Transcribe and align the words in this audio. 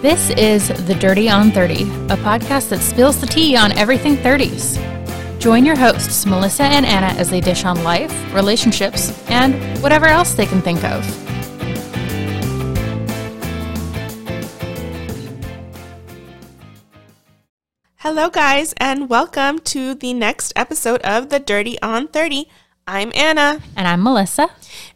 This 0.00 0.30
is 0.30 0.68
The 0.86 0.94
Dirty 0.94 1.28
on 1.28 1.50
30, 1.50 1.82
a 1.82 2.16
podcast 2.18 2.68
that 2.68 2.80
spills 2.80 3.20
the 3.20 3.26
tea 3.26 3.56
on 3.56 3.76
everything 3.76 4.16
30s. 4.16 4.78
Join 5.40 5.64
your 5.64 5.76
hosts, 5.76 6.24
Melissa 6.24 6.64
and 6.64 6.86
Ana, 6.86 7.18
as 7.18 7.30
they 7.30 7.40
dish 7.40 7.64
on 7.64 7.82
life, 7.82 8.12
relationships, 8.34 9.10
and 9.28 9.54
whatever 9.82 10.06
else 10.06 10.34
they 10.34 10.46
can 10.46 10.60
think 10.62 10.84
of. 10.84 11.04
Hello, 17.96 18.30
guys, 18.30 18.72
and 18.78 19.08
welcome 19.10 19.58
to 19.60 19.94
the 19.94 20.14
next 20.14 20.52
episode 20.56 21.00
of 21.02 21.28
The 21.28 21.38
Dirty 21.40 21.80
on 21.82 22.08
30. 22.08 22.48
I'm 22.86 23.12
Ana, 23.14 23.60
And 23.76 23.86
I'm 23.86 24.02
Melissa. 24.02 24.48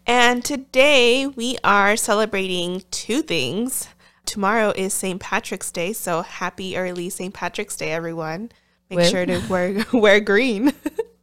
and 0.07 0.45
today 0.45 1.27
we 1.27 1.59
are 1.63 1.97
celebrating 1.97 2.83
two 2.91 3.23
things. 3.23 3.89
Tomorrow 4.33 4.73
is 4.77 4.95
St. 4.95 5.21
Patrick's 5.21 5.71
Day, 5.71 5.93
so 5.93 6.23
happy 6.23 6.75
early 6.75 7.11
St. 7.11 7.35
Patrick's 7.35 7.77
Day, 7.77 7.93
everyone. 7.93 8.51
Make 8.89 9.11
sure 9.11 9.27
to 9.27 9.43
wear, 9.47 9.85
wear 9.93 10.21
green. 10.21 10.73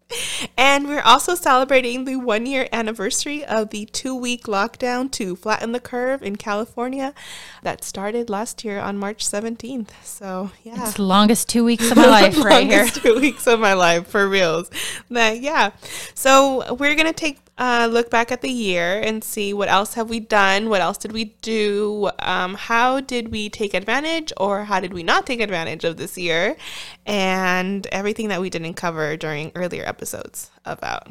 and 0.57 0.87
we're 0.87 1.01
also 1.01 1.33
celebrating 1.33 2.05
the 2.05 2.17
one 2.17 2.45
year 2.45 2.69
anniversary 2.71 3.43
of 3.43 3.71
the 3.71 3.85
two 3.85 4.15
week 4.15 4.43
lockdown 4.43 5.09
to 5.13 5.35
flatten 5.35 5.71
the 5.71 5.79
curve 5.79 6.21
in 6.21 6.35
California 6.35 7.15
that 7.63 7.83
started 7.83 8.29
last 8.29 8.63
year 8.63 8.79
on 8.79 8.95
March 8.95 9.25
17th. 9.25 9.89
So, 10.03 10.51
yeah 10.61 10.83
It's 10.83 10.93
the 10.93 11.01
longest 11.01 11.49
two 11.49 11.63
weeks 11.63 11.89
of 11.89 11.97
my 11.97 12.05
life 12.21 12.37
right 12.43 12.67
here. 12.67 12.85
two 12.85 13.19
weeks 13.19 13.47
of 13.47 13.59
my 13.59 13.73
life 13.73 14.05
for 14.05 14.29
reals. 14.29 14.69
That 15.09 15.41
yeah. 15.41 15.71
So 16.13 16.75
we're 16.75 16.93
gonna 16.93 17.11
take 17.11 17.39
a 17.59 17.87
look 17.87 18.09
back 18.09 18.31
at 18.31 18.41
the 18.41 18.49
year 18.49 18.99
and 19.01 19.21
see 19.23 19.53
what 19.53 19.67
else 19.69 19.93
have 19.95 20.09
we 20.09 20.19
done, 20.19 20.69
what 20.69 20.79
else 20.81 20.97
did 20.97 21.11
we 21.11 21.25
do, 21.41 22.09
um, 22.19 22.55
how 22.55 23.01
did 23.01 23.29
we 23.29 23.49
take 23.49 23.73
advantage 23.73 24.31
or 24.37 24.63
how 24.63 24.79
did 24.79 24.93
we 24.93 25.03
not 25.03 25.27
take 25.27 25.41
advantage 25.41 25.83
of 25.83 25.97
this 25.97 26.17
year, 26.17 26.55
and 27.05 27.85
everything 27.91 28.29
that 28.29 28.41
we 28.41 28.49
didn't 28.49 28.75
cover 28.75 29.17
during 29.17 29.51
earlier 29.55 29.83
episodes 29.85 30.49
about 30.65 31.07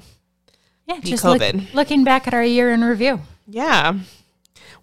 Yeah, 0.87 1.01
just 1.01 1.23
look- 1.25 1.43
looking 1.75 2.03
back 2.03 2.27
at 2.27 2.33
our 2.35 2.43
year 2.45 2.73
in 2.73 2.83
review. 2.83 3.21
yeah. 3.47 3.95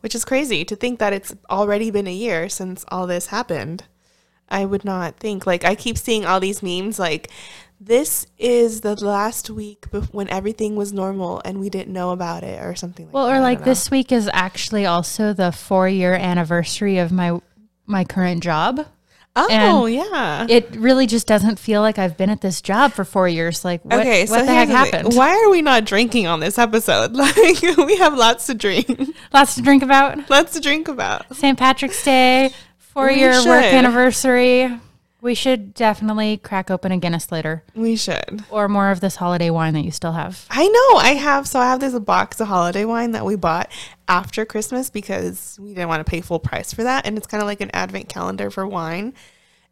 Which 0.01 0.13
is 0.13 0.23
crazy 0.23 0.63
to 0.65 0.75
think 0.75 0.99
that 0.99 1.13
it's 1.13 1.33
already 1.49 1.89
been 1.89 2.05
a 2.05 2.13
year 2.13 2.47
since 2.47 2.85
all 2.89 3.07
this 3.07 3.27
happened. 3.27 3.85
I 4.47 4.63
would 4.63 4.85
not 4.85 5.17
think. 5.17 5.47
Like, 5.47 5.65
I 5.65 5.73
keep 5.73 5.97
seeing 5.97 6.25
all 6.27 6.39
these 6.39 6.61
memes 6.61 6.99
like, 6.99 7.31
this 7.79 8.25
is 8.37 8.81
the 8.81 8.95
last 9.05 9.49
week 9.49 9.81
bef- 9.91 10.13
when 10.13 10.29
everything 10.29 10.75
was 10.75 10.93
normal 10.93 11.41
and 11.45 11.59
we 11.59 11.69
didn't 11.69 11.93
know 11.93 12.11
about 12.11 12.43
it 12.43 12.61
or 12.63 12.73
something 12.75 13.05
like 13.07 13.13
Well, 13.13 13.27
that. 13.27 13.35
or 13.37 13.39
like 13.41 13.63
this 13.63 13.91
week 13.91 14.11
is 14.11 14.29
actually 14.33 14.85
also 14.85 15.33
the 15.33 15.51
four 15.51 15.87
year 15.89 16.13
anniversary 16.13 16.97
of 16.97 17.11
my 17.11 17.39
my 17.85 18.03
current 18.03 18.41
job. 18.43 18.85
Oh, 19.37 19.85
and 19.85 19.93
yeah. 19.93 20.47
It 20.49 20.73
really 20.77 21.05
just 21.05 21.27
doesn't 21.27 21.59
feel 21.59 21.81
like 21.81 21.99
I've 21.99 22.15
been 22.15 22.29
at 22.29 22.39
this 22.39 22.61
job 22.61 22.93
for 22.93 23.03
four 23.03 23.27
years. 23.27 23.65
Like, 23.65 23.83
what, 23.83 23.99
okay, 23.99 24.21
what 24.21 24.39
so 24.39 24.45
the 24.45 24.53
heck 24.53 24.69
here's 24.69 24.79
the 24.79 24.85
thing. 24.91 24.93
happened? 25.01 25.17
Why 25.17 25.35
are 25.35 25.49
we 25.49 25.61
not 25.61 25.83
drinking 25.83 26.25
on 26.25 26.39
this 26.39 26.57
episode? 26.57 27.11
Like, 27.17 27.61
we 27.77 27.97
have 27.97 28.17
lots 28.17 28.45
to 28.47 28.53
drink, 28.53 28.87
Lots 29.33 29.55
to 29.55 29.61
drink 29.61 29.83
about. 29.83 30.29
lots 30.29 30.53
to 30.53 30.61
drink 30.61 30.87
about. 30.87 31.35
St. 31.35 31.59
Patrick's 31.59 32.01
Day, 32.01 32.51
four 32.77 33.07
We 33.07 33.19
year 33.19 33.33
work 33.45 33.65
anniversary. 33.65 34.71
We 35.25 35.33
should 35.33 35.73
definitely 35.73 36.37
crack 36.37 36.69
open 36.69 36.91
a 36.91 36.97
Guinness 36.97 37.31
later 37.31 37.63
We 37.73 37.95
should. 37.95 38.43
or 38.51 38.67
more 38.67 38.91
of 38.91 38.99
this 38.99 39.15
holiday 39.15 39.49
wine 39.49 39.73
that 39.73 39.83
you 39.83 39.89
still 39.89 40.11
have. 40.11 40.45
I 40.51 40.67
know. 40.67 40.99
I 40.99 41.15
have. 41.15 41.47
So 41.47 41.59
I 41.59 41.65
have 41.65 41.79
this 41.79 41.97
box 41.97 42.39
of 42.39 42.47
holiday 42.47 42.85
wine 42.85 43.13
that 43.13 43.25
we 43.25 43.35
bought 43.35 43.71
after 44.07 44.45
Christmas 44.45 44.91
because 44.91 45.57
we 45.59 45.69
didn't 45.69 45.87
want 45.89 46.05
to 46.05 46.07
pay 46.07 46.21
full 46.21 46.37
price 46.37 46.73
for 46.73 46.83
that. 46.83 47.07
And 47.07 47.17
it's 47.17 47.25
kind 47.25 47.41
of 47.41 47.47
like 47.47 47.59
an 47.59 47.71
advent 47.73 48.07
calendar 48.07 48.51
for 48.51 48.67
wine. 48.67 49.15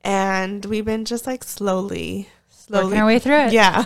And 0.04 0.66
we've 0.66 0.86
been 0.86 1.06
just 1.06 1.28
like 1.28 1.44
slowly, 1.44 2.30
slowly. 2.74 2.86
Working 2.88 3.00
our 3.02 3.06
way 3.08 3.20
through 3.20 3.40
it. 3.48 3.54
Yeah. 3.62 3.86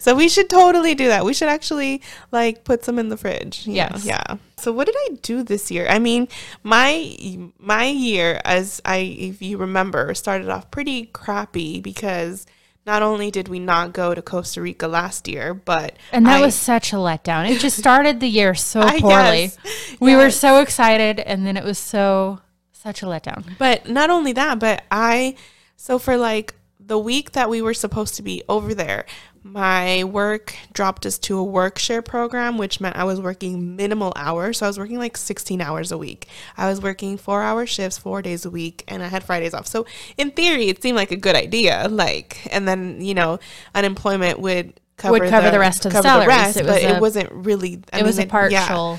So 0.00 0.14
we 0.14 0.28
should 0.28 0.50
totally 0.50 0.94
do 0.94 1.08
that. 1.08 1.24
We 1.24 1.34
should 1.34 1.48
actually 1.48 2.02
like 2.32 2.64
put 2.64 2.84
some 2.84 2.98
in 2.98 3.08
the 3.08 3.16
fridge. 3.16 3.66
know? 3.66 3.74
Yes. 3.74 4.04
Yeah. 4.04 4.36
So 4.56 4.72
what 4.72 4.86
did 4.86 4.96
I 4.96 5.16
do 5.22 5.42
this 5.42 5.70
year? 5.70 5.86
I 5.88 5.98
mean, 5.98 6.28
my 6.62 7.16
my 7.58 7.86
year 7.86 8.40
as 8.44 8.80
I 8.84 8.98
if 8.98 9.42
you 9.42 9.58
remember 9.58 10.14
started 10.14 10.48
off 10.48 10.70
pretty 10.70 11.06
crappy 11.06 11.80
because 11.80 12.46
not 12.86 13.00
only 13.02 13.30
did 13.30 13.48
we 13.48 13.58
not 13.58 13.92
go 13.94 14.14
to 14.14 14.20
Costa 14.20 14.60
Rica 14.60 14.86
last 14.86 15.26
year, 15.26 15.54
but 15.54 15.96
And 16.12 16.26
that 16.26 16.38
I- 16.38 16.44
was 16.44 16.54
such 16.54 16.92
a 16.92 16.96
letdown. 16.96 17.48
It 17.50 17.58
just 17.60 17.78
started 17.78 18.20
the 18.20 18.28
year 18.28 18.54
so 18.54 18.80
poorly. 19.00 19.48
guess. 19.48 19.58
We 20.00 20.16
were 20.16 20.30
so 20.30 20.60
excited, 20.60 21.18
and 21.20 21.46
then 21.46 21.56
it 21.56 21.64
was 21.64 21.78
so 21.78 22.40
such 22.72 23.02
a 23.02 23.06
letdown. 23.06 23.44
But 23.58 23.88
not 23.88 24.10
only 24.10 24.32
that, 24.32 24.58
but 24.58 24.82
I 24.90 25.36
so 25.76 25.98
for 25.98 26.16
like 26.18 26.54
the 26.86 26.98
week 26.98 27.32
that 27.32 27.48
we 27.48 27.62
were 27.62 27.74
supposed 27.74 28.14
to 28.16 28.22
be 28.22 28.42
over 28.48 28.74
there, 28.74 29.06
my 29.42 30.04
work 30.04 30.54
dropped 30.72 31.04
us 31.06 31.18
to 31.18 31.38
a 31.38 31.44
work 31.44 31.78
share 31.78 32.00
program, 32.02 32.56
which 32.58 32.80
meant 32.80 32.96
I 32.96 33.04
was 33.04 33.20
working 33.20 33.76
minimal 33.76 34.12
hours. 34.16 34.58
So 34.58 34.66
I 34.66 34.68
was 34.68 34.78
working 34.78 34.98
like 34.98 35.16
16 35.16 35.60
hours 35.60 35.92
a 35.92 35.98
week. 35.98 36.28
I 36.56 36.68
was 36.68 36.80
working 36.80 37.16
four 37.18 37.42
hour 37.42 37.66
shifts, 37.66 37.98
four 37.98 38.22
days 38.22 38.44
a 38.46 38.50
week, 38.50 38.84
and 38.88 39.02
I 39.02 39.08
had 39.08 39.22
Fridays 39.24 39.52
off. 39.54 39.66
So 39.66 39.86
in 40.16 40.30
theory, 40.30 40.68
it 40.68 40.80
seemed 40.82 40.96
like 40.96 41.10
a 41.10 41.16
good 41.16 41.36
idea. 41.36 41.88
Like, 41.90 42.46
and 42.52 42.66
then, 42.66 43.00
you 43.02 43.14
know, 43.14 43.38
unemployment 43.74 44.40
would 44.40 44.80
cover, 44.96 45.28
cover 45.28 45.50
the 45.50 45.58
rest 45.58 45.84
of 45.86 45.92
the 45.92 46.02
salaries. 46.02 46.28
rest, 46.28 46.56
It 46.56 46.64
was 46.64 46.74
but 46.74 46.82
a- 46.82 46.96
it 46.96 47.00
wasn't 47.00 47.30
really. 47.32 47.82
I 47.92 48.00
it 48.00 48.04
was 48.04 48.16
mean, 48.18 48.26
a 48.28 48.30
partial. 48.30 48.98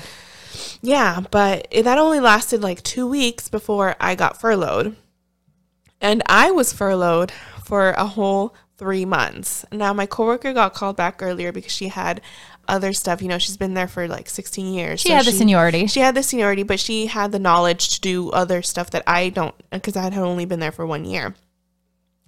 Yeah, 0.82 1.20
but 1.30 1.66
it, 1.70 1.82
that 1.84 1.98
only 1.98 2.20
lasted 2.20 2.62
like 2.62 2.82
two 2.82 3.06
weeks 3.08 3.48
before 3.48 3.96
I 4.00 4.14
got 4.14 4.40
furloughed. 4.40 4.94
And 6.00 6.22
I 6.26 6.50
was 6.50 6.72
furloughed 6.72 7.32
for 7.66 7.90
a 7.90 8.06
whole 8.06 8.54
three 8.78 9.04
months. 9.04 9.64
Now, 9.72 9.92
my 9.92 10.06
coworker 10.06 10.52
got 10.52 10.72
called 10.72 10.96
back 10.96 11.20
earlier 11.20 11.50
because 11.50 11.72
she 11.72 11.88
had 11.88 12.20
other 12.68 12.92
stuff. 12.92 13.20
You 13.20 13.28
know, 13.28 13.38
she's 13.38 13.56
been 13.56 13.74
there 13.74 13.88
for 13.88 14.06
like 14.06 14.28
16 14.28 14.72
years. 14.72 15.00
She 15.00 15.08
so 15.08 15.16
had 15.16 15.24
the 15.24 15.32
seniority. 15.32 15.88
She 15.88 16.00
had 16.00 16.14
the 16.14 16.22
seniority, 16.22 16.62
but 16.62 16.78
she 16.78 17.06
had 17.06 17.32
the 17.32 17.40
knowledge 17.40 17.88
to 17.96 18.00
do 18.00 18.30
other 18.30 18.62
stuff 18.62 18.90
that 18.90 19.02
I 19.04 19.30
don't, 19.30 19.54
because 19.70 19.96
I 19.96 20.02
had 20.02 20.16
only 20.16 20.44
been 20.44 20.60
there 20.60 20.70
for 20.70 20.86
one 20.86 21.04
year. 21.04 21.34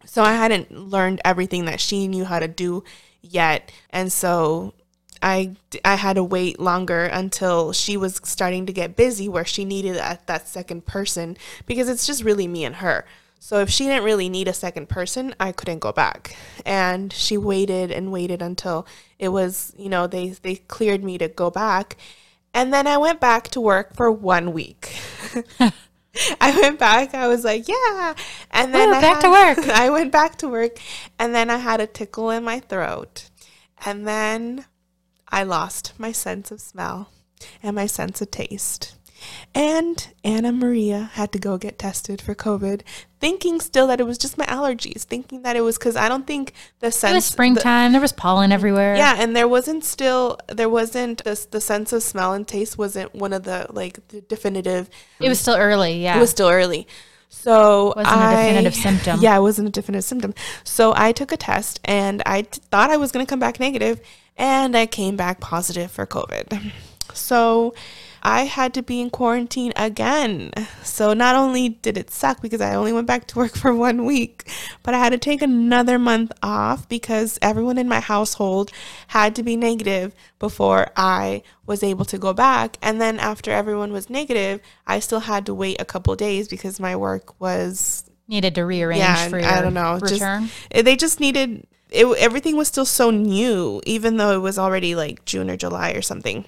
So 0.06 0.24
I 0.24 0.34
hadn't 0.34 0.72
learned 0.72 1.20
everything 1.24 1.66
that 1.66 1.80
she 1.80 2.08
knew 2.08 2.24
how 2.24 2.40
to 2.40 2.48
do 2.48 2.82
yet. 3.20 3.70
And 3.90 4.10
so 4.10 4.74
I, 5.22 5.54
I 5.84 5.94
had 5.94 6.16
to 6.16 6.24
wait 6.24 6.58
longer 6.58 7.04
until 7.04 7.72
she 7.72 7.96
was 7.96 8.20
starting 8.24 8.66
to 8.66 8.72
get 8.72 8.96
busy 8.96 9.28
where 9.28 9.44
she 9.44 9.64
needed 9.64 9.96
that, 9.96 10.26
that 10.26 10.48
second 10.48 10.84
person 10.86 11.36
because 11.66 11.88
it's 11.88 12.06
just 12.06 12.24
really 12.24 12.48
me 12.48 12.64
and 12.64 12.76
her. 12.76 13.04
So 13.38 13.60
if 13.60 13.70
she 13.70 13.84
didn't 13.84 14.04
really 14.04 14.28
need 14.28 14.48
a 14.48 14.52
second 14.52 14.88
person, 14.88 15.34
I 15.38 15.52
couldn't 15.52 15.78
go 15.78 15.92
back. 15.92 16.36
And 16.66 17.12
she 17.12 17.36
waited 17.36 17.90
and 17.90 18.12
waited 18.12 18.42
until 18.42 18.86
it 19.18 19.28
was, 19.28 19.72
you 19.78 19.88
know, 19.88 20.06
they, 20.06 20.30
they 20.30 20.56
cleared 20.56 21.04
me 21.04 21.18
to 21.18 21.28
go 21.28 21.50
back. 21.50 21.96
And 22.52 22.72
then 22.72 22.86
I 22.86 22.96
went 22.98 23.20
back 23.20 23.48
to 23.48 23.60
work 23.60 23.94
for 23.94 24.10
one 24.10 24.52
week. 24.52 24.96
I 26.40 26.60
went 26.60 26.78
back. 26.78 27.14
I 27.14 27.28
was 27.28 27.44
like, 27.44 27.68
yeah. 27.68 28.14
And 28.50 28.74
then 28.74 28.90
Woo, 28.90 28.96
I 28.96 29.00
back 29.00 29.20
to 29.20 29.30
work. 29.30 29.68
I 29.68 29.90
went 29.90 30.10
back 30.10 30.36
to 30.38 30.48
work. 30.48 30.78
And 31.18 31.34
then 31.34 31.50
I 31.50 31.58
had 31.58 31.80
a 31.80 31.86
tickle 31.86 32.30
in 32.30 32.44
my 32.44 32.60
throat. 32.60 33.30
And 33.84 34.06
then 34.06 34.64
I 35.28 35.44
lost 35.44 35.92
my 35.98 36.10
sense 36.12 36.50
of 36.50 36.60
smell 36.60 37.10
and 37.62 37.76
my 37.76 37.86
sense 37.86 38.20
of 38.20 38.30
taste. 38.30 38.97
And 39.54 40.12
Anna 40.24 40.52
Maria 40.52 41.10
had 41.14 41.32
to 41.32 41.38
go 41.38 41.58
get 41.58 41.78
tested 41.78 42.20
for 42.20 42.34
COVID, 42.34 42.82
thinking 43.20 43.60
still 43.60 43.86
that 43.88 44.00
it 44.00 44.04
was 44.04 44.18
just 44.18 44.38
my 44.38 44.46
allergies, 44.46 45.02
thinking 45.02 45.42
that 45.42 45.56
it 45.56 45.62
was 45.62 45.78
because 45.78 45.96
I 45.96 46.08
don't 46.08 46.26
think 46.26 46.52
the 46.80 46.90
sense 46.92 47.12
It 47.12 47.14
was 47.16 47.26
the- 47.26 47.32
springtime. 47.32 47.92
there 47.92 48.00
was 48.00 48.12
pollen 48.12 48.52
everywhere. 48.52 48.96
yeah, 48.96 49.16
and 49.18 49.34
there 49.34 49.48
wasn't 49.48 49.84
still 49.84 50.38
there 50.48 50.68
wasn't 50.68 51.24
this 51.24 51.44
the 51.46 51.60
sense 51.60 51.92
of 51.92 52.02
smell 52.02 52.32
and 52.32 52.46
taste 52.46 52.78
wasn't 52.78 53.14
one 53.14 53.32
of 53.32 53.42
the 53.44 53.66
like 53.70 54.06
the 54.08 54.20
definitive. 54.20 54.88
It 55.20 55.28
was 55.28 55.40
still 55.40 55.56
early. 55.56 56.02
Yeah. 56.02 56.16
It 56.16 56.20
was 56.20 56.30
still 56.30 56.48
early. 56.48 56.86
So 57.30 57.92
Wasn't 57.94 58.06
a 58.16 58.18
I- 58.18 58.36
definitive 58.48 58.74
symptom. 58.74 59.20
Yeah, 59.20 59.36
it 59.36 59.40
wasn't 59.42 59.68
a 59.68 59.70
definitive 59.70 60.04
symptom. 60.04 60.34
So 60.64 60.94
I 60.96 61.12
took 61.12 61.30
a 61.30 61.36
test 61.36 61.78
and 61.84 62.22
I 62.24 62.42
t- 62.42 62.60
thought 62.70 62.90
I 62.90 62.96
was 62.96 63.12
going 63.12 63.24
to 63.24 63.28
come 63.28 63.38
back 63.38 63.60
negative 63.60 64.00
and 64.36 64.74
I 64.76 64.86
came 64.86 65.14
back 65.16 65.38
positive 65.40 65.90
for 65.90 66.06
COVID. 66.06 66.72
So 67.12 67.74
I 68.22 68.44
had 68.44 68.74
to 68.74 68.82
be 68.82 69.00
in 69.00 69.10
quarantine 69.10 69.72
again. 69.76 70.52
So 70.82 71.12
not 71.14 71.34
only 71.34 71.68
did 71.68 71.96
it 71.96 72.10
suck 72.10 72.40
because 72.42 72.60
I 72.60 72.74
only 72.74 72.92
went 72.92 73.06
back 73.06 73.26
to 73.28 73.38
work 73.38 73.56
for 73.56 73.74
one 73.74 74.04
week, 74.04 74.50
but 74.82 74.94
I 74.94 74.98
had 74.98 75.10
to 75.10 75.18
take 75.18 75.42
another 75.42 75.98
month 75.98 76.32
off 76.42 76.88
because 76.88 77.38
everyone 77.42 77.78
in 77.78 77.88
my 77.88 78.00
household 78.00 78.70
had 79.08 79.34
to 79.36 79.42
be 79.42 79.56
negative 79.56 80.14
before 80.38 80.90
I 80.96 81.42
was 81.66 81.82
able 81.82 82.04
to 82.06 82.18
go 82.18 82.32
back. 82.32 82.76
And 82.82 83.00
then 83.00 83.18
after 83.18 83.50
everyone 83.50 83.92
was 83.92 84.10
negative, 84.10 84.60
I 84.86 85.00
still 85.00 85.20
had 85.20 85.46
to 85.46 85.54
wait 85.54 85.80
a 85.80 85.84
couple 85.84 86.14
days 86.16 86.48
because 86.48 86.80
my 86.80 86.96
work 86.96 87.40
was 87.40 88.04
Needed 88.30 88.54
to 88.56 88.66
rearrange 88.66 88.98
yeah, 88.98 89.28
for 89.28 89.40
I 89.40 89.62
don't 89.62 89.72
know. 89.72 89.98
Return. 89.98 90.50
eh, 90.70 90.82
they 90.82 90.96
just 90.96 91.18
needed 91.18 91.66
it. 91.90 92.04
Everything 92.18 92.56
was 92.56 92.68
still 92.68 92.84
so 92.84 93.10
new, 93.10 93.80
even 93.86 94.18
though 94.18 94.32
it 94.32 94.42
was 94.42 94.58
already 94.58 94.94
like 94.94 95.24
June 95.24 95.48
or 95.48 95.56
July 95.56 95.92
or 95.92 96.02
something. 96.02 96.44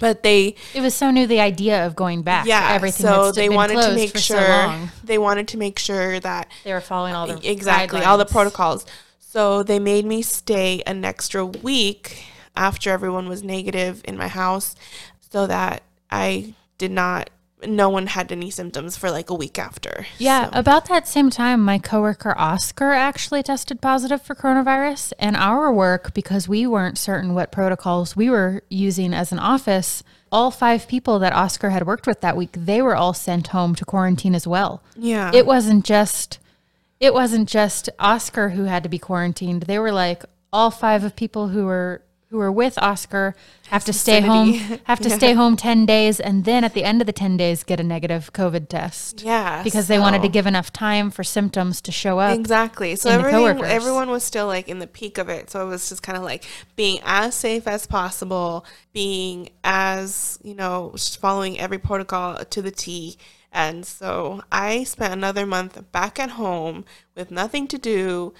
But 0.00 0.22
they 0.22 0.54
It 0.74 0.80
was 0.80 0.94
so 0.94 1.10
new 1.10 1.26
the 1.26 1.40
idea 1.40 1.86
of 1.86 1.96
going 1.96 2.22
back. 2.22 2.46
yeah 2.46 2.72
everything. 2.72 3.06
so 3.06 3.32
they 3.32 3.48
wanted 3.48 3.80
to 3.82 3.94
make 3.94 4.10
for 4.10 4.18
so 4.18 4.34
sure 4.38 4.90
they 5.04 5.18
wanted 5.18 5.48
to 5.48 5.56
make 5.56 5.78
sure 5.78 6.20
that 6.20 6.48
they 6.64 6.72
were 6.72 6.80
following 6.80 7.14
all 7.14 7.26
the 7.26 7.50
exactly 7.50 8.02
all 8.02 8.18
the 8.18 8.26
protocols 8.26 8.84
so 9.18 9.62
they 9.62 9.78
made 9.78 10.04
me 10.04 10.22
stay 10.22 10.82
an 10.86 11.04
extra 11.04 11.44
week 11.44 12.24
after 12.56 12.90
everyone 12.90 13.28
was 13.28 13.42
negative 13.42 14.00
in 14.04 14.16
my 14.16 14.28
house 14.28 14.74
so 15.30 15.46
that 15.46 15.82
i 16.10 16.54
did 16.78 16.90
not 16.90 17.30
no 17.66 17.88
one 17.88 18.06
had 18.06 18.30
any 18.30 18.50
symptoms 18.50 18.96
for 18.96 19.10
like 19.10 19.30
a 19.30 19.34
week 19.34 19.58
after 19.58 20.06
Yeah, 20.18 20.44
So- 20.44 20.50
about 20.58 20.86
that 20.86 21.08
same 21.08 21.28
time, 21.30 21.64
my 21.64 21.78
coworker 21.78 22.34
Oscar 22.38 22.92
actually 22.92 23.42
tested 23.42 23.80
positive 23.80 24.22
for 24.22 24.34
coronavirus, 24.34 25.12
and 25.18 25.36
our 25.36 25.72
work, 25.72 26.14
because 26.14 26.48
we 26.48 26.66
weren't 26.66 26.98
certain 26.98 27.34
what 27.34 27.50
protocols 27.50 28.14
we 28.14 28.30
were 28.30 28.62
using 28.68 29.12
as 29.12 29.32
an 29.32 29.38
office, 29.40 30.02
all 30.30 30.50
five 30.50 30.86
people 30.86 31.18
that 31.18 31.32
Oscar 31.32 31.70
had 31.70 31.86
worked 31.86 32.06
with 32.06 32.20
that 32.20 32.36
week, 32.36 32.50
they 32.52 32.80
were 32.82 32.94
all 32.94 33.14
sent 33.14 33.48
home 33.48 33.74
to 33.74 33.84
quarantine 33.84 34.34
as 34.34 34.46
well. 34.46 34.82
yeah 34.96 35.30
It 35.34 35.46
wasn't 35.46 35.84
just, 35.84 36.38
it 37.00 37.12
wasn't 37.14 37.48
just 37.48 37.88
Oscar 37.98 38.50
who 38.50 38.64
had 38.64 38.82
to 38.82 38.88
be 38.88 38.98
quarantined. 38.98 39.62
They 39.62 39.78
were 39.78 39.92
like 39.92 40.24
all 40.52 40.70
five 40.70 41.02
of 41.04 41.16
people 41.16 41.48
who 41.48 41.64
were 41.66 42.02
who 42.30 42.38
were 42.38 42.52
with 42.52 42.78
Oscar 42.78 43.34
have 43.68 43.84
to 43.84 43.92
stay 43.92 44.20
home, 44.20 44.52
have 44.84 45.00
to 45.00 45.10
stay 45.10 45.32
home 45.32 45.56
ten 45.56 45.86
days, 45.86 46.20
and 46.20 46.44
then 46.44 46.64
at 46.64 46.74
the 46.74 46.84
end 46.84 47.00
of 47.00 47.06
the 47.06 47.12
ten 47.12 47.36
days 47.36 47.64
get 47.64 47.80
a 47.80 47.82
negative 47.82 48.32
COVID 48.32 48.68
test 48.68 49.22
yeah 49.22 49.62
because 49.62 49.88
they 49.88 49.98
wanted 49.98 50.22
to 50.22 50.28
give 50.28 50.46
enough 50.46 50.72
time 50.72 51.10
for 51.10 51.24
symptoms 51.24 51.80
to 51.82 51.92
show 51.92 52.18
up. 52.18 52.38
Exactly. 52.38 52.96
So 52.96 53.10
everything, 53.10 53.64
everyone 53.64 54.10
was 54.10 54.24
still 54.24 54.46
like 54.46 54.68
in 54.68 54.78
the 54.78 54.86
peak 54.86 55.18
of 55.18 55.28
it. 55.28 55.50
So 55.50 55.66
it 55.66 55.68
was 55.68 55.88
just 55.88 56.02
kind 56.02 56.16
of 56.16 56.24
like 56.24 56.44
being 56.76 57.00
as 57.04 57.34
safe 57.34 57.66
as 57.66 57.86
possible, 57.86 58.64
being 58.92 59.50
as, 59.64 60.38
you 60.42 60.54
know, 60.54 60.92
just 60.94 61.20
following 61.20 61.58
every 61.58 61.78
protocol 61.78 62.44
to 62.44 62.62
the 62.62 62.70
T. 62.70 63.18
And 63.52 63.86
so 63.86 64.42
I 64.52 64.84
spent 64.84 65.12
another 65.12 65.46
month 65.46 65.90
back 65.92 66.18
at 66.18 66.30
home 66.30 66.84
with 67.14 67.30
nothing 67.30 67.66
to 67.68 67.78
do, 67.78 68.34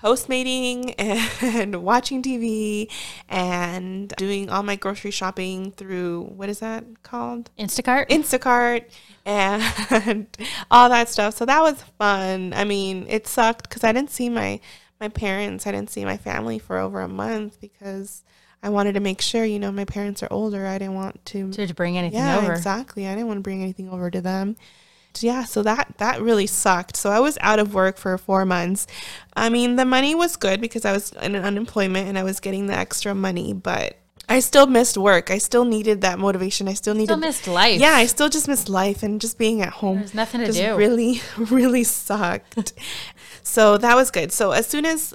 postmating 0.00 0.92
and 0.98 1.82
watching 1.82 2.22
TV 2.22 2.90
and 3.28 4.08
doing 4.16 4.48
all 4.50 4.62
my 4.62 4.76
grocery 4.76 5.10
shopping 5.10 5.72
through 5.72 6.32
what 6.36 6.48
is 6.48 6.60
that 6.60 6.84
called? 7.02 7.50
Instacart. 7.58 8.08
Instacart 8.08 8.84
and 9.24 10.26
all 10.70 10.88
that 10.88 11.08
stuff. 11.08 11.36
So 11.36 11.44
that 11.44 11.62
was 11.62 11.82
fun. 11.98 12.52
I 12.54 12.64
mean, 12.64 13.06
it 13.08 13.26
sucked 13.26 13.68
because 13.68 13.84
I 13.84 13.92
didn't 13.92 14.10
see 14.10 14.28
my 14.28 14.60
my 15.00 15.08
parents. 15.08 15.66
I 15.66 15.72
didn't 15.72 15.90
see 15.90 16.04
my 16.04 16.16
family 16.16 16.58
for 16.58 16.78
over 16.78 17.00
a 17.00 17.08
month 17.08 17.60
because 17.60 18.22
I 18.62 18.70
wanted 18.70 18.94
to 18.94 19.00
make 19.00 19.20
sure, 19.20 19.44
you 19.44 19.58
know, 19.58 19.70
my 19.70 19.84
parents 19.84 20.22
are 20.22 20.28
older. 20.30 20.66
I 20.66 20.78
didn't 20.78 20.94
want 20.94 21.24
to. 21.26 21.50
to, 21.52 21.66
to 21.66 21.74
bring 21.74 21.96
anything 21.96 22.18
yeah, 22.18 22.38
over. 22.38 22.52
exactly. 22.52 23.06
I 23.06 23.14
didn't 23.14 23.28
want 23.28 23.38
to 23.38 23.42
bring 23.42 23.62
anything 23.62 23.88
over 23.88 24.10
to 24.10 24.20
them. 24.20 24.56
Yeah, 25.20 25.44
so 25.44 25.62
that 25.62 25.94
that 25.98 26.20
really 26.22 26.46
sucked. 26.46 26.96
So 26.96 27.10
I 27.10 27.20
was 27.20 27.38
out 27.40 27.58
of 27.58 27.74
work 27.74 27.96
for 27.98 28.16
four 28.18 28.44
months. 28.44 28.86
I 29.36 29.48
mean, 29.48 29.76
the 29.76 29.84
money 29.84 30.14
was 30.14 30.36
good 30.36 30.60
because 30.60 30.84
I 30.84 30.92
was 30.92 31.12
in 31.12 31.34
unemployment 31.34 32.08
and 32.08 32.18
I 32.18 32.22
was 32.22 32.40
getting 32.40 32.66
the 32.66 32.74
extra 32.74 33.14
money, 33.14 33.52
but 33.52 33.96
I 34.28 34.40
still 34.40 34.66
missed 34.66 34.96
work. 34.98 35.30
I 35.30 35.38
still 35.38 35.64
needed 35.64 36.02
that 36.02 36.18
motivation. 36.18 36.68
I 36.68 36.74
still 36.74 36.94
needed 36.94 37.08
Still 37.08 37.16
missed 37.18 37.48
life. 37.48 37.80
yeah, 37.80 37.92
I 37.94 38.06
still 38.06 38.28
just 38.28 38.46
missed 38.46 38.68
life 38.68 39.02
and 39.02 39.20
just 39.20 39.38
being 39.38 39.62
at 39.62 39.70
home. 39.70 39.98
There's 39.98 40.14
nothing 40.14 40.42
to 40.42 40.52
do. 40.52 40.76
Really, 40.76 41.20
really 41.36 41.82
sucked. 41.84 42.74
so 43.42 43.76
that 43.78 43.96
was 43.96 44.10
good. 44.10 44.30
So 44.32 44.52
as 44.52 44.66
soon 44.66 44.84
as 44.84 45.14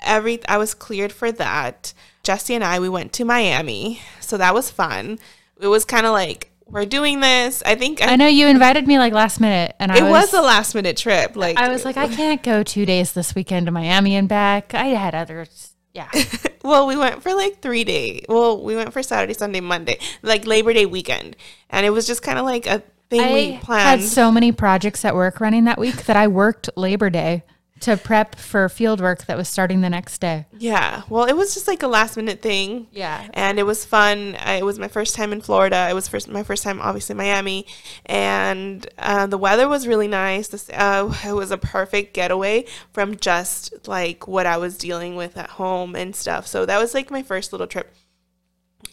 every 0.00 0.44
I 0.48 0.56
was 0.58 0.74
cleared 0.74 1.12
for 1.12 1.30
that, 1.32 1.92
Jesse 2.22 2.54
and 2.54 2.64
I 2.64 2.80
we 2.80 2.88
went 2.88 3.12
to 3.14 3.24
Miami. 3.24 4.00
So 4.20 4.36
that 4.38 4.54
was 4.54 4.70
fun. 4.70 5.18
It 5.60 5.68
was 5.68 5.84
kind 5.84 6.06
of 6.06 6.12
like 6.12 6.50
we're 6.66 6.86
doing 6.86 7.20
this. 7.20 7.62
I 7.64 7.74
think 7.74 8.02
I 8.02 8.16
know 8.16 8.26
you 8.26 8.46
invited 8.46 8.86
me 8.86 8.98
like 8.98 9.12
last 9.12 9.40
minute, 9.40 9.74
and 9.78 9.92
I 9.92 9.98
it 9.98 10.02
was, 10.02 10.32
was, 10.32 10.34
a 10.34 10.42
last 10.42 10.74
minute 10.74 10.96
trip. 10.96 11.36
Like 11.36 11.56
I 11.56 11.68
was 11.68 11.84
like, 11.84 11.96
I 11.96 12.08
can't 12.08 12.42
go 12.42 12.62
two 12.62 12.86
days 12.86 13.12
this 13.12 13.34
weekend 13.34 13.66
to 13.66 13.72
Miami 13.72 14.16
and 14.16 14.28
back. 14.28 14.74
I 14.74 14.86
had 14.86 15.14
others. 15.14 15.74
Yeah, 15.92 16.08
well, 16.64 16.86
we 16.86 16.96
went 16.96 17.22
for 17.22 17.34
like 17.34 17.60
three 17.62 17.84
days. 17.84 18.24
Well, 18.28 18.62
we 18.62 18.74
went 18.74 18.92
for 18.92 19.02
Saturday, 19.02 19.34
Sunday, 19.34 19.60
Monday, 19.60 19.98
like 20.22 20.46
Labor 20.46 20.72
Day 20.72 20.86
weekend, 20.86 21.36
and 21.70 21.86
it 21.86 21.90
was 21.90 22.06
just 22.06 22.22
kind 22.22 22.38
of 22.38 22.44
like 22.44 22.66
a 22.66 22.82
thing 23.10 23.32
we 23.32 23.54
I 23.54 23.58
planned. 23.62 24.00
had 24.00 24.08
so 24.08 24.32
many 24.32 24.50
projects 24.50 25.04
at 25.04 25.14
work 25.14 25.40
running 25.40 25.64
that 25.64 25.78
week 25.78 26.06
that 26.06 26.16
I 26.16 26.26
worked 26.28 26.70
Labor 26.76 27.10
Day 27.10 27.44
to 27.84 27.98
prep 27.98 28.34
for 28.36 28.68
field 28.70 29.00
work 29.00 29.26
that 29.26 29.36
was 29.36 29.46
starting 29.46 29.82
the 29.82 29.90
next 29.90 30.18
day. 30.18 30.46
Yeah. 30.58 31.02
Well, 31.10 31.24
it 31.26 31.34
was 31.34 31.52
just 31.52 31.68
like 31.68 31.82
a 31.82 31.86
last 31.86 32.16
minute 32.16 32.40
thing. 32.40 32.86
Yeah. 32.92 33.28
And 33.34 33.58
it 33.58 33.64
was 33.64 33.84
fun. 33.84 34.36
I, 34.36 34.54
it 34.54 34.64
was 34.64 34.78
my 34.78 34.88
first 34.88 35.14
time 35.14 35.32
in 35.32 35.42
Florida. 35.42 35.86
It 35.90 35.92
was 35.92 36.08
first 36.08 36.28
my 36.28 36.42
first 36.42 36.62
time, 36.62 36.80
obviously, 36.80 37.12
in 37.12 37.18
Miami. 37.18 37.66
And 38.06 38.86
uh, 38.98 39.26
the 39.26 39.36
weather 39.36 39.68
was 39.68 39.86
really 39.86 40.08
nice. 40.08 40.48
This, 40.48 40.70
uh, 40.70 41.14
it 41.26 41.32
was 41.32 41.50
a 41.50 41.58
perfect 41.58 42.14
getaway 42.14 42.64
from 42.92 43.16
just 43.16 43.86
like 43.86 44.26
what 44.26 44.46
I 44.46 44.56
was 44.56 44.78
dealing 44.78 45.14
with 45.14 45.36
at 45.36 45.50
home 45.50 45.94
and 45.94 46.16
stuff. 46.16 46.46
So 46.46 46.64
that 46.64 46.78
was 46.78 46.94
like 46.94 47.10
my 47.10 47.22
first 47.22 47.52
little 47.52 47.66
trip. 47.66 47.94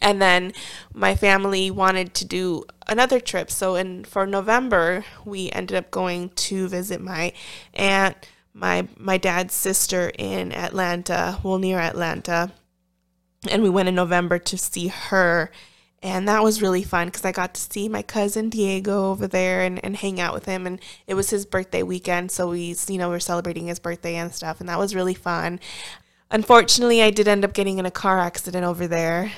And 0.02 0.22
then 0.22 0.52
my 0.94 1.16
family 1.16 1.72
wanted 1.72 2.14
to 2.16 2.26
do 2.26 2.66
another 2.88 3.20
trip. 3.20 3.50
So 3.52 3.76
in 3.76 4.04
for 4.04 4.26
November, 4.26 5.06
we 5.24 5.50
ended 5.52 5.78
up 5.78 5.92
going 5.92 6.30
to 6.30 6.68
visit 6.68 7.00
my 7.00 7.34
aunt, 7.74 8.18
my 8.54 8.88
my 8.98 9.18
dad's 9.18 9.54
sister 9.54 10.12
in 10.18 10.52
Atlanta, 10.52 11.40
well 11.44 11.58
near 11.58 11.80
Atlanta. 11.80 12.52
And 13.50 13.64
we 13.64 13.70
went 13.70 13.90
in 13.90 13.96
November 13.96 14.38
to 14.40 14.58
see 14.58 14.88
her. 14.88 15.52
And 16.04 16.28
that 16.28 16.44
was 16.44 16.64
really 16.64 16.82
fun 16.82 17.08
because 17.08 17.26
I 17.26 17.32
got 17.32 17.54
to 17.54 17.62
see 17.62 17.88
my 17.88 18.02
cousin 18.02 18.50
Diego 18.50 19.12
over 19.12 19.28
there 19.28 19.62
and, 19.62 19.84
and 19.86 19.96
hang 19.96 20.20
out 20.20 20.34
with 20.34 20.46
him. 20.46 20.66
And 20.66 20.80
it 21.06 21.14
was 21.14 21.30
his 21.30 21.46
birthday 21.46 21.84
weekend. 21.84 22.32
So 22.32 22.50
we, 22.50 22.76
you 22.88 22.98
know, 22.98 23.10
we're 23.10 23.20
celebrating 23.20 23.68
his 23.68 23.78
birthday 23.80 24.16
and 24.16 24.34
stuff. 24.34 24.60
And 24.60 24.68
that 24.68 24.80
was 24.80 24.96
really 24.96 25.14
fun. 25.14 25.60
Unfortunately, 26.32 27.04
I 27.04 27.12
did 27.12 27.28
end 27.28 27.44
up 27.46 27.54
getting 27.54 27.78
in 27.78 27.86
a 27.86 27.92
car 27.92 28.18
accident 28.18 28.66
over 28.66 28.88
there. 28.88 29.32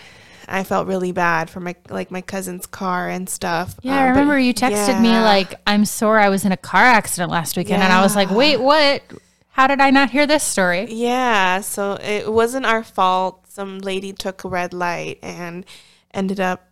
I 0.47 0.63
felt 0.63 0.87
really 0.87 1.11
bad 1.11 1.49
for 1.49 1.59
my 1.59 1.75
like 1.89 2.11
my 2.11 2.21
cousin's 2.21 2.65
car 2.65 3.09
and 3.09 3.29
stuff. 3.29 3.75
Yeah, 3.81 3.99
Um, 3.99 3.99
I 3.99 4.09
but 4.09 4.09
remember 4.09 4.39
you 4.39 4.53
texted 4.53 4.99
me 4.99 5.09
like, 5.19 5.55
"I'm 5.67 5.85
sore. 5.85 6.19
I 6.19 6.29
was 6.29 6.45
in 6.45 6.51
a 6.51 6.57
car 6.57 6.83
accident 6.83 7.31
last 7.31 7.57
weekend," 7.57 7.83
and 7.83 7.91
I 7.93 8.01
was 8.01 8.15
like, 8.15 8.29
"Wait, 8.29 8.57
what? 8.59 9.03
How 9.49 9.67
did 9.67 9.81
I 9.81 9.89
not 9.91 10.09
hear 10.11 10.25
this 10.25 10.43
story?" 10.43 10.89
Yeah, 10.89 11.61
so 11.61 11.93
it 12.01 12.31
wasn't 12.31 12.65
our 12.65 12.83
fault. 12.83 13.47
Some 13.47 13.79
lady 13.79 14.13
took 14.13 14.43
a 14.43 14.49
red 14.49 14.73
light 14.73 15.19
and 15.21 15.65
ended 16.13 16.39
up 16.39 16.69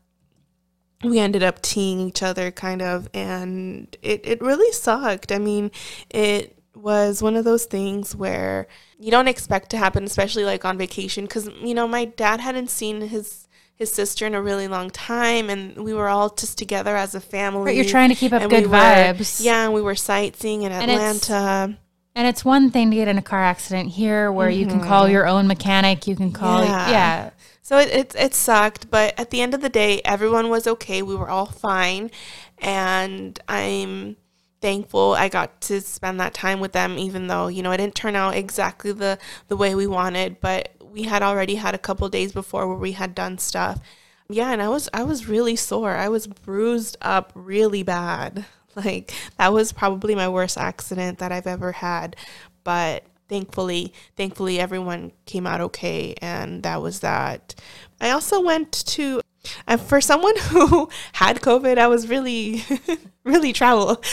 we 1.04 1.20
ended 1.20 1.42
up 1.44 1.62
teeing 1.62 2.00
each 2.00 2.22
other 2.22 2.52
kind 2.52 2.82
of 2.82 3.10
and 3.14 3.96
it, 4.02 4.22
it 4.24 4.42
really 4.42 4.72
sucked. 4.72 5.32
I 5.32 5.40
mean, 5.40 5.72
it 6.10 6.58
was 6.76 7.22
one 7.24 7.36
of 7.36 7.44
those 7.44 7.66
things 7.66 8.16
where 8.16 8.68
you 9.00 9.10
don't 9.12 9.28
expect 9.28 9.72
to 9.72 9.78
happen, 9.78 10.04
especially 10.04 10.46
like 10.46 10.64
on 10.64 10.78
vacation 10.78 11.26
because 11.26 11.50
you 11.62 11.74
know, 11.74 11.88
my 11.88 12.06
dad 12.06 12.40
hadn't 12.40 12.70
seen 12.70 13.02
his 13.02 13.48
his 13.82 13.92
sister 13.92 14.28
in 14.28 14.36
a 14.36 14.42
really 14.42 14.68
long 14.68 14.92
time 14.92 15.50
and 15.50 15.84
we 15.84 15.92
were 15.92 16.08
all 16.08 16.30
just 16.30 16.56
together 16.56 16.96
as 16.96 17.16
a 17.16 17.20
family. 17.20 17.64
Right, 17.66 17.76
you're 17.76 17.84
trying 17.86 18.10
to 18.10 18.16
keep 18.16 18.32
up 18.32 18.48
good 18.48 18.66
we 18.66 18.68
were- 18.68 18.76
vibes. 18.78 19.44
Yeah, 19.44 19.66
and 19.66 19.74
we 19.74 19.82
were 19.82 19.96
sightseeing 19.96 20.62
in 20.62 20.72
And 20.72 20.92
Atlanta. 20.92 21.78
And 22.14 22.28
it's 22.28 22.46
one 22.46 22.70
thing 22.70 22.92
to 22.92 22.96
get 22.96 23.08
in 23.08 23.18
a 23.18 23.22
car 23.24 23.42
accident 23.44 23.90
here, 23.90 24.32
where 24.32 24.50
you 24.52 24.68
can 24.68 24.82
call 24.82 25.10
your 25.10 25.26
own 25.26 25.48
mechanic. 25.48 26.06
You 26.08 26.16
can 26.16 26.32
call, 26.32 26.62
Mm-hmm. 26.62 26.70
Yeah. 26.72 26.90
yeah. 26.92 27.30
So 27.64 27.78
it, 27.80 27.90
it 27.90 28.16
it 28.16 28.34
sucked, 28.36 28.92
but 28.92 29.18
at 29.18 29.30
the 29.32 29.40
end 29.42 29.54
of 29.54 29.62
the 29.62 29.70
day, 29.70 30.02
everyone 30.04 30.50
was 30.50 30.68
okay. 30.68 31.02
We 31.02 31.16
were 31.16 31.30
all 31.30 31.46
fine, 31.46 32.12
and 32.60 33.40
I'm 33.48 34.18
thankful 34.62 35.14
I 35.14 35.30
got 35.30 35.62
to 35.62 35.80
spend 35.82 36.20
that 36.20 36.34
time 36.34 36.60
with 36.60 36.74
them. 36.74 36.98
Even 37.00 37.28
though 37.28 37.48
you 37.48 37.64
know 37.64 37.72
it 37.72 37.78
didn't 37.78 37.96
turn 37.96 38.16
out 38.18 38.36
exactly 38.36 38.92
the 38.92 39.18
the 39.48 39.56
way 39.56 39.74
we 39.74 39.88
wanted, 39.88 40.42
but 40.42 40.70
we 40.92 41.04
had 41.04 41.24
already 41.24 41.56
had 41.56 41.76
a 41.76 41.80
couple 41.80 42.08
days 42.10 42.32
before 42.32 42.68
where 42.68 42.78
we 42.78 42.94
had 42.94 43.16
done 43.16 43.38
stuff. 43.38 43.80
Yeah, 44.30 44.52
and 44.52 44.62
I 44.62 44.70
was 44.70 44.90
I 44.94 45.04
was 45.04 45.28
really 45.28 45.56
sore. 45.56 45.96
I 45.96 46.10
was 46.10 46.28
bruised 46.28 46.98
up 47.02 47.32
really 47.36 47.84
bad. 47.84 48.46
Like 48.74 49.14
that 49.38 49.52
was 49.52 49.74
probably 49.74 50.16
my 50.16 50.30
worst 50.30 50.58
accident 50.58 51.20
that 51.20 51.30
I've 51.30 51.46
ever 51.46 51.74
had, 51.74 52.16
but 52.64 53.04
thankfully 53.28 53.94
thankfully 54.16 54.62
everyone 54.62 55.12
came 55.26 55.46
out 55.46 55.60
okay 55.60 56.16
and 56.22 56.64
that 56.64 56.82
was 56.82 57.02
that. 57.02 57.54
I 58.00 58.12
also 58.12 58.40
went 58.40 58.72
to 58.72 59.20
and 59.68 59.80
for 59.80 60.02
someone 60.02 60.36
who 60.50 60.90
had 61.14 61.42
COVID, 61.42 61.78
I 61.78 61.88
was 61.88 62.08
really 62.08 62.64
really 63.24 63.54
travel. 63.54 64.02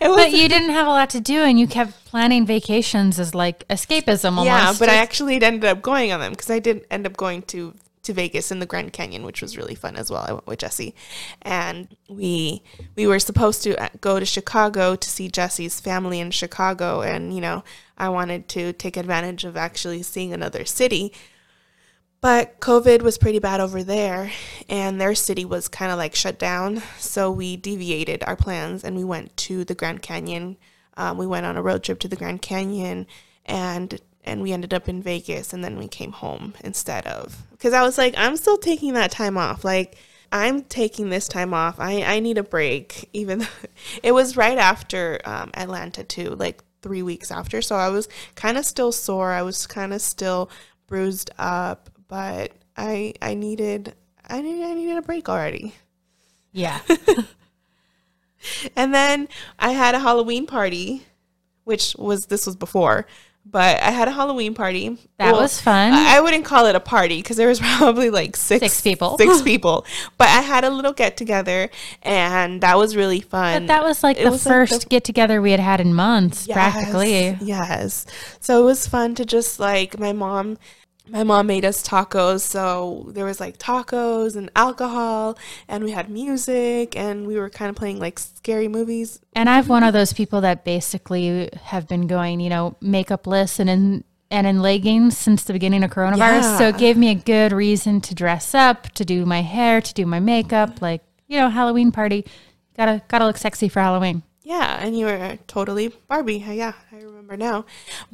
But 0.00 0.32
you 0.32 0.48
didn't 0.48 0.70
have 0.70 0.86
a 0.86 0.90
lot 0.90 1.10
to 1.10 1.20
do, 1.20 1.40
and 1.40 1.58
you 1.58 1.66
kept 1.66 2.04
planning 2.04 2.46
vacations 2.46 3.18
as 3.18 3.34
like 3.34 3.66
escapism. 3.68 4.36
Almost. 4.36 4.46
Yeah, 4.46 4.74
but 4.78 4.88
I 4.88 4.96
actually 4.96 5.42
ended 5.42 5.64
up 5.64 5.82
going 5.82 6.12
on 6.12 6.20
them 6.20 6.32
because 6.32 6.50
I 6.50 6.58
did 6.58 6.86
end 6.90 7.06
up 7.06 7.16
going 7.16 7.42
to 7.42 7.74
to 8.04 8.12
Vegas 8.12 8.50
in 8.50 8.60
the 8.60 8.66
Grand 8.66 8.92
Canyon, 8.92 9.24
which 9.24 9.42
was 9.42 9.56
really 9.56 9.74
fun 9.74 9.96
as 9.96 10.10
well. 10.10 10.24
I 10.26 10.32
went 10.32 10.46
with 10.46 10.60
Jesse, 10.60 10.94
and 11.42 11.88
we 12.08 12.62
we 12.96 13.06
were 13.06 13.18
supposed 13.18 13.62
to 13.64 13.82
uh, 13.82 13.88
go 14.00 14.20
to 14.20 14.26
Chicago 14.26 14.94
to 14.94 15.08
see 15.08 15.28
Jesse's 15.28 15.80
family 15.80 16.20
in 16.20 16.30
Chicago, 16.30 17.02
and 17.02 17.34
you 17.34 17.40
know 17.40 17.64
I 17.98 18.08
wanted 18.10 18.48
to 18.50 18.72
take 18.72 18.96
advantage 18.96 19.44
of 19.44 19.56
actually 19.56 20.02
seeing 20.02 20.32
another 20.32 20.64
city. 20.64 21.12
But 22.24 22.58
COVID 22.58 23.02
was 23.02 23.18
pretty 23.18 23.38
bad 23.38 23.60
over 23.60 23.82
there, 23.82 24.32
and 24.66 24.98
their 24.98 25.14
city 25.14 25.44
was 25.44 25.68
kind 25.68 25.92
of 25.92 25.98
like 25.98 26.14
shut 26.14 26.38
down. 26.38 26.82
So 26.96 27.30
we 27.30 27.58
deviated 27.58 28.24
our 28.24 28.34
plans 28.34 28.82
and 28.82 28.96
we 28.96 29.04
went 29.04 29.36
to 29.36 29.62
the 29.62 29.74
Grand 29.74 30.00
Canyon. 30.00 30.56
Um, 30.96 31.18
we 31.18 31.26
went 31.26 31.44
on 31.44 31.58
a 31.58 31.62
road 31.62 31.82
trip 31.82 31.98
to 31.98 32.08
the 32.08 32.16
Grand 32.16 32.40
Canyon, 32.40 33.06
and 33.44 34.00
and 34.24 34.40
we 34.40 34.52
ended 34.52 34.72
up 34.72 34.88
in 34.88 35.02
Vegas, 35.02 35.52
and 35.52 35.62
then 35.62 35.76
we 35.76 35.86
came 35.86 36.12
home 36.12 36.54
instead 36.64 37.06
of 37.06 37.42
because 37.50 37.74
I 37.74 37.82
was 37.82 37.98
like, 37.98 38.14
I'm 38.16 38.38
still 38.38 38.56
taking 38.56 38.94
that 38.94 39.10
time 39.10 39.36
off, 39.36 39.62
like. 39.62 39.98
I'm 40.32 40.62
taking 40.62 41.10
this 41.10 41.28
time 41.28 41.54
off. 41.54 41.78
I, 41.78 42.02
I 42.02 42.18
need 42.18 42.38
a 42.38 42.42
break. 42.42 43.08
Even 43.12 43.40
though 43.40 43.46
it 44.02 44.10
was 44.10 44.36
right 44.36 44.58
after 44.58 45.20
um, 45.24 45.52
Atlanta 45.54 46.02
too, 46.02 46.30
like 46.30 46.64
three 46.82 47.02
weeks 47.02 47.30
after. 47.30 47.62
So 47.62 47.76
I 47.76 47.88
was 47.90 48.08
kind 48.34 48.58
of 48.58 48.64
still 48.64 48.90
sore. 48.90 49.30
I 49.30 49.42
was 49.42 49.68
kind 49.68 49.94
of 49.94 50.00
still 50.00 50.50
bruised 50.88 51.30
up, 51.38 51.90
but 52.08 52.52
I 52.76 53.14
I 53.22 53.34
needed 53.34 53.94
I 54.28 54.40
needed 54.42 54.64
I 54.64 54.74
needed 54.74 54.96
a 54.98 55.02
break 55.02 55.28
already. 55.28 55.74
Yeah. 56.52 56.80
And 58.76 58.92
then 58.92 59.28
I 59.58 59.70
had 59.70 59.94
a 59.94 59.98
Halloween 59.98 60.46
party, 60.46 61.06
which 61.64 61.96
was 61.98 62.26
this 62.26 62.44
was 62.44 62.56
before, 62.56 63.06
but 63.46 63.80
I 63.80 63.90
had 63.90 64.06
a 64.06 64.10
Halloween 64.10 64.52
party. 64.54 64.98
That 65.16 65.32
was 65.32 65.58
fun. 65.58 65.94
I 65.94 66.20
wouldn't 66.20 66.44
call 66.44 66.66
it 66.66 66.74
a 66.76 66.80
party 66.80 67.20
because 67.22 67.38
there 67.38 67.48
was 67.48 67.58
probably 67.78 68.10
like 68.10 68.36
six 68.36 68.60
Six 68.66 68.80
people. 68.82 69.16
Six 69.16 69.40
people, 69.50 69.86
but 70.18 70.28
I 70.28 70.42
had 70.42 70.62
a 70.64 70.68
little 70.68 70.92
get 70.92 71.16
together, 71.16 71.70
and 72.02 72.60
that 72.60 72.76
was 72.76 72.96
really 72.96 73.20
fun. 73.22 73.62
but 73.62 73.66
that 73.68 73.82
was 73.82 74.02
like 74.02 74.18
It 74.18 74.24
the 74.24 74.30
was 74.30 74.44
like 74.44 74.52
first 74.54 74.80
the- 74.82 74.88
get 74.88 75.04
together 75.04 75.40
we 75.40 75.50
had 75.52 75.60
had 75.60 75.80
in 75.80 75.94
months, 75.94 76.46
practically. 76.46 77.38
Yes, 77.40 77.42
Yes. 77.42 78.06
So 78.40 78.60
it 78.60 78.64
was 78.66 78.86
fun 78.86 79.14
to 79.14 79.24
just 79.24 79.58
like 79.58 79.98
my 79.98 80.12
mom 80.12 80.58
my 81.08 81.22
mom 81.22 81.46
made 81.46 81.64
us 81.64 81.86
tacos, 81.86 82.40
so 82.40 83.06
there 83.08 83.24
was 83.24 83.40
like 83.40 83.58
tacos 83.58 84.36
and 84.36 84.50
alcohol 84.56 85.38
and 85.68 85.84
we 85.84 85.90
had 85.90 86.08
music 86.08 86.96
and 86.96 87.26
we 87.26 87.36
were 87.36 87.50
kind 87.50 87.68
of 87.68 87.76
playing 87.76 87.98
like 87.98 88.18
scary 88.18 88.68
movies. 88.68 89.20
And 89.34 89.48
I've 89.48 89.68
one 89.68 89.82
of 89.82 89.92
those 89.92 90.12
people 90.12 90.40
that 90.40 90.64
basically 90.64 91.50
have 91.64 91.86
been 91.86 92.06
going, 92.06 92.40
you 92.40 92.48
know, 92.48 92.76
makeupless 92.82 93.58
and 93.58 93.68
in 93.68 94.04
and 94.30 94.46
in 94.46 94.62
leggings 94.62 95.16
since 95.16 95.44
the 95.44 95.52
beginning 95.52 95.84
of 95.84 95.90
coronavirus. 95.90 96.58
So 96.58 96.68
it 96.68 96.78
gave 96.78 96.96
me 96.96 97.10
a 97.10 97.14
good 97.14 97.52
reason 97.52 98.00
to 98.00 98.14
dress 98.14 98.54
up, 98.54 98.90
to 98.92 99.04
do 99.04 99.24
my 99.26 99.42
hair, 99.42 99.80
to 99.80 99.94
do 99.94 100.06
my 100.06 100.18
makeup, 100.18 100.82
like, 100.82 101.02
you 101.28 101.38
know, 101.38 101.50
Halloween 101.50 101.92
party. 101.92 102.24
Gotta 102.76 103.02
gotta 103.08 103.26
look 103.26 103.36
sexy 103.36 103.68
for 103.68 103.80
Halloween. 103.80 104.22
Yeah, 104.46 104.76
and 104.78 104.96
you 104.96 105.06
were 105.06 105.38
totally 105.46 105.88
Barbie. 106.06 106.44
Yeah, 106.46 106.74
I 106.92 106.96
remember 106.96 107.34
now. 107.34 107.64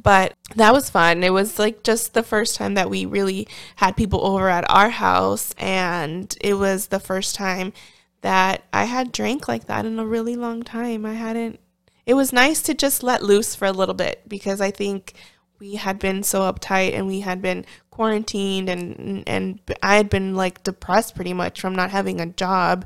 But 0.01 0.33
that 0.55 0.71
was 0.71 0.89
fun. 0.89 1.23
It 1.25 1.33
was 1.33 1.59
like 1.59 1.83
just 1.83 2.13
the 2.13 2.23
first 2.23 2.55
time 2.55 2.73
that 2.75 2.89
we 2.89 3.05
really 3.05 3.49
had 3.75 3.97
people 3.97 4.25
over 4.25 4.47
at 4.49 4.69
our 4.69 4.89
house. 4.89 5.53
And 5.57 6.33
it 6.39 6.53
was 6.53 6.87
the 6.87 7.01
first 7.01 7.35
time 7.35 7.73
that 8.21 8.63
I 8.71 8.85
had 8.85 9.11
drank 9.11 9.49
like 9.49 9.65
that 9.65 9.85
in 9.85 9.99
a 9.99 10.05
really 10.05 10.37
long 10.37 10.63
time. 10.63 11.05
I 11.05 11.15
hadn't, 11.15 11.59
it 12.05 12.13
was 12.13 12.31
nice 12.31 12.61
to 12.63 12.73
just 12.73 13.03
let 13.03 13.21
loose 13.21 13.53
for 13.53 13.65
a 13.65 13.73
little 13.73 13.95
bit 13.95 14.21
because 14.29 14.61
I 14.61 14.71
think 14.71 15.13
we 15.59 15.75
had 15.75 15.99
been 15.99 16.23
so 16.23 16.41
uptight 16.49 16.93
and 16.93 17.07
we 17.07 17.19
had 17.19 17.41
been 17.41 17.65
quarantined 17.91 18.69
and 18.69 19.23
and 19.27 19.59
I 19.83 19.97
had 19.97 20.09
been 20.09 20.33
like 20.33 20.63
depressed 20.63 21.13
pretty 21.13 21.33
much 21.33 21.61
from 21.61 21.75
not 21.75 21.91
having 21.91 22.19
a 22.19 22.25
job 22.25 22.85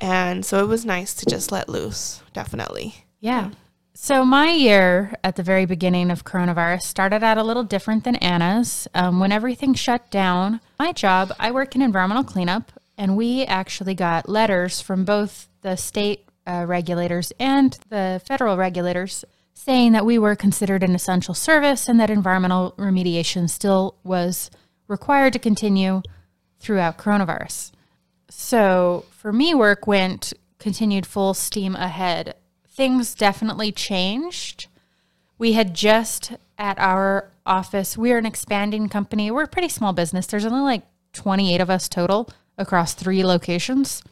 and 0.00 0.44
so 0.44 0.62
it 0.62 0.68
was 0.68 0.84
nice 0.84 1.14
to 1.14 1.26
just 1.26 1.52
let 1.52 1.68
loose 1.68 2.22
definitely 2.32 3.04
Yeah. 3.20 3.50
So 3.92 4.24
my 4.24 4.50
year 4.50 5.14
at 5.22 5.36
the 5.36 5.42
very 5.42 5.66
beginning 5.66 6.10
of 6.10 6.24
coronavirus 6.24 6.82
started 6.82 7.22
out 7.22 7.36
a 7.36 7.42
little 7.42 7.64
different 7.64 8.04
than 8.04 8.16
Ana's. 8.16 8.88
Um, 8.94 9.20
when 9.20 9.30
everything 9.30 9.74
shut 9.74 10.10
down, 10.10 10.60
my 10.78 10.92
job, 10.92 11.32
I 11.38 11.50
work 11.50 11.74
in 11.74 11.82
environmental 11.82 12.24
cleanup, 12.24 12.72
and 12.96 13.14
we 13.14 13.44
actually 13.44 13.94
got 13.94 14.26
letters 14.26 14.80
from 14.80 15.04
both 15.04 15.48
the 15.60 15.76
state 15.76 16.24
uh, 16.46 16.64
regulators 16.66 17.30
and 17.38 17.78
the 17.90 18.22
federal 18.26 18.56
regulators 18.56 19.24
saying 19.52 19.92
that 19.92 20.06
we 20.06 20.18
were 20.18 20.34
considered 20.34 20.82
an 20.82 20.94
essential 20.94 21.34
service 21.34 21.86
and 21.86 22.00
that 22.00 22.08
environmental 22.08 22.72
remediation 22.78 23.50
still 23.50 23.96
was 24.02 24.50
required 24.88 25.34
to 25.34 25.38
continue 25.38 26.00
throughout 26.58 26.96
coronavirus. 26.96 27.72
So 28.30 29.04
for 29.10 29.32
me, 29.32 29.54
work 29.54 29.86
went 29.86 30.32
continued 30.58 31.06
full 31.06 31.34
steam 31.34 31.74
ahead. 31.74 32.34
Things 32.68 33.14
definitely 33.14 33.72
changed. 33.72 34.68
We 35.38 35.52
had 35.52 35.74
just 35.74 36.32
at 36.58 36.78
our 36.78 37.30
office, 37.46 37.96
we're 37.96 38.18
an 38.18 38.26
expanding 38.26 38.88
company. 38.88 39.30
We're 39.30 39.44
a 39.44 39.48
pretty 39.48 39.68
small 39.68 39.92
business. 39.92 40.26
There's 40.26 40.44
only 40.44 40.60
like 40.60 40.84
28 41.14 41.60
of 41.60 41.70
us 41.70 41.88
total 41.88 42.28
across 42.56 42.94
three 42.94 43.24
locations. 43.24 44.02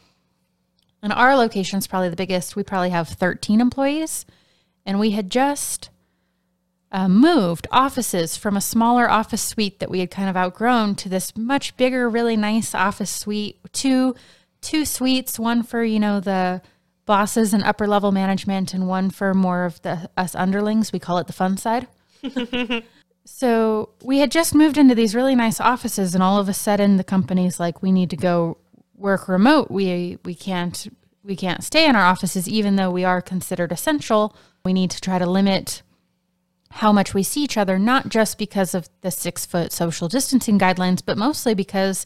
And 1.01 1.13
our 1.13 1.35
location 1.35 1.77
is 1.77 1.87
probably 1.87 2.09
the 2.09 2.15
biggest. 2.15 2.55
We 2.55 2.63
probably 2.63 2.89
have 2.89 3.07
13 3.07 3.61
employees. 3.61 4.25
And 4.85 4.99
we 4.99 5.11
had 5.11 5.29
just 5.29 5.89
uh, 6.91 7.07
moved 7.07 7.67
offices 7.71 8.35
from 8.35 8.57
a 8.57 8.61
smaller 8.61 9.09
office 9.09 9.41
suite 9.41 9.79
that 9.79 9.91
we 9.91 9.99
had 9.99 10.09
kind 10.09 10.29
of 10.29 10.35
outgrown 10.35 10.95
to 10.95 11.09
this 11.09 11.35
much 11.37 11.77
bigger, 11.77 12.09
really 12.09 12.35
nice 12.35 12.73
office 12.73 13.11
suite. 13.11 13.59
Two, 13.71 14.15
two 14.61 14.85
suites, 14.85 15.37
one 15.37 15.61
for 15.61 15.83
you 15.83 15.99
know 15.99 16.19
the 16.19 16.61
bosses 17.05 17.53
and 17.53 17.63
upper 17.63 17.87
level 17.87 18.11
management, 18.11 18.73
and 18.73 18.87
one 18.87 19.09
for 19.11 19.33
more 19.33 19.65
of 19.65 19.81
the 19.83 20.09
us 20.17 20.33
underlings. 20.33 20.91
We 20.91 20.99
call 20.99 21.19
it 21.19 21.27
the 21.27 21.33
fun 21.33 21.57
side. 21.57 21.87
so 23.25 23.89
we 24.03 24.19
had 24.19 24.31
just 24.31 24.55
moved 24.55 24.77
into 24.77 24.95
these 24.95 25.13
really 25.13 25.35
nice 25.35 25.61
offices, 25.61 26.15
and 26.15 26.23
all 26.23 26.39
of 26.39 26.49
a 26.49 26.53
sudden 26.53 26.97
the 26.97 27.03
company's 27.03 27.59
like, 27.59 27.83
"We 27.83 27.91
need 27.91 28.09
to 28.09 28.17
go 28.17 28.57
work 28.95 29.27
remote. 29.27 29.69
We 29.69 30.17
we 30.23 30.33
can't." 30.35 30.87
We 31.21 31.35
can't 31.35 31.65
stay 31.65 31.85
in 31.85 31.97
our 31.97 32.05
offices 32.05 32.47
even 32.47 32.77
though 32.77 32.89
we 32.89 33.03
are 33.03 33.21
considered 33.21 33.73
essential. 33.73 34.35
We 34.63 34.71
need 34.71 34.89
to 34.91 35.01
try 35.01 35.19
to 35.19 35.29
limit 35.29 35.83
how 36.71 36.91
much 36.91 37.13
we 37.13 37.23
see 37.23 37.43
each 37.43 37.57
other, 37.57 37.79
not 37.79 38.09
just 38.09 38.37
because 38.37 38.73
of 38.75 38.89
the 39.01 39.11
six 39.11 39.45
foot 39.45 39.71
social 39.71 40.07
distancing 40.07 40.59
guidelines, 40.59 41.01
but 41.05 41.17
mostly 41.17 41.53
because 41.53 42.05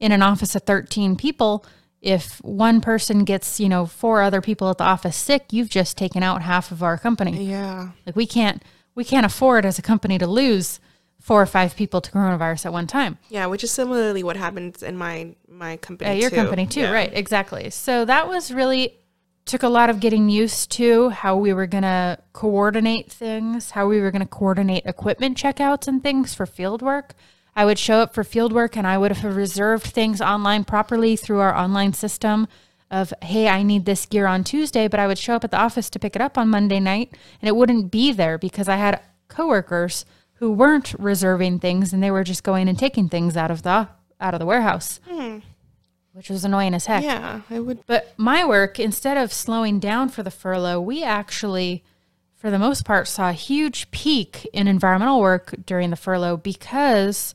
in 0.00 0.12
an 0.12 0.22
office 0.22 0.54
of 0.54 0.62
13 0.62 1.16
people, 1.16 1.64
if 2.00 2.38
one 2.42 2.80
person 2.80 3.24
gets, 3.24 3.58
you 3.60 3.68
know, 3.68 3.86
four 3.86 4.20
other 4.22 4.40
people 4.40 4.68
at 4.68 4.78
the 4.78 4.84
office 4.84 5.16
sick, 5.16 5.46
you've 5.52 5.70
just 5.70 5.96
taken 5.96 6.22
out 6.22 6.42
half 6.42 6.70
of 6.72 6.82
our 6.82 6.98
company. 6.98 7.44
yeah 7.44 7.90
Like 8.04 8.16
we 8.16 8.26
can't, 8.26 8.62
we 8.94 9.04
can't 9.04 9.24
afford 9.24 9.64
as 9.64 9.78
a 9.78 9.82
company 9.82 10.18
to 10.18 10.26
lose 10.26 10.80
four 11.20 11.40
or 11.40 11.46
five 11.46 11.76
people 11.76 12.00
to 12.00 12.10
coronavirus 12.10 12.66
at 12.66 12.72
one 12.72 12.86
time. 12.88 13.16
yeah 13.30 13.46
which 13.46 13.62
is 13.62 13.70
similarly 13.70 14.24
what 14.24 14.36
happens 14.36 14.82
in 14.82 14.96
my 14.96 15.34
my 15.48 15.76
company 15.76 16.10
At 16.10 16.16
your 16.18 16.30
too. 16.30 16.36
company 16.36 16.66
too, 16.66 16.80
Yeah. 16.80 16.90
right? 16.92 17.10
Exactly. 17.14 17.70
So 17.70 18.04
that 18.04 18.26
was 18.28 18.52
really 18.52 18.94
took 19.44 19.62
a 19.62 19.68
lot 19.68 19.90
of 19.90 20.00
getting 20.00 20.28
used 20.28 20.70
to 20.72 21.10
how 21.10 21.36
we 21.36 21.52
were 21.52 21.66
going 21.66 21.82
to 21.82 22.18
coordinate 22.32 23.10
things, 23.10 23.72
how 23.72 23.88
we 23.88 24.00
were 24.00 24.10
going 24.10 24.22
to 24.22 24.26
coordinate 24.26 24.86
equipment 24.86 25.36
checkouts 25.36 25.88
and 25.88 26.02
things 26.02 26.34
for 26.34 26.46
field 26.46 26.82
work. 26.82 27.14
I 27.54 27.64
would 27.64 27.78
show 27.78 28.00
up 28.00 28.14
for 28.14 28.24
field 28.24 28.52
work 28.52 28.76
and 28.76 28.86
I 28.86 28.96
would 28.96 29.12
have 29.12 29.36
reserved 29.36 29.86
things 29.86 30.20
online 30.20 30.64
properly 30.64 31.16
through 31.16 31.40
our 31.40 31.54
online 31.54 31.92
system 31.92 32.48
of 32.90 33.12
hey, 33.22 33.48
I 33.48 33.62
need 33.62 33.84
this 33.84 34.06
gear 34.06 34.26
on 34.26 34.44
Tuesday, 34.44 34.86
but 34.86 35.00
I 35.00 35.06
would 35.06 35.18
show 35.18 35.34
up 35.34 35.44
at 35.44 35.50
the 35.50 35.58
office 35.58 35.90
to 35.90 35.98
pick 35.98 36.14
it 36.14 36.22
up 36.22 36.38
on 36.38 36.48
Monday 36.48 36.80
night 36.80 37.10
and 37.40 37.48
it 37.48 37.56
wouldn't 37.56 37.90
be 37.90 38.12
there 38.12 38.38
because 38.38 38.68
I 38.68 38.76
had 38.76 39.00
coworkers 39.28 40.04
who 40.34 40.52
weren't 40.52 40.94
reserving 40.98 41.58
things 41.58 41.92
and 41.92 42.02
they 42.02 42.10
were 42.10 42.24
just 42.24 42.42
going 42.42 42.68
and 42.68 42.78
taking 42.78 43.08
things 43.08 43.36
out 43.36 43.50
of 43.50 43.62
the 43.62 43.88
out 44.20 44.34
of 44.34 44.40
the 44.40 44.46
warehouse. 44.46 45.00
Hmm. 45.08 45.38
Which 46.12 46.28
was 46.28 46.44
annoying 46.44 46.74
as 46.74 46.86
heck. 46.86 47.02
yeah 47.02 47.40
i 47.48 47.58
would 47.58 47.86
But 47.86 48.12
my 48.16 48.44
work, 48.44 48.78
instead 48.78 49.16
of 49.16 49.32
slowing 49.32 49.78
down 49.78 50.08
for 50.08 50.22
the 50.22 50.30
furlough, 50.30 50.80
we 50.80 51.02
actually, 51.02 51.82
for 52.36 52.50
the 52.50 52.58
most 52.58 52.84
part, 52.84 53.08
saw 53.08 53.30
a 53.30 53.34
huge 53.34 53.90
peak 53.90 54.46
in 54.52 54.68
environmental 54.68 55.20
work 55.20 55.54
during 55.64 55.90
the 55.90 55.96
furlough 55.96 56.36
because 56.36 57.34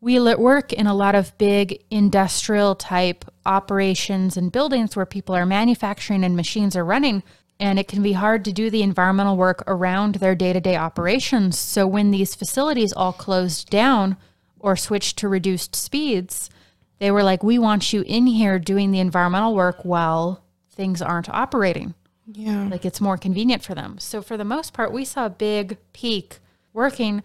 we 0.00 0.20
work 0.20 0.72
in 0.72 0.86
a 0.86 0.94
lot 0.94 1.14
of 1.14 1.36
big 1.38 1.82
industrial 1.90 2.74
type 2.74 3.24
operations 3.44 4.36
and 4.36 4.52
buildings 4.52 4.94
where 4.94 5.06
people 5.06 5.34
are 5.34 5.46
manufacturing 5.46 6.22
and 6.22 6.36
machines 6.36 6.76
are 6.76 6.84
running. 6.84 7.22
And 7.58 7.80
it 7.80 7.88
can 7.88 8.02
be 8.02 8.12
hard 8.12 8.44
to 8.44 8.52
do 8.52 8.70
the 8.70 8.82
environmental 8.82 9.36
work 9.36 9.64
around 9.66 10.16
their 10.16 10.36
day 10.36 10.52
to 10.52 10.60
day 10.60 10.76
operations. 10.76 11.58
So 11.58 11.88
when 11.88 12.12
these 12.12 12.36
facilities 12.36 12.92
all 12.92 13.12
closed 13.12 13.70
down 13.70 14.16
or 14.60 14.76
switched 14.76 15.18
to 15.18 15.28
reduced 15.28 15.74
speeds, 15.74 16.50
they 16.98 17.10
were 17.10 17.22
like, 17.22 17.42
we 17.42 17.58
want 17.58 17.92
you 17.92 18.02
in 18.02 18.26
here 18.26 18.58
doing 18.58 18.90
the 18.90 19.00
environmental 19.00 19.54
work 19.54 19.84
while 19.84 20.42
things 20.70 21.00
aren't 21.00 21.28
operating. 21.28 21.94
yeah 22.26 22.68
Like 22.68 22.84
it's 22.84 23.00
more 23.00 23.16
convenient 23.16 23.62
for 23.62 23.74
them. 23.74 23.98
So 23.98 24.22
for 24.22 24.36
the 24.36 24.44
most 24.44 24.72
part, 24.72 24.92
we 24.92 25.04
saw 25.04 25.26
a 25.26 25.30
big 25.30 25.76
peak 25.92 26.38
working. 26.72 27.22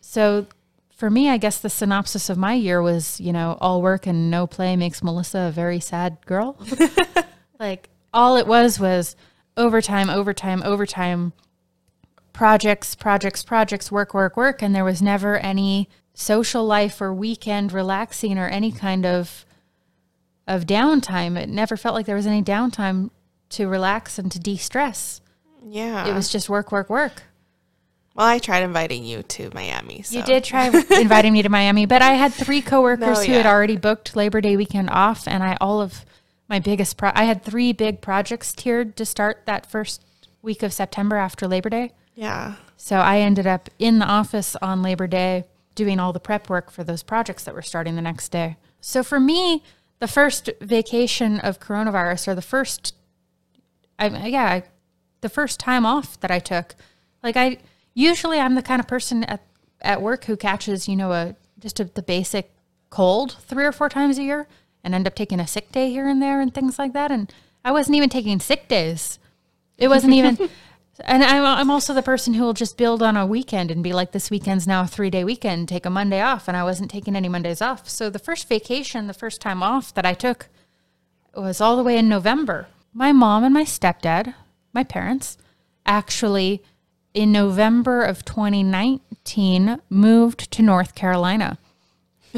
So 0.00 0.46
for 0.96 1.10
me, 1.10 1.28
I 1.28 1.36
guess 1.36 1.58
the 1.58 1.70
synopsis 1.70 2.30
of 2.30 2.38
my 2.38 2.54
year 2.54 2.80
was, 2.80 3.20
you 3.20 3.32
know, 3.32 3.58
all 3.60 3.82
work 3.82 4.06
and 4.06 4.30
no 4.30 4.46
play 4.46 4.76
makes 4.76 5.02
Melissa 5.02 5.48
a 5.48 5.50
very 5.50 5.80
sad 5.80 6.18
girl. 6.26 6.56
like 7.58 7.88
all 8.14 8.36
it 8.36 8.46
was 8.46 8.78
was 8.78 9.16
overtime, 9.56 10.10
overtime, 10.10 10.62
overtime, 10.64 11.32
projects, 12.32 12.94
projects, 12.94 13.42
projects, 13.42 13.90
work, 13.92 14.14
work, 14.14 14.36
work. 14.36 14.62
And 14.62 14.74
there 14.74 14.84
was 14.84 15.02
never 15.02 15.38
any 15.38 15.88
social 16.14 16.64
life 16.64 17.00
or 17.00 17.12
weekend 17.12 17.72
relaxing 17.72 18.38
or 18.38 18.46
any 18.48 18.70
kind 18.72 19.06
of 19.06 19.44
of 20.46 20.66
downtime. 20.66 21.38
It 21.38 21.48
never 21.48 21.76
felt 21.76 21.94
like 21.94 22.06
there 22.06 22.16
was 22.16 22.26
any 22.26 22.42
downtime 22.42 23.10
to 23.50 23.68
relax 23.68 24.18
and 24.18 24.30
to 24.32 24.40
de-stress. 24.40 25.20
Yeah. 25.64 26.08
It 26.08 26.14
was 26.14 26.28
just 26.28 26.48
work, 26.48 26.72
work, 26.72 26.90
work. 26.90 27.22
well, 28.14 28.26
I 28.26 28.38
tried 28.38 28.64
inviting 28.64 29.04
you 29.04 29.22
to 29.22 29.50
Miami. 29.54 30.02
So. 30.02 30.18
You 30.18 30.24
did 30.24 30.42
try 30.42 30.66
inviting 30.90 31.32
me 31.32 31.42
to 31.42 31.48
Miami, 31.48 31.86
but 31.86 32.02
I 32.02 32.14
had 32.14 32.32
three 32.32 32.60
coworkers 32.60 33.20
No, 33.20 33.24
who 33.24 33.32
had 33.34 33.46
already 33.46 33.76
booked 33.76 34.16
Labor 34.16 34.40
Day 34.40 34.56
weekend 34.56 34.90
off, 34.90 35.28
and 35.28 35.42
I 35.42 35.56
all 35.60 35.80
of 35.80 36.04
my 36.48 36.58
biggest 36.58 36.96
pro- 36.96 37.12
I 37.14 37.24
had 37.24 37.42
three 37.44 37.72
big 37.72 38.00
projects 38.00 38.52
tiered 38.52 38.96
to 38.96 39.06
start 39.06 39.42
that 39.46 39.64
first 39.70 40.04
week 40.42 40.62
of 40.64 40.72
September 40.72 41.16
after 41.16 41.46
Labor 41.46 41.70
Day. 41.70 41.92
Yeah. 42.14 42.56
So 42.76 42.96
I 42.96 43.20
ended 43.20 43.46
up 43.46 43.70
in 43.78 44.00
the 44.00 44.06
office 44.06 44.56
on 44.56 44.82
Labor 44.82 45.06
Day 45.06 45.44
doing 45.74 45.98
all 45.98 46.12
the 46.12 46.20
prep 46.20 46.48
work 46.48 46.70
for 46.70 46.84
those 46.84 47.02
projects 47.02 47.44
that 47.44 47.54
were 47.54 47.62
starting 47.62 47.96
the 47.96 48.02
next 48.02 48.30
day. 48.30 48.56
So 48.80 49.02
for 49.02 49.20
me, 49.20 49.62
the 49.98 50.08
first 50.08 50.50
vacation 50.60 51.38
of 51.40 51.60
coronavirus 51.60 52.28
or 52.28 52.34
the 52.34 52.42
first 52.42 52.94
I 53.98 54.26
yeah, 54.26 54.44
I, 54.44 54.62
the 55.20 55.28
first 55.28 55.60
time 55.60 55.86
off 55.86 56.18
that 56.20 56.30
I 56.30 56.38
took, 56.38 56.74
like 57.22 57.36
I 57.36 57.58
usually 57.94 58.40
I'm 58.40 58.54
the 58.54 58.62
kind 58.62 58.80
of 58.80 58.88
person 58.88 59.24
at 59.24 59.42
at 59.80 60.02
work 60.02 60.24
who 60.24 60.36
catches, 60.36 60.88
you 60.88 60.96
know, 60.96 61.12
a 61.12 61.36
just 61.58 61.80
a, 61.80 61.84
the 61.84 62.02
basic 62.02 62.52
cold 62.90 63.36
three 63.40 63.64
or 63.64 63.72
four 63.72 63.88
times 63.88 64.18
a 64.18 64.22
year 64.22 64.48
and 64.84 64.94
end 64.94 65.06
up 65.06 65.14
taking 65.14 65.40
a 65.40 65.46
sick 65.46 65.70
day 65.72 65.90
here 65.90 66.08
and 66.08 66.20
there 66.20 66.40
and 66.40 66.52
things 66.52 66.78
like 66.78 66.92
that 66.92 67.10
and 67.10 67.32
I 67.64 67.70
wasn't 67.70 67.96
even 67.96 68.08
taking 68.08 68.40
sick 68.40 68.66
days. 68.68 69.18
It 69.78 69.88
wasn't 69.88 70.14
even 70.14 70.50
and 71.04 71.22
I'm, 71.24 71.44
I'm 71.44 71.70
also 71.70 71.94
the 71.94 72.02
person 72.02 72.34
who 72.34 72.42
will 72.42 72.52
just 72.52 72.76
build 72.76 73.02
on 73.02 73.16
a 73.16 73.26
weekend 73.26 73.70
and 73.70 73.82
be 73.82 73.92
like, 73.92 74.12
this 74.12 74.30
weekend's 74.30 74.66
now 74.66 74.82
a 74.82 74.86
three 74.86 75.10
day 75.10 75.24
weekend, 75.24 75.68
take 75.68 75.86
a 75.86 75.90
Monday 75.90 76.20
off. 76.20 76.48
And 76.48 76.56
I 76.56 76.64
wasn't 76.64 76.90
taking 76.90 77.16
any 77.16 77.28
Mondays 77.28 77.62
off. 77.62 77.88
So 77.88 78.10
the 78.10 78.18
first 78.18 78.48
vacation, 78.48 79.06
the 79.06 79.14
first 79.14 79.40
time 79.40 79.62
off 79.62 79.92
that 79.94 80.06
I 80.06 80.14
took 80.14 80.48
was 81.34 81.60
all 81.60 81.76
the 81.76 81.82
way 81.82 81.96
in 81.96 82.08
November. 82.08 82.68
My 82.92 83.12
mom 83.12 83.42
and 83.44 83.54
my 83.54 83.64
stepdad, 83.64 84.34
my 84.72 84.84
parents, 84.84 85.38
actually 85.86 86.62
in 87.14 87.32
November 87.32 88.02
of 88.02 88.24
2019 88.24 89.80
moved 89.90 90.50
to 90.52 90.62
North 90.62 90.94
Carolina. 90.94 91.58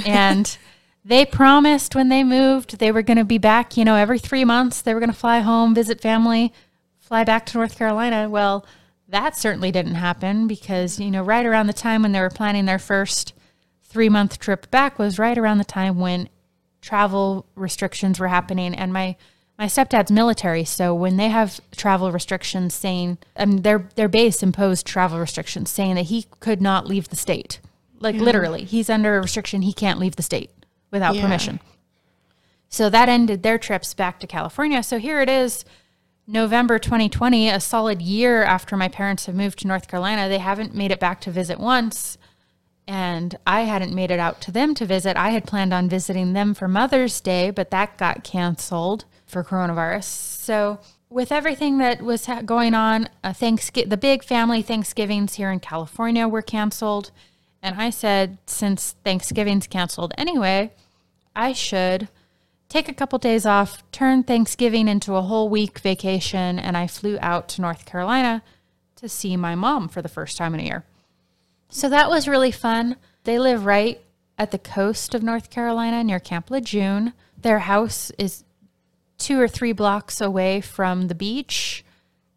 And 0.05 0.57
they 1.05 1.25
promised 1.25 1.95
when 1.95 2.09
they 2.09 2.25
moved 2.25 2.79
they 2.79 2.91
were 2.91 3.03
going 3.03 3.19
to 3.19 3.25
be 3.25 3.39
back, 3.39 3.77
you 3.77 3.85
know, 3.85 3.97
every 3.97 4.19
three 4.19 4.45
months. 4.45 4.81
They 4.81 4.95
were 4.95 5.01
going 5.01 5.13
to 5.13 5.17
fly 5.17 5.41
home, 5.41 5.75
visit 5.75 6.01
family, 6.01 6.53
fly 7.05 7.23
back 7.23 7.45
to 7.47 7.59
North 7.59 7.77
Carolina. 7.77 8.29
Well, 8.31 8.65
that 9.09 9.37
certainly 9.37 9.71
didn't 9.71 9.97
happen 9.97 10.47
because, 10.47 10.99
you 10.99 11.11
know, 11.11 11.23
right 11.23 11.45
around 11.45 11.67
the 11.67 11.75
time 11.75 12.03
when 12.03 12.13
they 12.13 12.21
were 12.21 12.31
planning 12.31 12.65
their 12.65 12.79
first 12.79 13.35
three 13.83 14.09
month 14.09 14.39
trip 14.39 14.71
back 14.71 14.99
was 14.99 15.19
right 15.19 15.37
around 15.37 15.59
the 15.59 15.65
time 15.65 16.01
when 16.01 16.29
travel 16.81 17.47
restrictions 17.55 18.19
were 18.19 18.29
happening. 18.29 18.75
And 18.75 18.93
my 18.93 19.17
my 19.59 19.67
stepdad's 19.67 20.11
military 20.11 20.65
so 20.65 20.93
when 20.93 21.17
they 21.17 21.29
have 21.29 21.61
travel 21.77 22.11
restrictions 22.11 22.75
saying 22.75 23.19
um, 23.37 23.59
their 23.59 23.89
their 23.95 24.09
base 24.09 24.43
imposed 24.43 24.87
travel 24.87 25.21
restrictions 25.21 25.71
saying 25.71 25.95
that 25.95 26.07
he 26.07 26.27
could 26.41 26.61
not 26.63 26.87
leave 26.89 27.11
the 27.11 27.17
state. 27.17 27.61
Like 28.01 28.17
literally 28.17 28.65
he's 28.65 28.89
under 28.91 29.17
a 29.17 29.21
restriction. 29.21 29.63
He 29.63 29.73
can't 29.75 30.01
leave 30.01 30.17
the 30.17 30.23
state 30.23 30.51
without 30.91 31.15
Yeah. 31.15 31.23
permission. 31.23 31.61
So 32.69 32.91
that 32.91 33.09
ended 33.09 33.43
their 33.43 33.59
trips 33.59 33.95
back 33.95 34.19
to 34.21 34.27
california. 34.27 34.83
So 34.83 34.99
here 34.99 35.21
it 35.21 35.29
is 35.29 35.65
november 36.27 36.79
2020 36.79 37.49
a 37.49 37.61
solid 37.61 38.01
year 38.01 38.43
after 38.43 38.77
my 38.77 38.89
parents 38.89 39.27
have 39.27 39.35
moved 39.35 39.59
to 39.59 39.67
north 39.67 39.89
carolina 39.89 40.29
they 40.29 40.39
haven't 40.39 40.75
made 40.75 40.91
it 40.91 41.01
back 41.01 41.21
to 41.21 41.31
visit 41.31 41.59
once 41.59 42.17
and 42.87 43.37
I 43.47 43.63
hadn't 43.63 43.95
made 43.95 44.11
it 44.11 44.19
out 44.19 44.41
to 44.43 44.53
them 44.53 44.75
to 44.75 44.85
visit. 44.85 45.17
I 45.17 45.31
had 45.31 45.47
planned 45.47 45.73
on 45.73 45.89
visiting 45.89 46.33
them 46.33 46.55
for 46.55 46.69
Mother's 46.69 47.21
Day, 47.21 47.51
but 47.51 47.71
that 47.71 47.97
got 47.97 48.25
canceled 48.25 49.05
for 49.27 49.43
coronavirus. 49.43 50.05
So, 50.05 50.81
with 51.09 51.31
everything 51.31 51.79
that 51.79 52.03
was 52.03 52.29
going 52.45 52.75
on, 52.75 53.09
uh, 53.23 53.33
Thanksgiving, 53.33 53.89
the 53.89 53.97
big 53.97 54.25
family 54.25 54.63
Thanksgivings 54.63 55.35
here 55.35 55.51
in 55.51 55.61
California 55.61 56.27
were 56.27 56.43
canceled, 56.43 57.11
and 57.63 57.81
I 57.81 57.91
said, 57.91 58.39
since 58.47 58.97
Thanksgiving's 59.05 59.67
canceled 59.67 60.13
anyway, 60.19 60.73
I 61.35 61.53
should 61.53 62.09
take 62.75 62.89
a 62.89 62.93
couple 62.93 63.21
days 63.21 63.47
off, 63.47 63.85
turn 63.93 64.25
Thanksgiving 64.25 64.89
into 64.89 65.15
a 65.15 65.23
whole 65.23 65.49
week 65.49 65.79
vacation, 65.79 66.59
and 66.59 66.77
I 66.77 66.89
flew 66.89 67.17
out 67.23 67.49
to 67.51 67.61
North 67.61 67.85
Carolina 67.87 68.43
to 68.97 69.09
see 69.09 69.37
my 69.37 69.55
mom 69.55 69.87
for 69.87 70.03
the 70.03 70.09
first 70.09 70.37
time 70.37 70.55
in 70.55 70.61
a 70.61 70.65
year. 70.65 70.85
So 71.69 71.89
that 71.89 72.11
was 72.11 72.27
really 72.27 72.51
fun. 72.51 72.97
They 73.23 73.39
live 73.39 73.65
right 73.65 74.01
at 74.37 74.51
the 74.51 74.59
coast 74.59 75.15
of 75.15 75.23
North 75.23 75.51
Carolina 75.51 76.03
near 76.03 76.19
Camp 76.19 76.51
Lejeune. 76.51 77.13
Their 77.41 77.61
house 77.61 78.11
is 78.19 78.43
two 79.19 79.41
or 79.41 79.47
three 79.47 79.73
blocks 79.73 80.21
away 80.21 80.61
from 80.61 81.07
the 81.07 81.15
beach, 81.15 81.85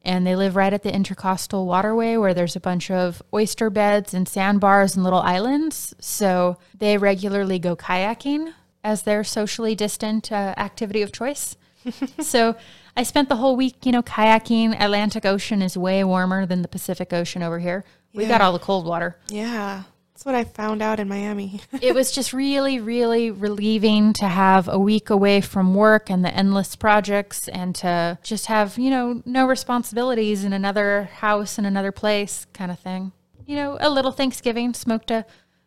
and 0.04 0.28
they 0.28 0.36
live 0.36 0.56
right 0.56 0.72
at 0.72 0.84
the 0.84 0.92
intercoastal 0.92 1.66
waterway 1.66 2.16
where 2.16 2.36
there's 2.36 2.56
a 2.56 2.60
bunch 2.60 2.92
of 2.92 3.24
oyster 3.34 3.72
beds 3.72 4.14
and 4.14 4.30
sandbars 4.30 4.94
and 4.94 5.04
little 5.04 5.22
islands. 5.22 5.96
So 6.00 6.60
they 6.78 7.00
regularly 7.00 7.58
go 7.58 7.76
kayaking 7.76 8.54
as 8.88 9.02
their 9.02 9.22
socially 9.22 9.76
distant 9.76 10.32
uh, 10.32 10.54
activity 10.56 11.02
of 11.02 11.12
choice. 11.12 11.58
so 12.22 12.56
I 12.96 13.04
spent 13.04 13.28
the 13.28 13.36
whole 13.36 13.58
week, 13.58 13.86
you 13.86 13.92
know, 13.92 14.02
kayaking. 14.02 14.80
Atlantic 14.80 15.26
Ocean 15.26 15.62
is 15.62 15.78
way 15.78 16.06
warmer 16.06 16.46
than 16.46 16.62
the 16.62 16.70
Pacific 16.70 17.12
Ocean 17.12 17.44
over 17.44 17.60
here. 17.60 17.84
We 18.14 18.26
got 18.26 18.40
all 18.40 18.54
the 18.54 18.60
cold 18.60 18.86
water. 18.86 19.18
Yeah. 19.28 19.84
That's 20.14 20.26
what 20.26 20.36
I 20.36 20.46
found 20.46 20.82
out 20.82 21.02
in 21.02 21.10
Miami. 21.10 21.60
it 21.82 21.94
was 21.94 22.12
just 22.14 22.32
really, 22.32 22.80
really 22.80 23.30
relieving 23.30 24.14
to 24.14 24.26
have 24.26 24.70
a 24.70 24.80
week 24.80 25.10
away 25.10 25.42
from 25.42 25.76
work 25.76 26.10
and 26.10 26.24
the 26.24 26.34
endless 26.34 26.78
projects 26.78 27.50
and 27.50 27.76
to 27.76 28.18
just 28.24 28.46
have, 28.46 28.78
you 28.78 28.90
know, 28.90 29.22
no 29.26 29.46
responsibilities 29.46 30.46
in 30.46 30.54
another 30.54 31.10
house 31.16 31.60
in 31.60 31.66
another 31.66 31.92
place 31.92 32.48
kind 32.54 32.72
of 32.72 32.80
thing. 32.80 33.12
You 33.46 33.58
know, 33.58 33.78
a 33.82 33.90
little 33.90 34.14
Thanksgiving, 34.14 34.74
smoked 34.74 35.12
a 35.12 35.26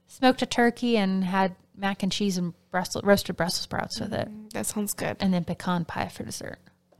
smoked 0.09 0.42
a 0.42 0.46
turkey 0.46 0.96
and 0.96 1.24
had 1.24 1.54
mac 1.80 2.02
and 2.02 2.12
cheese 2.12 2.36
and 2.36 2.52
Brussels, 2.70 3.04
roasted 3.04 3.36
Brussels 3.36 3.62
sprouts 3.62 4.00
with 4.00 4.12
it. 4.12 4.28
Mm, 4.28 4.52
that 4.52 4.66
sounds 4.66 4.92
good. 4.94 5.16
And 5.20 5.32
then 5.32 5.44
pecan 5.44 5.84
pie 5.84 6.08
for 6.08 6.22
dessert. 6.24 6.58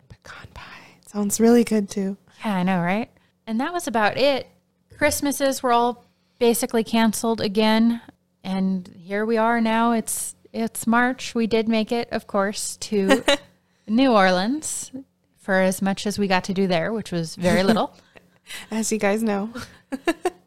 Pecan 0.08 0.48
pie. 0.54 0.96
Sounds 1.06 1.40
really 1.40 1.64
good 1.64 1.88
too. 1.88 2.16
Yeah, 2.44 2.56
I 2.56 2.62
know, 2.62 2.80
right? 2.80 3.10
And 3.46 3.60
that 3.60 3.72
was 3.72 3.86
about 3.86 4.16
it. 4.16 4.48
Christmases 4.96 5.62
were 5.62 5.72
all 5.72 6.04
basically 6.38 6.84
canceled 6.84 7.40
again, 7.40 8.00
and 8.44 8.88
here 8.96 9.24
we 9.24 9.36
are 9.36 9.60
now. 9.60 9.92
It's 9.92 10.34
it's 10.52 10.86
March. 10.86 11.34
We 11.34 11.46
did 11.46 11.68
make 11.68 11.92
it, 11.92 12.08
of 12.12 12.26
course, 12.26 12.76
to 12.78 13.24
New 13.88 14.12
Orleans 14.12 14.92
for 15.38 15.54
as 15.54 15.80
much 15.80 16.06
as 16.06 16.18
we 16.18 16.28
got 16.28 16.44
to 16.44 16.54
do 16.54 16.66
there, 16.66 16.92
which 16.92 17.12
was 17.12 17.34
very 17.36 17.62
little. 17.62 17.96
As 18.70 18.90
you 18.90 18.98
guys 18.98 19.22
know. 19.22 19.52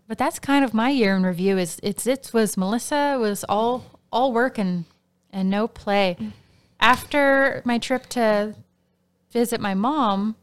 but 0.08 0.18
that's 0.18 0.38
kind 0.38 0.66
of 0.66 0.74
my 0.74 0.90
year 0.90 1.16
in 1.16 1.24
review. 1.24 1.58
Is 1.58 1.80
it's 1.82 2.06
it 2.06 2.32
was 2.34 2.58
Melissa 2.58 3.14
it 3.16 3.20
was 3.20 3.44
all 3.46 3.93
all 4.14 4.32
work 4.32 4.58
and 4.58 4.86
and 5.32 5.50
no 5.50 5.68
play. 5.68 6.16
After 6.80 7.62
my 7.66 7.80
trip 7.80 8.08
to 8.10 8.56
visit 9.32 9.60
my 9.60 9.74
mom, 9.74 10.36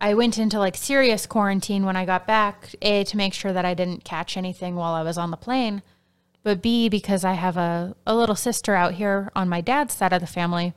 I 0.00 0.12
went 0.14 0.36
into 0.36 0.58
like 0.58 0.76
serious 0.76 1.26
quarantine 1.26 1.86
when 1.86 1.96
I 1.96 2.04
got 2.04 2.26
back. 2.26 2.74
A 2.82 3.02
to 3.04 3.16
make 3.16 3.32
sure 3.32 3.52
that 3.52 3.64
I 3.64 3.74
didn't 3.74 4.04
catch 4.04 4.36
anything 4.36 4.76
while 4.76 4.92
I 4.92 5.02
was 5.02 5.16
on 5.16 5.30
the 5.30 5.36
plane, 5.36 5.82
but 6.42 6.60
B 6.60 6.88
because 6.88 7.24
I 7.24 7.32
have 7.32 7.56
a 7.56 7.96
a 8.06 8.14
little 8.14 8.36
sister 8.36 8.74
out 8.74 8.94
here 8.94 9.32
on 9.34 9.48
my 9.48 9.62
dad's 9.62 9.94
side 9.94 10.12
of 10.12 10.20
the 10.20 10.26
family 10.26 10.74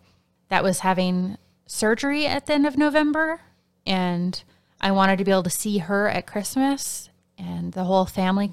that 0.47 0.63
was 0.63 0.79
having 0.79 1.37
surgery 1.67 2.25
at 2.25 2.45
the 2.45 2.53
end 2.53 2.65
of 2.65 2.77
November 2.77 3.41
and 3.85 4.41
I 4.81 4.91
wanted 4.91 5.17
to 5.17 5.23
be 5.25 5.31
able 5.31 5.43
to 5.43 5.49
see 5.49 5.79
her 5.79 6.07
at 6.07 6.25
Christmas 6.25 7.09
and 7.37 7.73
the 7.73 7.83
whole 7.83 8.05
family 8.05 8.51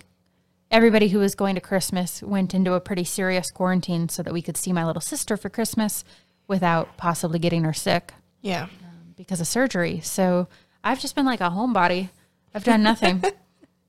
everybody 0.77 1.09
who 1.09 1.19
was 1.19 1.35
going 1.35 1.55
to 1.55 1.61
Christmas 1.61 2.23
went 2.23 2.53
into 2.53 2.75
a 2.75 2.81
pretty 2.81 3.03
serious 3.03 3.51
quarantine 3.51 4.11
so 4.11 4.23
that 4.23 4.31
we 4.35 4.43
could 4.43 4.59
see 4.59 4.75
my 4.75 4.85
little 4.85 5.01
sister 5.01 5.35
for 5.39 5.49
Christmas 5.49 6.05
without 6.49 6.99
possibly 6.99 7.39
getting 7.39 7.65
her 7.65 7.73
sick 7.73 8.13
Yeah. 8.43 8.65
Um, 8.65 9.15
because 9.17 9.41
of 9.41 9.47
surgery. 9.47 10.01
So 10.01 10.49
I've 10.85 11.01
just 11.01 11.15
been 11.17 11.25
like 11.25 11.41
a 11.41 11.49
homebody. 11.49 12.11
I've 12.55 12.63
done 12.65 12.83
nothing. 12.83 13.25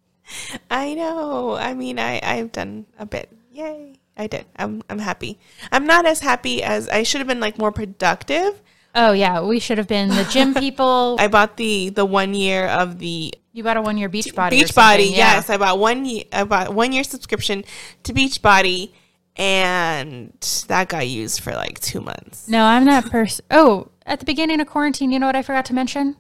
I 0.72 0.94
know. 0.94 1.56
I 1.56 1.74
mean, 1.74 2.00
I 2.00 2.22
I've 2.24 2.54
done 2.54 2.86
a 2.98 3.06
bit. 3.06 3.30
Yay! 3.52 3.96
I 4.16 4.28
did. 4.28 4.46
I'm 4.56 4.82
I'm 4.90 5.00
happy. 5.00 5.40
I'm 5.72 5.86
not 5.86 6.06
as 6.06 6.22
happy 6.22 6.64
as 6.64 6.88
I 6.88 7.04
should 7.04 7.20
have 7.20 7.28
been. 7.28 7.42
Like 7.42 7.58
more 7.58 7.72
productive. 7.74 8.62
oh 8.96 9.12
yeah, 9.12 9.42
we 9.42 9.60
should 9.60 9.78
have 9.78 9.88
been 9.90 10.08
the 10.08 10.24
gym 10.32 10.54
people. 10.66 11.18
I 11.20 11.28
bought 11.28 11.58
the 11.58 11.90
the 11.90 12.06
one 12.06 12.34
year 12.34 12.66
of 12.68 13.00
the 13.00 13.34
you 13.58 13.64
bought 13.64 13.76
a 13.78 13.82
one 13.82 13.98
year 13.98 14.08
beach 14.10 14.34
body. 14.36 14.60
Beach 14.62 14.74
Body. 14.76 15.06
yeah. 15.06 15.36
Yes, 15.36 15.50
I 15.50 15.58
bought 15.58 15.80
one. 15.80 16.06
ye- 16.06 16.28
I 16.32 16.44
bought 16.44 16.74
one 16.74 16.92
year 16.92 17.04
subscription 17.04 17.64
to 18.04 18.14
Beach 18.14 18.42
Body, 18.42 18.94
and 19.36 20.34
that 20.68 20.90
got 20.90 21.08
used 21.08 21.40
for 21.42 21.54
like 21.54 21.80
two 21.80 22.02
months. 22.02 22.48
No, 22.48 22.64
I'm 22.64 22.86
that 22.86 23.06
person. 23.10 23.46
Oh, 23.52 23.90
at 24.06 24.20
the 24.20 24.26
beginning 24.26 24.60
of 24.62 24.68
quarantine, 24.68 25.12
you 25.12 25.20
know 25.20 25.26
what 25.26 25.36
I 25.36 25.42
forgot 25.42 25.66
to 25.66 25.74
mention? 25.74 26.16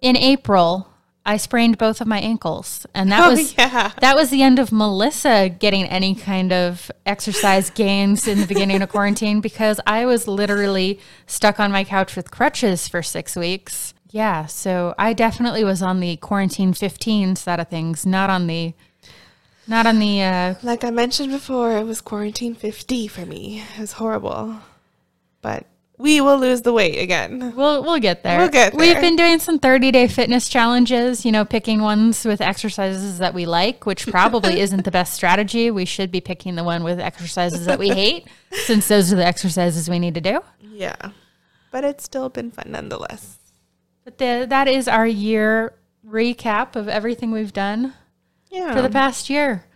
In 0.00 0.16
April, 0.16 0.88
I 1.26 1.36
sprained 1.36 1.76
both 1.78 2.00
of 2.00 2.06
my 2.06 2.18
ankles, 2.20 2.86
and 2.94 3.10
that 3.12 3.20
Oh, 3.26 3.30
was 3.30 3.56
yeah. 3.56 3.92
that 4.00 4.14
was 4.16 4.30
the 4.30 4.42
end 4.42 4.58
of 4.58 4.70
Melissa 4.72 5.48
getting 5.48 5.84
any 5.86 6.14
kind 6.14 6.52
of 6.52 6.90
exercise 7.04 7.70
gains 7.70 8.26
in 8.28 8.38
the 8.40 8.46
beginning 8.46 8.80
of 8.82 8.88
quarantine 8.88 9.40
because 9.40 9.80
I 9.86 10.04
was 10.06 10.28
literally 10.28 11.00
stuck 11.26 11.58
on 11.60 11.70
my 11.72 11.84
couch 11.84 12.14
with 12.16 12.30
crutches 12.30 12.88
for 12.88 13.02
six 13.02 13.36
weeks. 13.36 13.94
Yeah, 14.10 14.46
so 14.46 14.94
I 14.98 15.12
definitely 15.12 15.64
was 15.64 15.82
on 15.82 16.00
the 16.00 16.16
quarantine 16.16 16.72
15 16.72 17.36
side 17.36 17.60
of 17.60 17.68
things, 17.68 18.06
not 18.06 18.30
on 18.30 18.46
the 18.46 18.74
not 19.66 19.86
on 19.86 19.98
the 19.98 20.22
uh, 20.22 20.54
Like 20.62 20.82
I 20.82 20.90
mentioned 20.90 21.30
before, 21.30 21.76
it 21.76 21.84
was 21.84 22.00
quarantine 22.00 22.54
50 22.54 23.06
for 23.08 23.26
me. 23.26 23.62
It 23.76 23.80
was 23.80 23.92
horrible. 23.92 24.56
But 25.42 25.66
we 25.98 26.22
will 26.22 26.38
lose 26.38 26.62
the 26.62 26.72
weight 26.72 26.98
again. 26.98 27.52
We'll 27.54 27.82
we'll 27.82 27.98
get 27.98 28.22
there. 28.22 28.38
We'll 28.38 28.48
get 28.48 28.72
there. 28.72 28.80
We've 28.80 29.00
been 29.00 29.16
doing 29.16 29.40
some 29.40 29.58
30 29.58 29.90
day 29.90 30.08
fitness 30.08 30.48
challenges, 30.48 31.26
you 31.26 31.32
know, 31.32 31.44
picking 31.44 31.82
ones 31.82 32.24
with 32.24 32.40
exercises 32.40 33.18
that 33.18 33.34
we 33.34 33.44
like, 33.44 33.84
which 33.84 34.06
probably 34.06 34.60
isn't 34.64 34.84
the 34.84 34.90
best 34.90 35.12
strategy. 35.12 35.70
We 35.70 35.84
should 35.84 36.10
be 36.10 36.20
picking 36.20 36.54
the 36.54 36.64
one 36.64 36.82
with 36.82 36.98
exercises 36.98 37.66
that 37.66 37.78
we 37.78 37.88
hate, 37.88 38.26
since 38.52 38.88
those 38.88 39.12
are 39.12 39.16
the 39.16 39.26
exercises 39.26 39.90
we 39.90 39.98
need 39.98 40.14
to 40.14 40.20
do. 40.20 40.40
Yeah. 40.62 41.10
But 41.70 41.84
it's 41.84 42.04
still 42.04 42.28
been 42.30 42.50
fun 42.52 42.70
nonetheless. 42.70 43.37
But 44.08 44.16
the, 44.16 44.46
that 44.48 44.68
is 44.68 44.88
our 44.88 45.06
year 45.06 45.74
recap 46.02 46.76
of 46.76 46.88
everything 46.88 47.30
we've 47.30 47.52
done 47.52 47.92
Yeah. 48.48 48.72
for 48.74 48.80
the 48.80 48.88
past 48.88 49.28
year. 49.28 49.66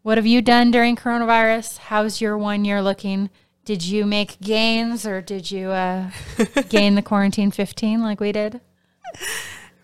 What 0.00 0.16
have 0.16 0.24
you 0.24 0.40
done 0.40 0.70
during 0.70 0.96
coronavirus? 0.96 1.76
How's 1.76 2.18
your 2.18 2.38
one 2.38 2.64
year 2.64 2.80
looking? 2.80 3.28
Did 3.66 3.84
you 3.84 4.06
make 4.06 4.40
gains 4.40 5.06
or 5.06 5.20
did 5.20 5.50
you 5.50 5.68
uh, 5.68 6.08
gain 6.70 6.94
the 6.94 7.02
quarantine 7.02 7.50
15 7.50 8.00
like 8.00 8.20
we 8.20 8.32
did? 8.32 8.62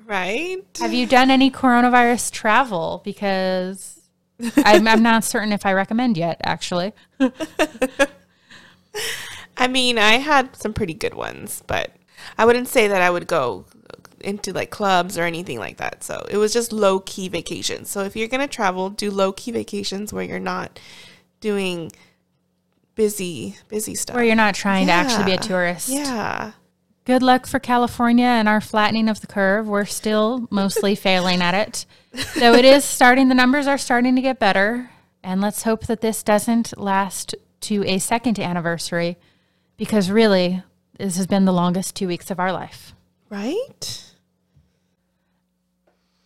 right? 0.07 0.63
Have 0.79 0.95
you 0.95 1.05
done 1.07 1.31
any 1.31 1.51
coronavirus 1.51 2.31
travel? 2.33 3.03
Because 3.05 4.01
I'm, 4.65 4.89
I'm 4.89 5.03
not 5.03 5.25
certain 5.25 5.53
if 5.53 5.67
I 5.67 5.75
recommend 5.75 6.17
yet, 6.17 6.41
actually. 6.43 6.95
I 9.59 9.69
mean, 9.69 9.99
I 9.99 10.13
had 10.13 10.57
some 10.57 10.73
pretty 10.73 10.95
good 10.95 11.13
ones, 11.13 11.63
but 11.67 11.95
I 12.39 12.47
wouldn't 12.47 12.69
say 12.69 12.89
that 12.89 13.03
I 13.03 13.11
would 13.11 13.27
go 13.27 13.67
into 14.21 14.53
like 14.53 14.71
clubs 14.71 15.17
or 15.19 15.23
anything 15.23 15.59
like 15.59 15.79
that. 15.79 16.05
So 16.05 16.27
it 16.31 16.37
was 16.37 16.53
just 16.53 16.73
low 16.73 17.01
key 17.01 17.29
vacations. 17.29 17.91
So 17.91 18.03
if 18.03 18.17
you're 18.17 18.29
going 18.29 18.41
to 18.41 18.47
travel, 18.47 18.91
do 18.91 19.11
low 19.11 19.33
key 19.33 19.53
vacations 19.53 20.13
where 20.13 20.25
you're 20.25 20.39
not 20.39 20.79
doing 21.41 21.93
busy, 22.95 23.57
busy 23.69 23.95
stuff. 23.95 24.17
Where 24.17 24.25
you're 24.25 24.37
not 24.37 24.55
trying 24.55 24.87
to 24.87 24.93
actually 24.93 25.25
be 25.25 25.33
a 25.33 25.39
tourist. 25.39 25.89
Yeah. 25.89 26.53
Good 27.05 27.23
luck 27.23 27.47
for 27.47 27.59
California 27.59 28.27
and 28.27 28.49
our 28.49 28.61
flattening 28.61 29.09
of 29.09 29.21
the 29.21 29.27
curve. 29.27 29.67
We're 29.67 29.87
still 29.87 30.47
mostly 30.51 30.95
failing 30.97 31.41
at 31.41 31.55
it. 31.55 31.87
Though 32.39 32.55
it 32.55 32.65
is 32.65 32.85
starting, 32.85 33.29
the 33.29 33.35
numbers 33.35 33.67
are 33.67 33.79
starting 33.79 34.17
to 34.17 34.23
get 34.23 34.39
better. 34.39 34.91
And 35.23 35.41
let's 35.41 35.63
hope 35.63 35.87
that 35.87 36.01
this 36.01 36.23
doesn't 36.23 36.79
last 36.79 37.35
to 37.63 37.85
a 37.85 37.99
second 37.99 38.39
anniversary 38.39 39.17
because 39.77 40.11
really, 40.11 40.63
this 40.99 41.17
has 41.17 41.27
been 41.27 41.47
the 41.47 41.53
longest 41.53 41.97
two 41.97 42.07
weeks 42.07 42.31
of 42.31 42.39
our 42.39 42.53
life. 42.53 42.95
Right? 43.31 44.10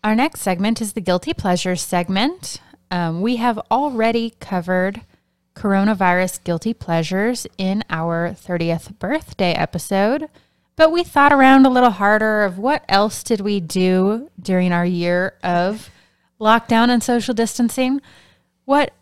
Our 0.05 0.15
next 0.15 0.41
segment 0.43 0.83
is 0.83 0.93
the 0.93 1.01
Guilty 1.01 1.33
Pleasures 1.33 1.81
segment. 1.81 2.61
Um, 2.91 3.23
we 3.23 3.37
have 3.37 3.59
already 3.71 4.35
covered 4.39 5.01
coronavirus 5.57 6.45
guilty 6.45 6.75
pleasures 6.75 7.47
in 7.57 7.83
our 7.89 8.31
30th 8.31 8.99
birthday 8.99 9.53
episode, 9.53 10.29
but 10.77 10.93
we 10.93 11.05
thought 11.05 11.33
around 11.33 11.65
a 11.65 11.71
little 11.71 11.89
harder 11.91 12.43
of 12.45 12.59
what 12.59 12.85
else 12.87 13.23
did 13.23 13.41
we 13.41 13.61
do 13.61 14.31
during 14.39 14.73
our 14.73 14.85
year 14.85 15.35
of 15.43 15.89
lockdown 16.39 16.91
and 16.91 17.03
social 17.03 17.33
distancing? 17.33 18.03
What 18.67 18.93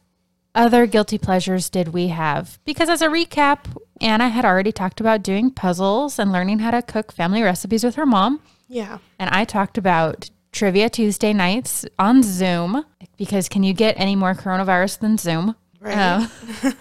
other 0.54 0.86
guilty 0.86 1.18
pleasures 1.18 1.68
did 1.68 1.88
we 1.88 2.08
have? 2.08 2.60
Because 2.64 2.88
as 2.88 3.02
a 3.02 3.08
recap, 3.08 3.64
Ana 4.00 4.28
had 4.28 4.44
already 4.44 4.70
talked 4.70 5.00
about 5.00 5.24
doing 5.24 5.50
puzzles 5.50 6.18
and 6.20 6.30
learning 6.30 6.60
how 6.60 6.70
to 6.70 6.80
cook 6.82 7.10
family 7.10 7.42
recipes 7.42 7.82
with 7.82 7.96
her 7.96 8.06
mom 8.06 8.40
Yeah. 8.68 8.98
and 9.18 9.30
I 9.30 9.44
talked 9.44 9.76
about 9.78 10.30
Trivia 10.52 10.90
Tuesday 10.90 11.32
nights 11.32 11.84
on 11.98 12.22
Zoom 12.22 12.84
because 13.16 13.48
can 13.48 13.62
you 13.62 13.72
get 13.72 13.94
any 13.98 14.14
more 14.14 14.34
coronavirus 14.34 15.00
than 15.00 15.18
Zoom? 15.18 15.56
Right. 15.80 15.96
Uh, 15.96 16.72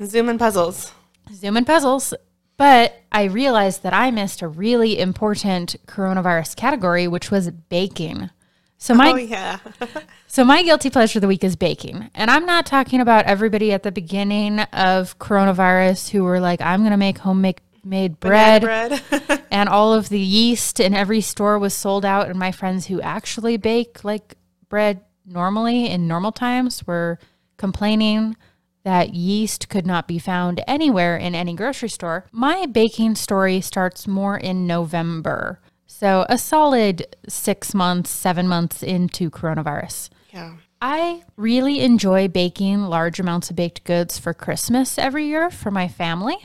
Zoom 0.04 0.28
and 0.28 0.38
puzzles. 0.38 0.92
Zoom 1.32 1.56
and 1.56 1.66
puzzles. 1.66 2.12
But 2.56 3.02
I 3.10 3.24
realized 3.24 3.82
that 3.82 3.94
I 3.94 4.10
missed 4.10 4.42
a 4.42 4.48
really 4.48 4.98
important 4.98 5.76
coronavirus 5.86 6.56
category, 6.56 7.08
which 7.08 7.30
was 7.30 7.50
baking. 7.50 8.30
So 8.78 8.94
my 8.94 9.12
oh, 9.12 9.16
yeah. 9.16 9.58
so 10.26 10.44
my 10.44 10.62
guilty 10.62 10.90
pleasure 10.90 11.18
of 11.18 11.22
the 11.22 11.28
week 11.28 11.42
is 11.42 11.56
baking. 11.56 12.10
And 12.14 12.30
I'm 12.30 12.44
not 12.44 12.66
talking 12.66 13.00
about 13.00 13.24
everybody 13.24 13.72
at 13.72 13.82
the 13.82 13.90
beginning 13.90 14.60
of 14.60 15.18
coronavirus 15.18 16.10
who 16.10 16.22
were 16.22 16.38
like, 16.38 16.60
I'm 16.60 16.82
gonna 16.82 16.96
make 16.96 17.18
homemade 17.18 17.60
made 17.84 18.20
bread. 18.20 18.62
Bread. 18.62 19.02
and 19.50 19.68
all 19.68 19.94
of 19.94 20.08
the 20.08 20.20
yeast 20.20 20.80
in 20.80 20.94
every 20.94 21.20
store 21.20 21.58
was 21.58 21.74
sold 21.74 22.04
out 22.04 22.28
and 22.28 22.38
my 22.38 22.52
friends 22.52 22.86
who 22.86 23.00
actually 23.00 23.56
bake 23.56 24.04
like 24.04 24.34
bread 24.68 25.00
normally 25.24 25.86
in 25.86 26.08
normal 26.08 26.32
times 26.32 26.86
were 26.86 27.18
complaining 27.56 28.36
that 28.82 29.14
yeast 29.14 29.68
could 29.68 29.86
not 29.86 30.06
be 30.06 30.18
found 30.18 30.60
anywhere 30.66 31.16
in 31.16 31.34
any 31.34 31.54
grocery 31.54 31.88
store 31.88 32.26
my 32.32 32.66
baking 32.66 33.14
story 33.14 33.60
starts 33.60 34.06
more 34.06 34.36
in 34.36 34.66
november 34.66 35.60
so 35.86 36.26
a 36.28 36.36
solid 36.36 37.06
six 37.28 37.74
months 37.74 38.10
seven 38.10 38.48
months 38.48 38.82
into 38.82 39.30
coronavirus 39.30 40.10
yeah. 40.32 40.54
I 40.82 41.22
really 41.36 41.80
enjoy 41.80 42.28
baking 42.28 42.82
large 42.82 43.18
amounts 43.18 43.48
of 43.48 43.56
baked 43.56 43.84
goods 43.84 44.18
for 44.18 44.34
Christmas 44.34 44.98
every 44.98 45.24
year 45.26 45.48
for 45.48 45.70
my 45.70 45.88
family. 45.88 46.36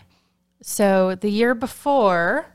So 0.61 1.15
the 1.15 1.29
year 1.29 1.55
before, 1.55 2.45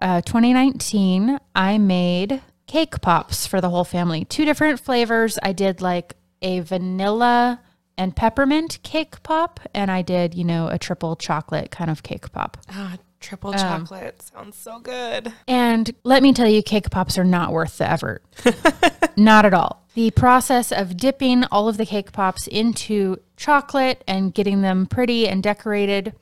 uh, 0.00 0.20
2019, 0.22 1.38
I 1.54 1.78
made 1.78 2.40
cake 2.66 3.00
pops 3.02 3.46
for 3.46 3.60
the 3.60 3.70
whole 3.70 3.84
family. 3.84 4.24
Two 4.24 4.44
different 4.44 4.80
flavors. 4.80 5.38
I 5.42 5.52
did 5.52 5.80
like 5.80 6.14
a 6.40 6.60
vanilla 6.60 7.60
and 7.98 8.16
peppermint 8.16 8.78
cake 8.82 9.22
pop, 9.22 9.60
and 9.74 9.90
I 9.90 10.00
did, 10.02 10.34
you 10.34 10.44
know, 10.44 10.68
a 10.68 10.78
triple 10.78 11.14
chocolate 11.14 11.70
kind 11.70 11.90
of 11.90 12.02
cake 12.02 12.32
pop. 12.32 12.56
Ah, 12.70 12.92
Um, 12.94 12.98
triple 13.20 13.52
chocolate. 13.52 14.22
Sounds 14.22 14.56
so 14.56 14.80
good. 14.80 15.32
And 15.46 15.94
let 16.02 16.22
me 16.22 16.32
tell 16.32 16.48
you, 16.48 16.62
cake 16.62 16.90
pops 16.90 17.18
are 17.18 17.24
not 17.24 17.52
worth 17.52 17.78
the 17.78 17.88
effort. 17.88 18.24
not 19.16 19.44
at 19.44 19.54
all. 19.54 19.86
The 19.94 20.10
process 20.12 20.72
of 20.72 20.96
dipping 20.96 21.44
all 21.52 21.68
of 21.68 21.76
the 21.76 21.84
cake 21.86 22.12
pops 22.12 22.46
into 22.48 23.18
chocolate 23.36 24.02
and 24.08 24.32
getting 24.32 24.62
them 24.62 24.86
pretty 24.86 25.28
and 25.28 25.42
decorated 25.42 26.14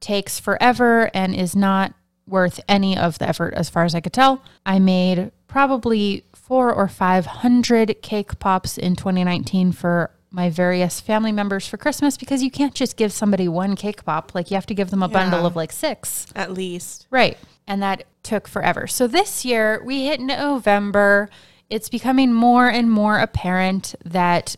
takes 0.00 0.38
forever 0.38 1.10
and 1.14 1.34
is 1.34 1.56
not 1.56 1.94
worth 2.26 2.60
any 2.68 2.96
of 2.96 3.18
the 3.18 3.28
effort 3.28 3.54
as 3.54 3.70
far 3.70 3.84
as 3.84 3.94
I 3.94 4.00
could 4.00 4.12
tell. 4.12 4.42
I 4.64 4.78
made 4.78 5.30
probably 5.48 6.24
four 6.34 6.72
or 6.72 6.88
five 6.88 7.26
hundred 7.26 8.02
cake 8.02 8.38
pops 8.38 8.78
in 8.78 8.96
2019 8.96 9.72
for 9.72 10.10
my 10.30 10.50
various 10.50 11.00
family 11.00 11.32
members 11.32 11.66
for 11.66 11.76
Christmas 11.76 12.16
because 12.16 12.42
you 12.42 12.50
can't 12.50 12.74
just 12.74 12.96
give 12.96 13.12
somebody 13.12 13.48
one 13.48 13.74
cake 13.74 14.04
pop. 14.04 14.34
Like 14.34 14.50
you 14.50 14.54
have 14.56 14.66
to 14.66 14.74
give 14.74 14.90
them 14.90 15.02
a 15.02 15.08
bundle 15.08 15.46
of 15.46 15.56
like 15.56 15.72
six. 15.72 16.26
At 16.34 16.52
least. 16.52 17.06
Right. 17.10 17.38
And 17.66 17.82
that 17.82 18.04
took 18.22 18.46
forever. 18.46 18.86
So 18.86 19.06
this 19.06 19.44
year 19.44 19.82
we 19.84 20.06
hit 20.06 20.20
November. 20.20 21.30
It's 21.70 21.88
becoming 21.88 22.32
more 22.32 22.68
and 22.68 22.90
more 22.90 23.18
apparent 23.18 23.94
that 24.04 24.56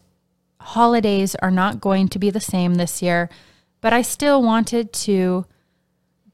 holidays 0.60 1.34
are 1.36 1.50
not 1.50 1.80
going 1.80 2.08
to 2.08 2.18
be 2.18 2.30
the 2.30 2.40
same 2.40 2.74
this 2.74 3.00
year, 3.00 3.30
but 3.80 3.92
I 3.92 4.02
still 4.02 4.42
wanted 4.42 4.92
to 4.92 5.46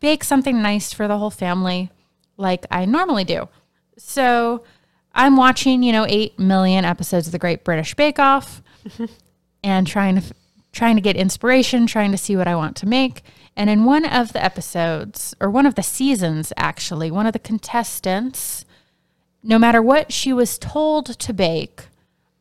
bake 0.01 0.25
something 0.25 0.61
nice 0.61 0.93
for 0.93 1.09
the 1.09 1.19
whole 1.19 1.31
family 1.31 1.91
like 2.37 2.67
I 2.71 2.85
normally 2.85 3.25
do. 3.25 3.49
So 3.97 4.65
I'm 5.15 5.37
watching, 5.37 5.83
you 5.83 5.93
know, 5.93 6.07
8 6.09 6.39
million 6.39 6.85
episodes 6.85 7.27
of 7.27 7.33
the 7.33 7.39
Great 7.39 7.65
British 7.65 7.95
Bake 7.95 8.19
Off 8.19 8.63
and 9.63 9.87
trying 9.87 10.21
to 10.21 10.35
trying 10.73 10.97
to 10.97 11.03
get 11.03 11.17
inspiration, 11.17 11.87
trying 11.87 12.11
to 12.11 12.19
see 12.19 12.37
what 12.37 12.49
I 12.49 12.57
want 12.57 12.77
to 12.77 12.87
make. 12.87 13.23
And 13.57 13.71
in 13.71 13.85
one 13.85 14.05
of 14.05 14.33
the 14.33 14.45
episodes, 14.45 15.33
or 15.41 15.49
one 15.49 15.67
of 15.67 15.77
the 15.77 15.85
seasons 15.85 16.53
actually, 16.57 17.13
one 17.13 17.27
of 17.27 17.33
the 17.33 17.39
contestants, 17.39 18.65
no 19.41 19.57
matter 19.57 19.81
what 19.81 20.13
she 20.13 20.33
was 20.33 20.59
told 20.59 21.07
to 21.19 21.33
bake, 21.33 21.85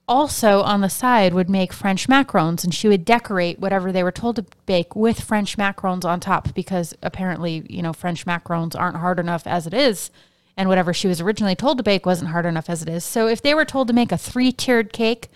also 0.07 0.61
on 0.61 0.81
the 0.81 0.89
side 0.89 1.33
would 1.33 1.49
make 1.49 1.71
French 1.71 2.07
macarons 2.07 2.63
and 2.63 2.73
she 2.73 2.87
would 2.87 3.05
decorate 3.05 3.59
whatever 3.59 3.91
they 3.91 4.03
were 4.03 4.11
told 4.11 4.35
to 4.35 4.45
bake 4.65 4.95
with 4.95 5.21
French 5.21 5.57
macarons 5.57 6.03
on 6.03 6.19
top 6.19 6.53
because 6.53 6.93
apparently, 7.01 7.65
you 7.69 7.81
know, 7.81 7.93
French 7.93 8.25
macarons 8.25 8.77
aren't 8.77 8.97
hard 8.97 9.19
enough 9.19 9.47
as 9.47 9.65
it 9.65 9.73
is. 9.73 10.11
And 10.57 10.69
whatever 10.69 10.93
she 10.93 11.07
was 11.07 11.19
originally 11.21 11.55
told 11.55 11.77
to 11.77 11.83
bake 11.83 12.05
wasn't 12.05 12.31
hard 12.31 12.45
enough 12.45 12.69
as 12.69 12.81
it 12.83 12.89
is. 12.89 13.03
So 13.03 13.27
if 13.27 13.41
they 13.41 13.55
were 13.55 13.65
told 13.65 13.87
to 13.87 13.93
make 13.93 14.11
a 14.11 14.17
three 14.17 14.51
tiered 14.51 14.93
cake, 14.93 15.29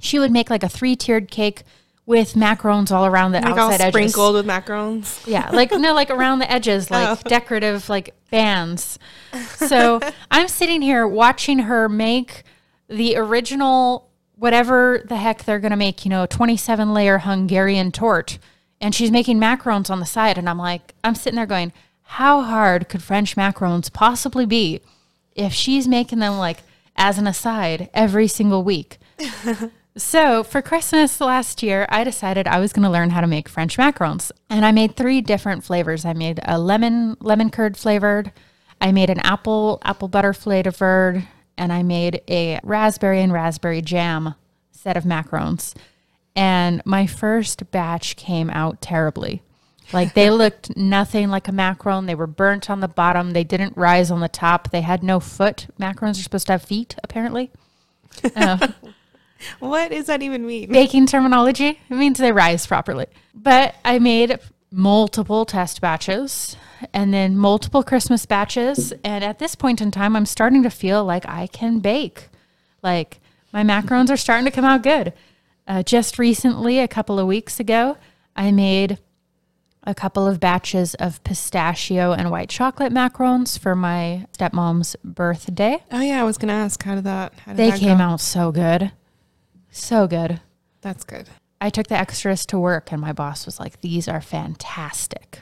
she 0.00 0.18
would 0.18 0.32
make 0.32 0.50
like 0.50 0.62
a 0.64 0.68
three 0.68 0.96
tiered 0.96 1.30
cake 1.30 1.62
with 2.06 2.34
macarons 2.34 2.90
all 2.90 3.06
around 3.06 3.32
the 3.32 3.40
Like 3.40 3.52
all 3.52 3.70
outside 3.70 3.80
edges. 3.80 4.12
sprinkled 4.12 4.34
with 4.34 4.46
macarons. 4.46 5.24
Yeah, 5.26 5.50
like 5.52 5.70
no, 5.70 5.94
like 5.94 6.10
around 6.10 6.40
the 6.40 6.50
edges, 6.50 6.88
oh. 6.90 6.94
like 6.94 7.18
Oh. 7.24 7.28
decorative 7.28 7.88
like 7.88 8.14
bands. 8.30 8.98
So 9.56 10.00
I'm 10.30 10.48
sitting 10.48 10.82
here 10.82 11.06
watching 11.06 11.60
her 11.60 11.88
make 11.88 12.42
the 12.88 13.16
original 13.16 14.10
whatever 14.36 15.04
the 15.08 15.16
heck 15.16 15.44
they're 15.44 15.60
gonna 15.60 15.76
make, 15.76 16.04
you 16.04 16.10
know, 16.10 16.26
27 16.26 16.92
layer 16.92 17.18
Hungarian 17.18 17.92
torte, 17.92 18.38
and 18.80 18.94
she's 18.94 19.10
making 19.10 19.38
macarons 19.38 19.90
on 19.90 20.00
the 20.00 20.06
side, 20.06 20.38
and 20.38 20.48
I'm 20.48 20.58
like, 20.58 20.94
I'm 21.04 21.14
sitting 21.14 21.36
there 21.36 21.46
going, 21.46 21.72
how 22.02 22.42
hard 22.42 22.88
could 22.88 23.02
French 23.02 23.36
macarons 23.36 23.92
possibly 23.92 24.44
be 24.44 24.80
if 25.34 25.52
she's 25.52 25.88
making 25.88 26.18
them 26.18 26.36
like 26.36 26.58
as 26.96 27.18
an 27.18 27.26
aside 27.26 27.88
every 27.94 28.28
single 28.28 28.62
week? 28.62 28.98
So 29.96 30.42
for 30.42 30.60
Christmas 30.60 31.20
last 31.20 31.62
year, 31.62 31.86
I 31.88 32.02
decided 32.02 32.48
I 32.48 32.58
was 32.58 32.72
going 32.72 32.82
to 32.82 32.90
learn 32.90 33.10
how 33.10 33.20
to 33.20 33.28
make 33.28 33.48
French 33.48 33.76
macarons, 33.76 34.32
and 34.50 34.66
I 34.66 34.72
made 34.72 34.96
three 34.96 35.20
different 35.20 35.62
flavors. 35.62 36.04
I 36.04 36.14
made 36.14 36.40
a 36.44 36.58
lemon 36.58 37.16
lemon 37.20 37.48
curd 37.50 37.76
flavored, 37.76 38.32
I 38.80 38.90
made 38.90 39.08
an 39.08 39.20
apple 39.20 39.78
apple 39.84 40.08
butter 40.08 40.32
flavored, 40.32 41.28
and 41.56 41.72
I 41.72 41.82
made 41.82 42.22
a 42.28 42.60
raspberry 42.62 43.20
and 43.20 43.32
raspberry 43.32 43.82
jam 43.82 44.34
set 44.70 44.96
of 44.96 45.04
macarons. 45.04 45.74
And 46.36 46.82
my 46.84 47.06
first 47.06 47.70
batch 47.70 48.16
came 48.16 48.50
out 48.50 48.80
terribly. 48.80 49.42
Like 49.92 50.14
they 50.14 50.30
looked 50.42 50.76
nothing 50.76 51.28
like 51.30 51.46
a 51.48 51.52
macaron. 51.52 52.06
They 52.06 52.14
were 52.14 52.26
burnt 52.26 52.68
on 52.70 52.80
the 52.80 52.88
bottom. 52.88 53.32
They 53.32 53.44
didn't 53.44 53.76
rise 53.76 54.10
on 54.10 54.20
the 54.20 54.28
top. 54.28 54.70
They 54.70 54.80
had 54.80 55.02
no 55.02 55.20
foot. 55.20 55.68
Macarons 55.78 56.18
are 56.18 56.22
supposed 56.22 56.46
to 56.46 56.52
have 56.54 56.62
feet, 56.62 56.96
apparently. 57.02 57.50
Uh, 58.36 58.68
What 59.58 59.90
does 59.90 60.06
that 60.06 60.22
even 60.22 60.46
mean? 60.46 60.70
baking 60.72 61.06
terminology. 61.06 61.80
It 61.90 61.94
means 61.94 62.18
they 62.18 62.32
rise 62.32 62.66
properly. 62.66 63.06
But 63.34 63.74
I 63.84 63.98
made 63.98 64.38
multiple 64.76 65.44
test 65.44 65.80
batches 65.80 66.56
and 66.92 67.14
then 67.14 67.36
multiple 67.36 67.82
Christmas 67.82 68.26
batches. 68.26 68.92
And 69.04 69.22
at 69.22 69.38
this 69.38 69.54
point 69.54 69.80
in 69.80 69.90
time, 69.90 70.16
I'm 70.16 70.26
starting 70.26 70.62
to 70.64 70.70
feel 70.70 71.04
like 71.04 71.26
I 71.28 71.46
can 71.46 71.78
bake. 71.78 72.28
Like 72.82 73.20
my 73.52 73.62
macarons 73.62 74.10
are 74.10 74.16
starting 74.16 74.44
to 74.44 74.50
come 74.50 74.64
out 74.64 74.82
good. 74.82 75.12
Uh, 75.66 75.82
just 75.82 76.18
recently, 76.18 76.78
a 76.80 76.88
couple 76.88 77.18
of 77.18 77.26
weeks 77.26 77.58
ago, 77.58 77.96
I 78.36 78.50
made 78.50 78.98
a 79.86 79.94
couple 79.94 80.26
of 80.26 80.40
batches 80.40 80.94
of 80.96 81.22
pistachio 81.24 82.12
and 82.12 82.30
white 82.30 82.48
chocolate 82.48 82.92
macarons 82.92 83.58
for 83.58 83.74
my 83.76 84.26
stepmom's 84.36 84.96
birthday. 85.04 85.82
Oh 85.92 86.00
yeah, 86.00 86.20
I 86.20 86.24
was 86.24 86.36
gonna 86.36 86.52
ask 86.54 86.82
how 86.82 86.96
did 86.96 87.04
that? 87.04 87.32
How 87.34 87.52
did 87.52 87.56
They 87.58 87.70
that 87.70 87.80
came 87.80 87.98
go? 87.98 88.04
out 88.04 88.20
so 88.20 88.50
good. 88.50 88.92
So 89.70 90.06
good. 90.06 90.40
That's 90.80 91.04
good. 91.04 91.28
I 91.64 91.70
took 91.70 91.86
the 91.86 91.96
extras 91.96 92.44
to 92.46 92.58
work, 92.58 92.92
and 92.92 93.00
my 93.00 93.14
boss 93.14 93.46
was 93.46 93.58
like, 93.58 93.80
These 93.80 94.06
are 94.06 94.20
fantastic. 94.20 95.40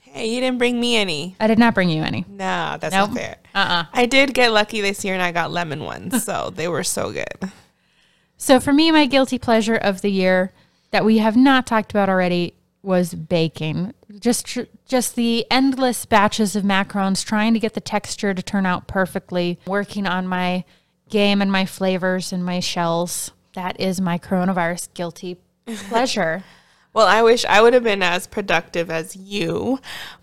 Hey, 0.00 0.34
you 0.34 0.40
didn't 0.40 0.56
bring 0.56 0.80
me 0.80 0.96
any. 0.96 1.36
I 1.38 1.46
did 1.46 1.58
not 1.58 1.74
bring 1.74 1.90
you 1.90 2.02
any. 2.02 2.24
No, 2.28 2.78
that's 2.80 2.94
Nope. 2.94 3.10
not 3.10 3.16
fair. 3.18 3.36
Uh 3.54 3.58
uh 3.58 3.84
I 3.92 4.06
did 4.06 4.32
get 4.32 4.52
lucky 4.52 4.80
this 4.80 5.04
year, 5.04 5.12
and 5.12 5.22
I 5.22 5.32
got 5.32 5.50
lemon 5.52 5.84
ones, 5.84 6.24
so 6.24 6.48
they 6.54 6.66
were 6.66 6.82
so 6.82 7.12
good. 7.12 7.52
So, 8.38 8.58
for 8.58 8.72
me, 8.72 8.90
my 8.90 9.04
guilty 9.04 9.38
pleasure 9.38 9.76
of 9.76 10.00
the 10.00 10.10
year 10.10 10.52
that 10.92 11.04
we 11.04 11.18
have 11.18 11.36
not 11.36 11.66
talked 11.66 11.90
about 11.92 12.08
already 12.08 12.54
was 12.82 13.12
baking. 13.14 13.92
Just, 14.18 14.46
tr- 14.46 14.62
just 14.86 15.14
the 15.14 15.46
endless 15.50 16.06
batches 16.06 16.56
of 16.56 16.64
macarons, 16.64 17.22
trying 17.22 17.52
to 17.52 17.60
get 17.60 17.74
the 17.74 17.82
texture 17.82 18.32
to 18.32 18.42
turn 18.42 18.64
out 18.64 18.88
perfectly, 18.88 19.58
working 19.66 20.06
on 20.06 20.26
my 20.26 20.64
game 21.10 21.42
and 21.42 21.52
my 21.52 21.66
flavors 21.66 22.32
and 22.32 22.46
my 22.46 22.60
shells. 22.60 23.32
That 23.52 23.78
is 23.78 24.00
my 24.00 24.18
coronavirus 24.18 24.88
guilty 24.94 25.36
pleasure. 25.66 26.44
Well, 26.92 27.06
I 27.06 27.22
wish 27.22 27.44
I 27.44 27.62
would 27.62 27.72
have 27.72 27.84
been 27.84 28.02
as 28.02 28.26
productive 28.26 28.90
as 28.90 29.14
you, 29.14 29.78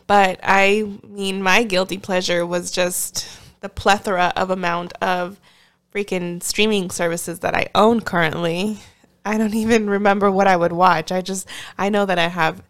but 0.05 0.37
I 0.43 0.99
mean, 1.07 1.41
my 1.41 1.63
guilty 1.63 1.97
pleasure 1.97 2.45
was 2.45 2.71
just 2.71 3.25
the 3.61 3.69
plethora 3.69 4.33
of 4.35 4.49
amount 4.49 4.91
of 5.01 5.39
freaking 5.95 6.43
streaming 6.43 6.89
services 6.91 7.39
that 7.39 7.55
I 7.55 7.67
own 7.73 8.01
currently. 8.01 8.79
I 9.23 9.37
don't 9.37 9.53
even 9.53 9.89
remember 9.89 10.29
what 10.29 10.47
I 10.47 10.57
would 10.57 10.73
watch. 10.73 11.09
I 11.09 11.21
just 11.21 11.47
I 11.77 11.87
know 11.87 12.05
that 12.05 12.19
I 12.19 12.27
have 12.27 12.61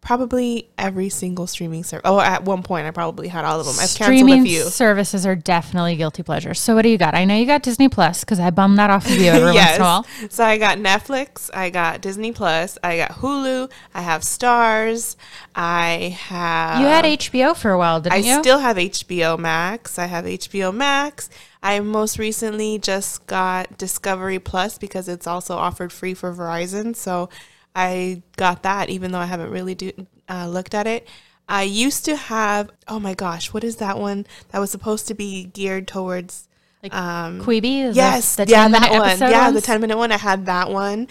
probably 0.00 0.68
every 0.78 1.08
single 1.08 1.46
streaming 1.46 1.84
service. 1.84 2.02
Oh, 2.04 2.20
at 2.20 2.44
one 2.44 2.62
point 2.62 2.86
I 2.86 2.90
probably 2.92 3.28
had 3.28 3.44
all 3.44 3.60
of 3.60 3.66
them. 3.66 3.74
I've 3.78 3.88
Streaming 3.88 4.40
a 4.40 4.44
few. 4.44 4.62
services 4.62 5.26
are 5.26 5.34
definitely 5.34 5.96
guilty 5.96 6.22
pleasures. 6.22 6.60
So, 6.60 6.74
what 6.74 6.82
do 6.82 6.88
you 6.88 6.98
got? 6.98 7.14
I 7.14 7.24
know 7.24 7.34
you 7.34 7.46
got 7.46 7.62
Disney 7.62 7.88
Plus 7.88 8.20
because 8.20 8.40
I 8.40 8.50
bummed 8.50 8.78
that 8.78 8.90
off 8.90 9.06
of 9.06 9.12
you 9.12 9.26
every 9.26 9.52
once 9.54 9.74
in 9.74 9.80
a 9.80 9.84
while. 9.84 10.06
So 10.30 10.44
I 10.44 10.56
got 10.58 10.78
Netflix, 10.78 11.50
I 11.52 11.70
got 11.70 12.00
Disney 12.00 12.32
Plus, 12.32 12.78
I 12.82 12.96
got 12.96 13.10
Hulu, 13.12 13.70
I 13.94 14.00
have 14.00 14.22
Starz, 14.22 15.16
I 15.54 16.16
have 16.20 16.80
You 16.80 16.86
had 16.86 17.04
HBO 17.04 17.56
for 17.56 17.72
a 17.72 17.78
while, 17.78 18.00
didn't 18.00 18.14
I 18.14 18.18
you? 18.18 18.34
I 18.34 18.40
still 18.40 18.58
have 18.60 18.76
HBO 18.76 19.38
Max. 19.38 19.98
I 19.98 20.06
have 20.06 20.24
HBO 20.24 20.74
Max. 20.74 21.28
I 21.62 21.80
most 21.80 22.18
recently 22.18 22.78
just 22.78 23.26
got 23.26 23.76
Discovery 23.76 24.38
Plus 24.38 24.78
because 24.78 25.08
it's 25.08 25.26
also 25.26 25.56
offered 25.56 25.92
free 25.92 26.14
for 26.14 26.32
Verizon. 26.32 26.94
So 26.94 27.28
I 27.74 28.22
got 28.36 28.62
that 28.62 28.90
even 28.90 29.12
though 29.12 29.18
I 29.18 29.26
haven't 29.26 29.50
really 29.50 29.74
do, 29.74 29.92
uh, 30.28 30.48
looked 30.48 30.74
at 30.74 30.86
it. 30.86 31.08
I 31.48 31.62
used 31.62 32.04
to 32.04 32.16
have, 32.16 32.70
oh 32.88 33.00
my 33.00 33.14
gosh, 33.14 33.54
what 33.54 33.64
is 33.64 33.76
that 33.76 33.98
one 33.98 34.26
that 34.50 34.58
was 34.58 34.70
supposed 34.70 35.08
to 35.08 35.14
be 35.14 35.44
geared 35.44 35.88
towards 35.88 36.46
Like 36.82 36.94
um, 36.94 37.40
Quibi? 37.40 37.94
Yes, 37.94 38.36
the, 38.36 38.44
the 38.44 38.50
yeah, 38.50 38.68
that 38.68 38.90
one. 38.90 39.30
Yeah, 39.30 39.50
the 39.50 39.62
10 39.62 39.80
minute 39.80 39.96
one. 39.96 40.12
I 40.12 40.18
had 40.18 40.46
that 40.46 40.70
one. 40.70 41.08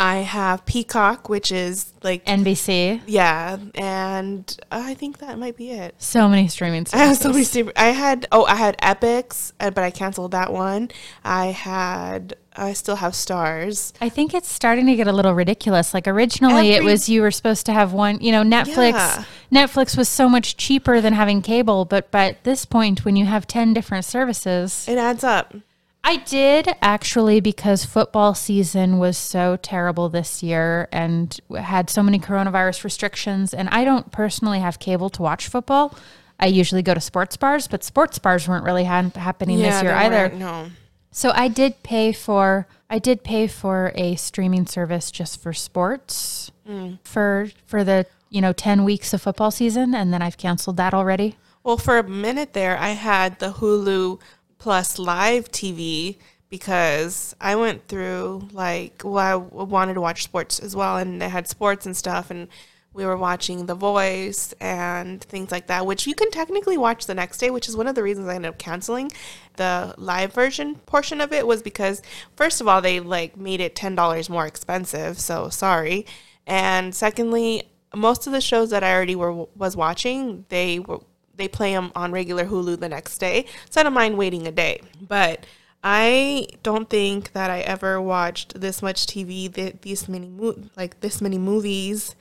I 0.00 0.16
have 0.18 0.64
Peacock, 0.64 1.28
which 1.28 1.52
is 1.52 1.92
like, 2.02 2.24
NBC. 2.24 3.02
yeah, 3.06 3.58
and 3.74 4.56
I 4.72 4.94
think 4.94 5.18
that 5.18 5.38
might 5.38 5.56
be 5.56 5.70
it. 5.72 5.94
So 5.98 6.26
many 6.26 6.48
streaming 6.48 6.86
Services. 6.86 6.94
I 7.00 7.04
have 7.04 7.16
so 7.18 7.28
many. 7.30 7.44
stream- 7.44 7.70
I 7.76 7.88
had 7.88 8.26
oh, 8.32 8.46
I 8.46 8.56
had 8.56 8.78
Epix, 8.78 9.52
uh, 9.60 9.70
but 9.70 9.84
I 9.84 9.90
canceled 9.90 10.30
that 10.32 10.52
one. 10.52 10.90
I 11.22 11.46
had. 11.46 12.34
I 12.56 12.72
still 12.72 12.96
have 12.96 13.12
Starz. 13.12 13.92
I 14.00 14.08
think 14.08 14.34
it's 14.34 14.50
starting 14.50 14.86
to 14.86 14.96
get 14.96 15.06
a 15.06 15.12
little 15.12 15.34
ridiculous. 15.34 15.94
Like 15.94 16.08
originally, 16.08 16.70
it 16.70 16.82
was 16.82 17.08
you 17.08 17.20
were 17.22 17.30
supposed 17.30 17.66
to 17.66 17.72
have 17.72 17.92
one. 17.92 18.20
You 18.20 18.32
know, 18.32 18.42
Netflix. 18.42 18.92
Yeah. 18.92 19.24
Netflix 19.52 19.96
was 19.96 20.08
so 20.08 20.28
much 20.28 20.56
cheaper 20.56 21.00
than 21.00 21.12
having 21.12 21.42
cable, 21.42 21.84
but 21.84 22.10
but 22.10 22.30
at 22.30 22.44
this 22.44 22.64
point, 22.64 23.04
when 23.04 23.16
you 23.16 23.26
have 23.26 23.46
ten 23.46 23.72
different 23.74 24.04
services, 24.06 24.88
It 24.88 24.98
adds 24.98 25.22
up. 25.22 25.54
I 26.02 26.16
did 26.16 26.68
actually 26.80 27.40
because 27.40 27.84
football 27.84 28.34
season 28.34 28.98
was 28.98 29.18
so 29.18 29.56
terrible 29.60 30.08
this 30.08 30.42
year 30.42 30.88
and 30.90 31.38
had 31.56 31.90
so 31.90 32.02
many 32.02 32.18
coronavirus 32.18 32.84
restrictions. 32.84 33.52
And 33.52 33.68
I 33.68 33.84
don't 33.84 34.10
personally 34.10 34.60
have 34.60 34.78
cable 34.78 35.10
to 35.10 35.22
watch 35.22 35.48
football. 35.48 35.94
I 36.38 36.46
usually 36.46 36.82
go 36.82 36.94
to 36.94 37.00
sports 37.00 37.36
bars, 37.36 37.68
but 37.68 37.84
sports 37.84 38.18
bars 38.18 38.48
weren't 38.48 38.64
really 38.64 38.84
ha- 38.84 39.10
happening 39.14 39.58
this 39.58 39.82
year 39.82 39.92
either. 39.92 40.30
No. 40.30 40.70
So 41.12 41.32
I 41.34 41.48
did 41.48 41.82
pay 41.82 42.12
for 42.12 42.66
I 42.88 42.98
did 42.98 43.22
pay 43.22 43.46
for 43.46 43.92
a 43.94 44.16
streaming 44.16 44.66
service 44.66 45.10
just 45.10 45.40
for 45.40 45.52
sports 45.52 46.50
mm. 46.68 46.98
for 47.04 47.50
for 47.66 47.84
the 47.84 48.06
you 48.30 48.40
know 48.40 48.52
ten 48.52 48.84
weeks 48.84 49.12
of 49.12 49.20
football 49.20 49.50
season, 49.50 49.94
and 49.94 50.12
then 50.14 50.22
I've 50.22 50.38
canceled 50.38 50.76
that 50.78 50.94
already. 50.94 51.36
Well, 51.62 51.76
for 51.76 51.98
a 51.98 52.08
minute 52.08 52.54
there, 52.54 52.78
I 52.78 52.90
had 52.90 53.38
the 53.38 53.52
Hulu 53.52 54.18
Plus 54.60 54.98
Live 54.98 55.50
TV 55.50 56.18
because 56.50 57.34
I 57.40 57.56
went 57.56 57.88
through 57.88 58.48
like 58.52 59.02
well, 59.04 59.50
I 59.58 59.62
wanted 59.62 59.94
to 59.94 60.00
watch 60.00 60.22
sports 60.22 60.60
as 60.60 60.76
well, 60.76 60.98
and 60.98 61.20
they 61.20 61.28
had 61.28 61.48
sports 61.48 61.86
and 61.86 61.96
stuff, 61.96 62.30
and 62.30 62.46
we 62.92 63.06
were 63.06 63.16
watching 63.16 63.66
The 63.66 63.74
Voice 63.74 64.52
and 64.60 65.22
things 65.22 65.50
like 65.50 65.68
that, 65.68 65.86
which 65.86 66.06
you 66.06 66.14
can 66.14 66.30
technically 66.30 66.76
watch 66.76 67.06
the 67.06 67.14
next 67.14 67.38
day, 67.38 67.50
which 67.50 67.68
is 67.68 67.76
one 67.76 67.86
of 67.86 67.94
the 67.94 68.02
reasons 68.02 68.28
I 68.28 68.34
ended 68.34 68.50
up 68.50 68.58
canceling 68.58 69.10
the 69.56 69.94
live 69.96 70.32
version 70.34 70.74
portion 70.86 71.20
of 71.20 71.32
it 71.32 71.46
was 71.46 71.62
because 71.62 72.02
first 72.36 72.60
of 72.60 72.68
all 72.68 72.82
they 72.82 73.00
like 73.00 73.36
made 73.36 73.60
it 73.60 73.74
ten 73.74 73.94
dollars 73.94 74.28
more 74.28 74.46
expensive, 74.46 75.18
so 75.18 75.48
sorry, 75.48 76.04
and 76.46 76.94
secondly, 76.94 77.62
most 77.94 78.26
of 78.26 78.32
the 78.32 78.40
shows 78.40 78.70
that 78.70 78.84
I 78.84 78.92
already 78.92 79.16
were 79.16 79.46
was 79.56 79.76
watching, 79.76 80.44
they 80.48 80.80
were 80.80 81.00
they 81.40 81.48
play 81.48 81.72
them 81.72 81.90
on 81.94 82.12
regular 82.12 82.44
Hulu 82.46 82.78
the 82.80 82.88
next 82.88 83.18
day. 83.18 83.46
So 83.70 83.80
I 83.80 83.84
don't 83.84 83.94
mind 83.94 84.16
waiting 84.18 84.46
a 84.46 84.52
day. 84.52 84.80
But 85.00 85.46
I 85.82 86.46
don't 86.62 86.88
think 86.90 87.32
that 87.32 87.50
I 87.50 87.60
ever 87.60 88.00
watched 88.00 88.60
this 88.60 88.82
much 88.82 89.06
TV, 89.06 89.52
th- 89.52 89.76
these 89.82 90.08
many 90.08 90.28
mo- 90.28 90.56
like 90.76 91.00
this 91.00 91.20
many 91.20 91.38
movies. 91.38 92.14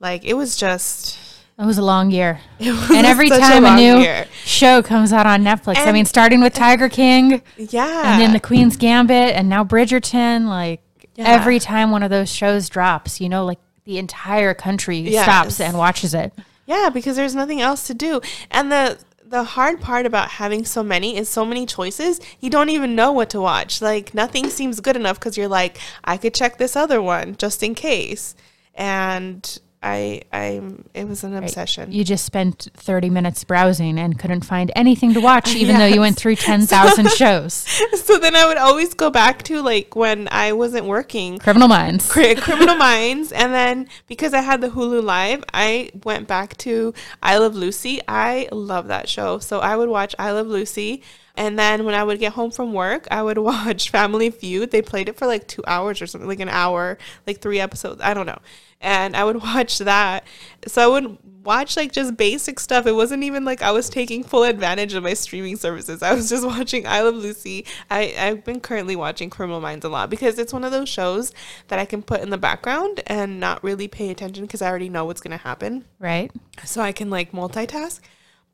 Like 0.00 0.24
it 0.24 0.34
was 0.34 0.56
just 0.56 1.16
It 1.58 1.64
was 1.64 1.78
a 1.78 1.82
long 1.82 2.10
year, 2.10 2.40
it 2.58 2.72
was 2.72 2.90
and 2.90 3.06
every 3.06 3.28
time 3.28 3.64
a, 3.64 3.68
long 3.68 3.76
new 3.76 3.98
year. 3.98 4.26
show 4.44 4.82
comes 4.82 5.12
out 5.12 5.26
on 5.26 5.44
Netflix, 5.44 5.76
I 5.86 5.92
mean, 5.92 6.04
starting 6.04 6.40
with 6.40 6.52
Tiger 6.52 6.88
King, 6.88 7.40
yeah, 7.56 8.12
and 8.12 8.20
then 8.20 8.32
The 8.32 8.40
Queen's 8.40 8.76
Gambit, 8.76 9.34
and 9.36 9.48
now 9.48 9.62
Bridgerton. 9.62 10.48
Like 10.48 10.80
Yeah. 11.14 11.26
every 11.28 11.60
time 11.60 11.92
one 11.92 12.02
of 12.02 12.10
those 12.10 12.28
shows 12.28 12.68
drops, 12.68 13.20
you 13.20 13.28
know, 13.28 13.44
like 13.44 13.60
the 13.84 13.98
entire 13.98 14.52
country 14.54 14.98
Yes. 14.98 15.22
stops 15.24 15.60
and 15.60 15.78
watches 15.78 16.12
it. 16.14 16.32
Yeah, 16.66 16.90
because 16.90 17.16
there's 17.16 17.34
nothing 17.34 17.60
else 17.60 17.86
to 17.86 17.94
do. 17.94 18.20
And 18.50 18.70
the 18.72 18.98
the 19.26 19.42
hard 19.42 19.80
part 19.80 20.06
about 20.06 20.28
having 20.28 20.64
so 20.64 20.82
many 20.82 21.16
is 21.16 21.28
so 21.28 21.44
many 21.44 21.66
choices. 21.66 22.20
You 22.40 22.50
don't 22.50 22.68
even 22.68 22.94
know 22.94 23.10
what 23.10 23.30
to 23.30 23.40
watch. 23.40 23.80
Like 23.82 24.14
nothing 24.14 24.48
seems 24.50 24.80
good 24.80 24.96
enough 24.96 25.18
because 25.18 25.36
you're 25.36 25.48
like, 25.48 25.78
I 26.04 26.16
could 26.16 26.34
check 26.34 26.58
this 26.58 26.76
other 26.76 27.02
one 27.02 27.36
just 27.36 27.62
in 27.62 27.74
case. 27.74 28.34
And 28.74 29.58
I, 29.84 30.22
I, 30.32 30.62
it 30.94 31.06
was 31.06 31.24
an 31.24 31.34
obsession. 31.34 31.92
You 31.92 32.04
just 32.04 32.24
spent 32.24 32.68
30 32.72 33.10
minutes 33.10 33.44
browsing 33.44 33.98
and 33.98 34.18
couldn't 34.18 34.40
find 34.40 34.72
anything 34.74 35.12
to 35.12 35.20
watch, 35.20 35.54
even 35.54 35.76
though 35.76 35.86
you 35.86 36.00
went 36.00 36.16
through 36.16 36.36
10,000 36.36 37.10
shows. 37.10 37.52
so 38.02 38.18
then 38.18 38.34
I 38.34 38.46
would 38.46 38.56
always 38.56 38.94
go 38.94 39.10
back 39.10 39.42
to 39.44 39.60
like 39.60 39.94
when 39.94 40.26
I 40.32 40.54
wasn't 40.54 40.86
working. 40.86 41.38
Criminal 41.38 41.68
Minds. 41.68 42.10
Cri- 42.10 42.34
Criminal 42.34 42.76
Minds, 42.76 43.30
and 43.30 43.52
then 43.52 43.88
because 44.06 44.32
I 44.32 44.40
had 44.40 44.62
the 44.62 44.70
Hulu 44.70 45.04
Live, 45.04 45.44
I 45.52 45.90
went 46.02 46.26
back 46.28 46.56
to 46.58 46.94
I 47.22 47.36
Love 47.36 47.54
Lucy. 47.54 48.00
I 48.08 48.48
love 48.52 48.88
that 48.88 49.06
show, 49.06 49.38
so 49.38 49.60
I 49.60 49.76
would 49.76 49.90
watch 49.90 50.14
I 50.18 50.30
Love 50.30 50.46
Lucy, 50.46 51.02
and 51.36 51.58
then 51.58 51.84
when 51.84 51.94
I 51.94 52.04
would 52.04 52.20
get 52.20 52.34
home 52.34 52.50
from 52.50 52.72
work, 52.72 53.08
I 53.10 53.22
would 53.22 53.38
watch 53.50 53.90
Family 53.90 54.30
Feud. 54.30 54.70
They 54.70 54.82
played 54.82 55.08
it 55.08 55.16
for 55.16 55.26
like 55.26 55.48
two 55.48 55.64
hours 55.66 56.00
or 56.00 56.06
something, 56.06 56.28
like 56.28 56.40
an 56.40 56.48
hour, 56.48 56.98
like 57.26 57.40
three 57.40 57.60
episodes. 57.60 58.00
I 58.02 58.14
don't 58.14 58.26
know, 58.26 58.38
and 58.80 59.16
I 59.16 59.24
would 59.24 59.42
watch 59.42 59.78
that. 59.78 60.24
So 60.66 60.82
I 60.82 60.86
would 60.86 61.18
watch 61.44 61.76
like 61.76 61.92
just 61.92 62.16
basic 62.16 62.58
stuff. 62.58 62.86
It 62.86 62.92
wasn't 62.92 63.22
even 63.22 63.44
like 63.44 63.62
I 63.62 63.70
was 63.70 63.88
taking 63.88 64.24
full 64.24 64.44
advantage 64.44 64.94
of 64.94 65.02
my 65.02 65.14
streaming 65.14 65.56
services. 65.56 66.02
I 66.02 66.14
was 66.14 66.28
just 66.30 66.46
watching 66.46 66.86
I 66.86 67.02
Love 67.02 67.16
Lucy. 67.16 67.66
I, 67.90 68.14
I've 68.18 68.44
been 68.44 68.60
currently 68.60 68.96
watching 68.96 69.30
Criminal 69.30 69.60
Minds 69.60 69.84
a 69.84 69.88
lot 69.88 70.10
because 70.10 70.38
it's 70.38 70.52
one 70.52 70.64
of 70.64 70.72
those 70.72 70.88
shows 70.88 71.32
that 71.68 71.78
I 71.78 71.84
can 71.84 72.02
put 72.02 72.20
in 72.20 72.30
the 72.30 72.38
background 72.38 73.02
and 73.06 73.40
not 73.40 73.62
really 73.62 73.88
pay 73.88 74.10
attention 74.10 74.44
because 74.44 74.62
I 74.62 74.68
already 74.68 74.88
know 74.88 75.04
what's 75.04 75.20
going 75.20 75.36
to 75.36 75.44
happen. 75.44 75.84
Right? 75.98 76.30
So 76.64 76.80
I 76.80 76.92
can 76.92 77.10
like 77.10 77.32
multitask. 77.32 78.00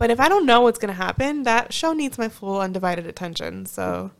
But 0.00 0.10
if 0.10 0.18
I 0.18 0.30
don't 0.30 0.46
know 0.46 0.62
what's 0.62 0.78
going 0.78 0.88
to 0.88 0.94
happen, 0.94 1.42
that 1.42 1.74
show 1.74 1.92
needs 1.92 2.16
my 2.16 2.30
full 2.30 2.58
undivided 2.58 3.06
attention. 3.06 3.66
So 3.66 4.10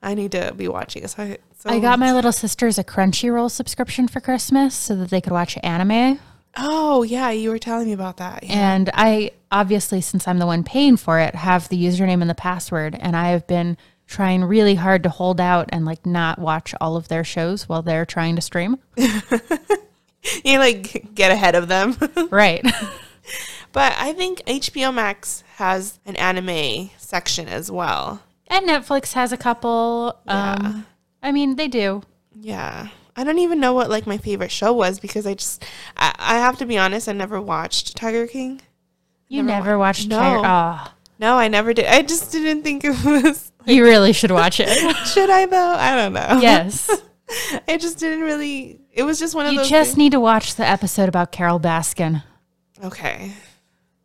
I 0.00 0.14
need 0.14 0.30
to 0.30 0.54
be 0.56 0.68
watching 0.68 1.02
it. 1.02 1.08
So 1.08 1.24
I, 1.24 1.38
so 1.58 1.68
I 1.68 1.80
got 1.80 1.98
my 1.98 2.12
little 2.12 2.30
sisters 2.30 2.78
a 2.78 2.84
Crunchyroll 2.84 3.50
subscription 3.50 4.06
for 4.06 4.20
Christmas 4.20 4.72
so 4.76 4.94
that 4.94 5.10
they 5.10 5.20
could 5.20 5.32
watch 5.32 5.58
anime. 5.64 6.20
Oh, 6.56 7.02
yeah. 7.02 7.30
You 7.30 7.50
were 7.50 7.58
telling 7.58 7.88
me 7.88 7.92
about 7.92 8.18
that. 8.18 8.44
Yeah. 8.44 8.76
And 8.76 8.88
I 8.94 9.32
obviously, 9.50 10.00
since 10.00 10.28
I'm 10.28 10.38
the 10.38 10.46
one 10.46 10.62
paying 10.62 10.96
for 10.96 11.18
it, 11.18 11.34
have 11.34 11.68
the 11.70 11.84
username 11.84 12.20
and 12.20 12.30
the 12.30 12.34
password. 12.36 12.96
And 12.98 13.16
I 13.16 13.30
have 13.30 13.48
been 13.48 13.76
trying 14.06 14.44
really 14.44 14.76
hard 14.76 15.02
to 15.02 15.08
hold 15.08 15.40
out 15.40 15.68
and 15.72 15.84
like 15.84 16.06
not 16.06 16.38
watch 16.38 16.72
all 16.80 16.96
of 16.96 17.08
their 17.08 17.24
shows 17.24 17.68
while 17.68 17.82
they're 17.82 18.06
trying 18.06 18.36
to 18.36 18.42
stream. 18.42 18.78
you 18.96 20.60
like 20.60 21.12
get 21.16 21.32
ahead 21.32 21.56
of 21.56 21.66
them. 21.66 21.96
right. 22.30 22.64
but 23.76 23.92
I 23.98 24.12
think 24.14 24.40
HBO 24.46 24.92
Max 24.92 25.44
has 25.56 26.00
an 26.06 26.16
anime 26.16 26.90
section 26.98 27.46
as 27.46 27.70
well. 27.70 28.22
and 28.48 28.66
Netflix 28.66 29.12
has 29.12 29.32
a 29.32 29.36
couple. 29.36 30.18
Um, 30.26 30.86
I 31.22 31.30
mean, 31.30 31.56
they 31.56 31.68
do. 31.68 32.02
Yeah. 32.34 32.88
I 33.14 33.24
don't 33.24 33.38
even 33.38 33.60
know 33.60 33.72
what 33.74 33.88
like 33.90 34.06
my 34.06 34.18
favorite 34.18 34.50
show 34.50 34.72
was 34.72 34.98
because 35.00 35.26
I 35.26 35.34
just 35.34 35.64
I, 35.96 36.14
I 36.18 36.34
have 36.38 36.58
to 36.58 36.66
be 36.66 36.76
honest, 36.78 37.08
I 37.08 37.12
never 37.12 37.40
watched 37.40 37.96
Tiger 37.96 38.26
King. 38.26 38.60
You 39.28 39.42
Never 39.42 39.64
never, 39.64 39.78
wa- 39.78 39.86
watched 39.86 40.08
No. 40.08 40.18
Tiger. 40.18 40.42
Oh, 40.46 40.92
No, 41.18 41.36
I 41.36 41.48
never 41.48 41.72
did. 41.74 41.86
I 41.86 42.02
just 42.02 42.30
didn't 42.32 42.62
think 42.62 42.82
it 42.84 43.04
was 43.04 43.52
you 43.66 43.82
really 43.84 44.12
should 44.12 44.30
watch 44.30 44.60
it. 44.60 44.68
should 45.06 45.30
I 45.30 45.46
though? 45.46 45.74
I 45.78 45.96
don't 45.96 46.12
know. 46.12 46.38
yes. 46.40 46.90
I 47.68 47.76
just 47.78 47.98
didn't 47.98 48.20
really 48.20 48.80
it 48.92 49.02
was 49.02 49.18
just 49.18 49.34
one 49.34 49.46
of 49.46 49.52
You 49.52 49.58
those 49.58 49.70
You 49.70 49.76
just 49.76 49.90
things- 49.90 49.98
need 49.98 50.12
to 50.12 50.20
watch 50.20 50.54
the 50.54 50.66
episode 50.66 51.08
about 51.08 51.32
Carole 51.32 51.58
Baskin. 51.60 52.22
Okay. 52.84 53.32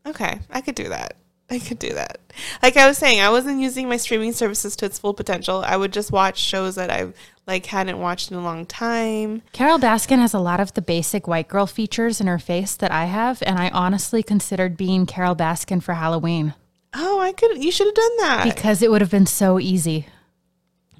Okay. 0.05 0.39
I 0.49 0.61
could 0.61 0.75
do 0.75 0.89
that. 0.89 1.15
I 1.49 1.59
could 1.59 1.79
do 1.79 1.93
that. 1.93 2.17
Like 2.63 2.77
I 2.77 2.87
was 2.87 2.97
saying, 2.97 3.19
I 3.19 3.29
wasn't 3.29 3.59
using 3.59 3.89
my 3.89 3.97
streaming 3.97 4.31
services 4.31 4.75
to 4.77 4.85
its 4.85 4.97
full 4.97 5.13
potential. 5.13 5.63
I 5.65 5.75
would 5.75 5.91
just 5.91 6.09
watch 6.11 6.37
shows 6.39 6.75
that 6.75 6.89
I 6.89 7.11
like 7.45 7.65
hadn't 7.65 7.99
watched 7.99 8.31
in 8.31 8.37
a 8.37 8.41
long 8.43 8.65
time. 8.65 9.41
Carole 9.51 9.77
Baskin 9.79 10.19
has 10.19 10.33
a 10.33 10.39
lot 10.39 10.61
of 10.61 10.73
the 10.75 10.81
basic 10.81 11.27
white 11.27 11.49
girl 11.49 11.67
features 11.67 12.21
in 12.21 12.27
her 12.27 12.39
face 12.39 12.75
that 12.77 12.91
I 12.91 13.03
have, 13.05 13.43
and 13.45 13.59
I 13.59 13.69
honestly 13.71 14.23
considered 14.23 14.77
being 14.77 15.05
Carole 15.05 15.35
Baskin 15.35 15.83
for 15.83 15.93
Halloween 15.95 16.53
Oh, 16.93 17.19
I 17.19 17.33
could 17.33 17.61
you 17.61 17.71
should 17.71 17.87
have 17.87 17.95
done 17.95 18.17
that. 18.19 18.43
because 18.55 18.81
it 18.81 18.89
would 18.89 19.01
have 19.01 19.11
been 19.11 19.25
so 19.25 19.59
easy. 19.59 20.07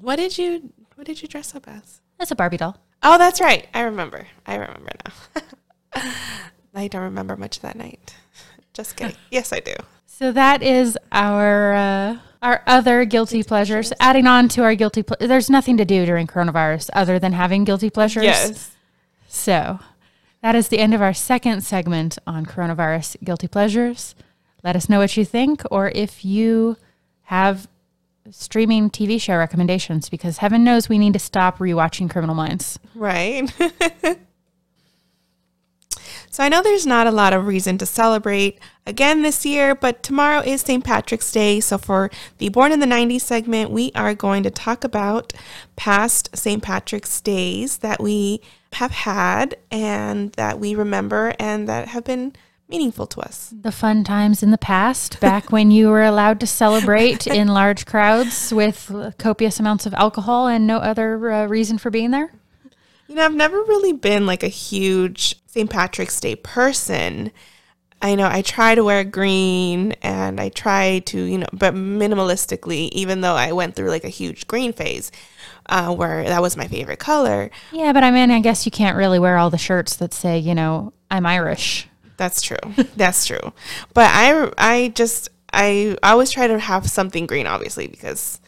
what 0.00 0.16
did 0.16 0.36
you 0.36 0.70
what 0.96 1.06
did 1.06 1.22
you 1.22 1.28
dress 1.28 1.54
up 1.54 1.66
as? 1.66 2.02
As 2.20 2.30
a 2.30 2.34
Barbie 2.36 2.58
doll. 2.58 2.76
Oh, 3.02 3.16
that's 3.16 3.40
right. 3.40 3.66
I 3.72 3.80
remember. 3.80 4.26
I 4.46 4.56
remember 4.56 4.90
now. 5.04 5.42
I 6.74 6.88
don't 6.88 7.02
remember 7.02 7.36
much 7.38 7.56
of 7.56 7.62
that 7.62 7.76
night. 7.76 8.14
Just 8.72 8.96
kidding. 8.96 9.16
Yes, 9.30 9.52
I 9.52 9.60
do. 9.60 9.74
So 10.06 10.32
that 10.32 10.62
is 10.62 10.96
our 11.10 11.72
uh, 11.74 12.18
our 12.42 12.62
other 12.66 13.04
guilty 13.04 13.42
pleasures. 13.42 13.92
Adding 14.00 14.26
on 14.26 14.48
to 14.50 14.62
our 14.62 14.74
guilty, 14.74 15.02
ple- 15.02 15.16
there's 15.20 15.50
nothing 15.50 15.76
to 15.76 15.84
do 15.84 16.04
during 16.06 16.26
coronavirus 16.26 16.90
other 16.92 17.18
than 17.18 17.32
having 17.32 17.64
guilty 17.64 17.90
pleasures. 17.90 18.24
Yes. 18.24 18.76
So 19.28 19.80
that 20.42 20.54
is 20.54 20.68
the 20.68 20.78
end 20.78 20.94
of 20.94 21.00
our 21.00 21.14
second 21.14 21.62
segment 21.62 22.18
on 22.26 22.46
coronavirus 22.46 23.16
guilty 23.24 23.48
pleasures. 23.48 24.14
Let 24.62 24.76
us 24.76 24.88
know 24.88 24.98
what 24.98 25.16
you 25.16 25.24
think 25.24 25.62
or 25.70 25.90
if 25.94 26.24
you 26.24 26.76
have 27.24 27.68
streaming 28.30 28.90
TV 28.90 29.20
show 29.20 29.36
recommendations 29.36 30.08
because 30.08 30.38
heaven 30.38 30.62
knows 30.62 30.88
we 30.88 30.98
need 30.98 31.12
to 31.14 31.18
stop 31.18 31.58
rewatching 31.58 32.10
Criminal 32.10 32.34
Minds. 32.34 32.78
Right. 32.94 33.50
so 36.32 36.42
I 36.42 36.48
know 36.48 36.62
there's 36.62 36.86
not 36.86 37.06
a 37.06 37.10
lot 37.10 37.34
of 37.34 37.46
reason 37.46 37.76
to 37.76 37.84
celebrate 37.84 38.58
again 38.86 39.20
this 39.20 39.44
year, 39.44 39.74
but 39.74 40.02
tomorrow 40.02 40.40
is 40.40 40.62
St. 40.62 40.82
Patrick's 40.82 41.30
Day. 41.30 41.60
So 41.60 41.76
for 41.76 42.10
the 42.38 42.48
Born 42.48 42.72
in 42.72 42.80
the 42.80 42.86
90s 42.86 43.20
segment, 43.20 43.70
we 43.70 43.92
are 43.94 44.14
going 44.14 44.42
to 44.44 44.50
talk 44.50 44.82
about 44.82 45.34
past 45.76 46.34
St. 46.34 46.62
Patrick's 46.62 47.20
Days 47.20 47.78
that 47.78 48.00
we 48.00 48.40
have 48.72 48.92
had 48.92 49.56
and 49.70 50.32
that 50.32 50.58
we 50.58 50.74
remember 50.74 51.34
and 51.38 51.68
that 51.68 51.88
have 51.88 52.04
been 52.04 52.34
meaningful 52.66 53.06
to 53.08 53.20
us. 53.20 53.52
The 53.60 53.70
fun 53.70 54.02
times 54.02 54.42
in 54.42 54.50
the 54.50 54.56
past, 54.56 55.20
back 55.20 55.52
when 55.52 55.70
you 55.70 55.88
were 55.88 56.02
allowed 56.02 56.40
to 56.40 56.46
celebrate 56.46 57.26
in 57.26 57.48
large 57.48 57.84
crowds 57.84 58.50
with 58.54 58.90
copious 59.18 59.60
amounts 59.60 59.84
of 59.84 59.92
alcohol 59.92 60.48
and 60.48 60.66
no 60.66 60.78
other 60.78 61.30
uh, 61.30 61.46
reason 61.46 61.76
for 61.76 61.90
being 61.90 62.10
there. 62.10 62.32
You 63.08 63.16
know, 63.16 63.24
I've 63.24 63.34
never 63.34 63.56
really 63.56 63.92
been 63.92 64.26
like 64.26 64.42
a 64.42 64.48
huge 64.48 65.36
St. 65.46 65.68
Patrick's 65.68 66.20
Day 66.20 66.36
person. 66.36 67.30
I 68.00 68.16
know 68.16 68.26
I 68.26 68.42
try 68.42 68.74
to 68.74 68.82
wear 68.82 69.04
green 69.04 69.92
and 70.02 70.40
I 70.40 70.48
try 70.48 71.00
to, 71.06 71.22
you 71.22 71.38
know, 71.38 71.46
but 71.52 71.74
minimalistically, 71.74 72.88
even 72.90 73.20
though 73.20 73.34
I 73.34 73.52
went 73.52 73.76
through 73.76 73.90
like 73.90 74.02
a 74.04 74.08
huge 74.08 74.48
green 74.48 74.72
phase 74.72 75.12
uh, 75.66 75.94
where 75.94 76.24
that 76.24 76.42
was 76.42 76.56
my 76.56 76.66
favorite 76.66 76.98
color. 76.98 77.50
Yeah, 77.70 77.92
but 77.92 78.02
I 78.02 78.10
mean, 78.10 78.32
I 78.32 78.40
guess 78.40 78.66
you 78.66 78.72
can't 78.72 78.96
really 78.96 79.20
wear 79.20 79.38
all 79.38 79.50
the 79.50 79.58
shirts 79.58 79.94
that 79.96 80.12
say, 80.12 80.38
you 80.38 80.54
know, 80.54 80.92
I'm 81.12 81.26
Irish. 81.26 81.88
That's 82.16 82.42
true. 82.42 82.58
That's 82.96 83.24
true. 83.24 83.52
But 83.94 84.10
I, 84.12 84.52
I 84.58 84.88
just, 84.88 85.28
I, 85.52 85.96
I 86.02 86.12
always 86.12 86.30
try 86.32 86.48
to 86.48 86.58
have 86.58 86.90
something 86.90 87.26
green, 87.26 87.46
obviously, 87.46 87.86
because 87.86 88.40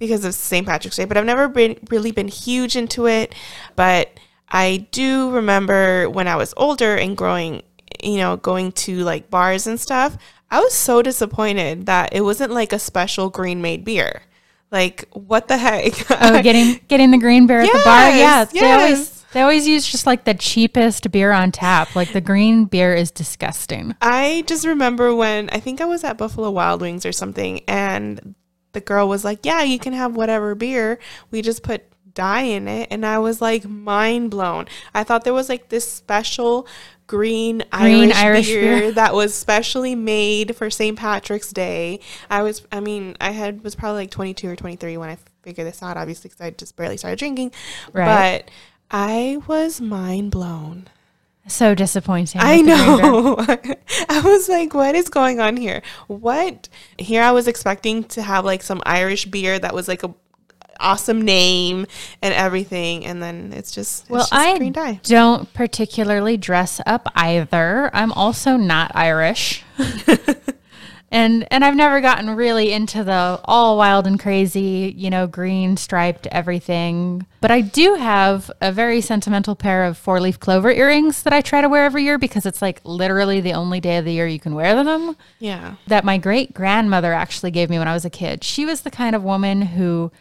because 0.00 0.24
of 0.24 0.34
St. 0.34 0.66
Patrick's 0.66 0.96
Day. 0.96 1.04
But 1.04 1.16
I've 1.16 1.24
never 1.24 1.46
been 1.46 1.78
really 1.90 2.10
been 2.10 2.26
huge 2.26 2.74
into 2.74 3.06
it. 3.06 3.32
But 3.76 4.18
I 4.48 4.88
do 4.90 5.30
remember 5.30 6.10
when 6.10 6.26
I 6.26 6.34
was 6.34 6.52
older 6.56 6.96
and 6.96 7.16
growing, 7.16 7.62
you 8.02 8.16
know, 8.16 8.36
going 8.36 8.72
to 8.72 9.04
like 9.04 9.30
bars 9.30 9.68
and 9.68 9.78
stuff. 9.78 10.18
I 10.50 10.58
was 10.58 10.74
so 10.74 11.02
disappointed 11.02 11.86
that 11.86 12.12
it 12.12 12.22
wasn't 12.22 12.50
like 12.50 12.72
a 12.72 12.80
special 12.80 13.30
green 13.30 13.62
made 13.62 13.84
beer. 13.84 14.22
Like 14.72 15.08
what 15.12 15.46
the 15.46 15.58
heck? 15.58 15.92
Oh, 16.10 16.42
getting 16.42 16.80
getting 16.88 17.12
the 17.12 17.18
green 17.18 17.46
beer 17.46 17.60
at 17.60 17.66
the 17.66 17.82
bar. 17.84 18.10
Yeah, 18.10 18.16
Yes, 18.16 18.52
they 18.52 18.72
always 18.72 19.24
they 19.32 19.42
always 19.42 19.68
use 19.68 19.86
just 19.86 20.06
like 20.06 20.24
the 20.24 20.34
cheapest 20.34 21.10
beer 21.12 21.30
on 21.30 21.52
tap. 21.52 21.94
Like 21.94 22.12
the 22.12 22.20
green 22.20 22.64
beer 22.64 22.94
is 22.94 23.10
disgusting. 23.10 23.94
I 24.00 24.42
just 24.46 24.66
remember 24.66 25.14
when 25.14 25.50
I 25.50 25.60
think 25.60 25.80
I 25.80 25.84
was 25.84 26.02
at 26.02 26.18
Buffalo 26.18 26.50
Wild 26.50 26.80
Wings 26.80 27.06
or 27.06 27.12
something, 27.12 27.60
and 27.68 28.34
the 28.72 28.80
girl 28.80 29.08
was 29.08 29.24
like, 29.24 29.44
"Yeah, 29.44 29.62
you 29.62 29.78
can 29.78 29.92
have 29.92 30.16
whatever 30.16 30.54
beer. 30.54 30.98
We 31.30 31.42
just 31.42 31.62
put 31.62 31.84
dye 32.14 32.42
in 32.42 32.68
it," 32.68 32.88
and 32.90 33.04
I 33.04 33.18
was 33.18 33.40
like 33.40 33.68
mind 33.68 34.30
blown. 34.30 34.66
I 34.94 35.04
thought 35.04 35.24
there 35.24 35.34
was 35.34 35.48
like 35.48 35.68
this 35.68 35.90
special 35.90 36.66
green, 37.10 37.64
Green 37.72 38.12
Irish, 38.12 38.16
Irish 38.16 38.46
beer, 38.46 38.78
beer. 38.78 38.92
that 38.92 39.14
was 39.14 39.34
specially 39.34 39.96
made 39.96 40.54
for 40.54 40.70
St. 40.70 40.96
Patrick's 40.96 41.50
Day. 41.50 41.98
I 42.30 42.42
was, 42.42 42.64
I 42.70 42.78
mean, 42.78 43.16
I 43.20 43.32
had 43.32 43.64
was 43.64 43.74
probably 43.74 44.02
like 44.02 44.12
22 44.12 44.48
or 44.48 44.54
23 44.54 44.96
when 44.96 45.08
I 45.08 45.18
figured 45.42 45.66
this 45.66 45.82
out, 45.82 45.96
obviously, 45.96 46.28
because 46.28 46.40
I 46.40 46.50
just 46.50 46.76
barely 46.76 46.96
started 46.96 47.18
drinking. 47.18 47.52
Right. 47.92 48.44
But 48.44 48.50
I 48.92 49.38
was 49.48 49.80
mind 49.80 50.30
blown. 50.30 50.88
So 51.50 51.74
disappointing. 51.74 52.40
I 52.40 52.58
with 52.58 52.66
the 52.66 52.72
green 52.74 52.96
beer. 52.96 53.06
know. 53.12 53.74
I 54.08 54.20
was 54.22 54.48
like, 54.48 54.72
what 54.74 54.94
is 54.94 55.08
going 55.08 55.40
on 55.40 55.56
here? 55.56 55.82
What? 56.06 56.68
Here 56.98 57.22
I 57.22 57.32
was 57.32 57.48
expecting 57.48 58.04
to 58.04 58.22
have 58.22 58.44
like 58.44 58.62
some 58.62 58.80
Irish 58.86 59.26
beer 59.26 59.58
that 59.58 59.74
was 59.74 59.88
like 59.88 60.02
a 60.02 60.14
awesome 60.78 61.20
name 61.20 61.86
and 62.22 62.32
everything, 62.32 63.04
and 63.04 63.22
then 63.22 63.52
it's 63.52 63.70
just 63.70 64.04
it's 64.04 64.10
Well, 64.10 64.20
just 64.20 64.32
I 64.32 64.56
green 64.56 64.72
dye. 64.72 65.00
don't 65.02 65.52
particularly 65.52 66.36
dress 66.38 66.80
up 66.86 67.06
either. 67.14 67.90
I'm 67.92 68.12
also 68.12 68.56
not 68.56 68.92
Irish. 68.94 69.62
And 71.12 71.46
and 71.50 71.64
I've 71.64 71.74
never 71.74 72.00
gotten 72.00 72.30
really 72.30 72.72
into 72.72 73.02
the 73.02 73.40
all 73.44 73.76
wild 73.76 74.06
and 74.06 74.18
crazy, 74.18 74.94
you 74.96 75.10
know, 75.10 75.26
green 75.26 75.76
striped 75.76 76.28
everything. 76.28 77.26
But 77.40 77.50
I 77.50 77.62
do 77.62 77.94
have 77.94 78.50
a 78.60 78.70
very 78.70 79.00
sentimental 79.00 79.56
pair 79.56 79.84
of 79.84 79.98
four 79.98 80.20
leaf 80.20 80.38
clover 80.38 80.70
earrings 80.70 81.24
that 81.24 81.32
I 81.32 81.40
try 81.40 81.62
to 81.62 81.68
wear 81.68 81.84
every 81.84 82.04
year 82.04 82.16
because 82.16 82.46
it's 82.46 82.62
like 82.62 82.80
literally 82.84 83.40
the 83.40 83.54
only 83.54 83.80
day 83.80 83.96
of 83.96 84.04
the 84.04 84.12
year 84.12 84.28
you 84.28 84.38
can 84.38 84.54
wear 84.54 84.84
them. 84.84 85.16
Yeah. 85.40 85.74
That 85.88 86.04
my 86.04 86.16
great 86.16 86.54
grandmother 86.54 87.12
actually 87.12 87.50
gave 87.50 87.70
me 87.70 87.78
when 87.78 87.88
I 87.88 87.94
was 87.94 88.04
a 88.04 88.10
kid. 88.10 88.44
She 88.44 88.64
was 88.64 88.82
the 88.82 88.90
kind 88.90 89.16
of 89.16 89.24
woman 89.24 89.62
who 89.62 90.12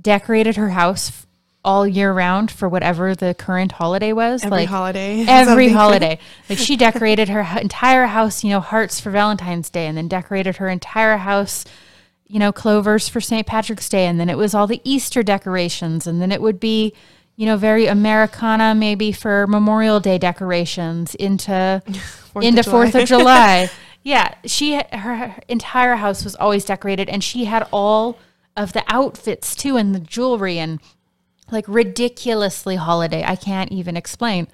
decorated 0.00 0.54
her 0.56 0.70
house 0.70 1.26
all 1.64 1.86
year 1.86 2.12
round 2.12 2.50
for 2.50 2.68
whatever 2.68 3.14
the 3.14 3.34
current 3.34 3.72
holiday 3.72 4.12
was. 4.12 4.42
Every 4.42 4.58
like 4.58 4.68
holiday. 4.68 5.24
every 5.28 5.68
holiday. 5.68 6.18
Like 6.48 6.58
she 6.58 6.76
decorated 6.76 7.28
her 7.28 7.42
entire 7.60 8.06
house, 8.06 8.42
you 8.42 8.50
know, 8.50 8.60
hearts 8.60 9.00
for 9.00 9.10
Valentine's 9.10 9.70
Day, 9.70 9.86
and 9.86 9.96
then 9.96 10.08
decorated 10.08 10.56
her 10.56 10.68
entire 10.68 11.18
house, 11.18 11.64
you 12.26 12.38
know, 12.38 12.52
clovers 12.52 13.08
for 13.08 13.20
St. 13.20 13.46
Patrick's 13.46 13.88
Day, 13.88 14.06
and 14.06 14.18
then 14.18 14.28
it 14.28 14.36
was 14.36 14.54
all 14.54 14.66
the 14.66 14.80
Easter 14.84 15.22
decorations, 15.22 16.06
and 16.06 16.20
then 16.20 16.32
it 16.32 16.42
would 16.42 16.58
be, 16.58 16.94
you 17.36 17.46
know, 17.46 17.56
very 17.56 17.86
Americana 17.86 18.74
maybe 18.74 19.12
for 19.12 19.46
Memorial 19.46 20.00
Day 20.00 20.18
decorations 20.18 21.14
into 21.14 21.82
Fourth 22.32 22.44
into 22.44 22.60
of 22.60 22.66
Fourth 22.66 22.94
of 22.96 23.06
July. 23.06 23.70
yeah, 24.02 24.34
she 24.44 24.74
her, 24.74 25.16
her 25.16 25.40
entire 25.48 25.94
house 25.94 26.24
was 26.24 26.34
always 26.34 26.64
decorated, 26.64 27.08
and 27.08 27.22
she 27.22 27.44
had 27.44 27.68
all 27.70 28.18
of 28.56 28.72
the 28.72 28.82
outfits 28.88 29.54
too, 29.54 29.76
and 29.76 29.94
the 29.94 30.00
jewelry, 30.00 30.58
and 30.58 30.80
like 31.52 31.66
ridiculously 31.68 32.76
holiday. 32.76 33.24
I 33.24 33.36
can't 33.36 33.70
even 33.70 33.96
explain. 33.96 34.48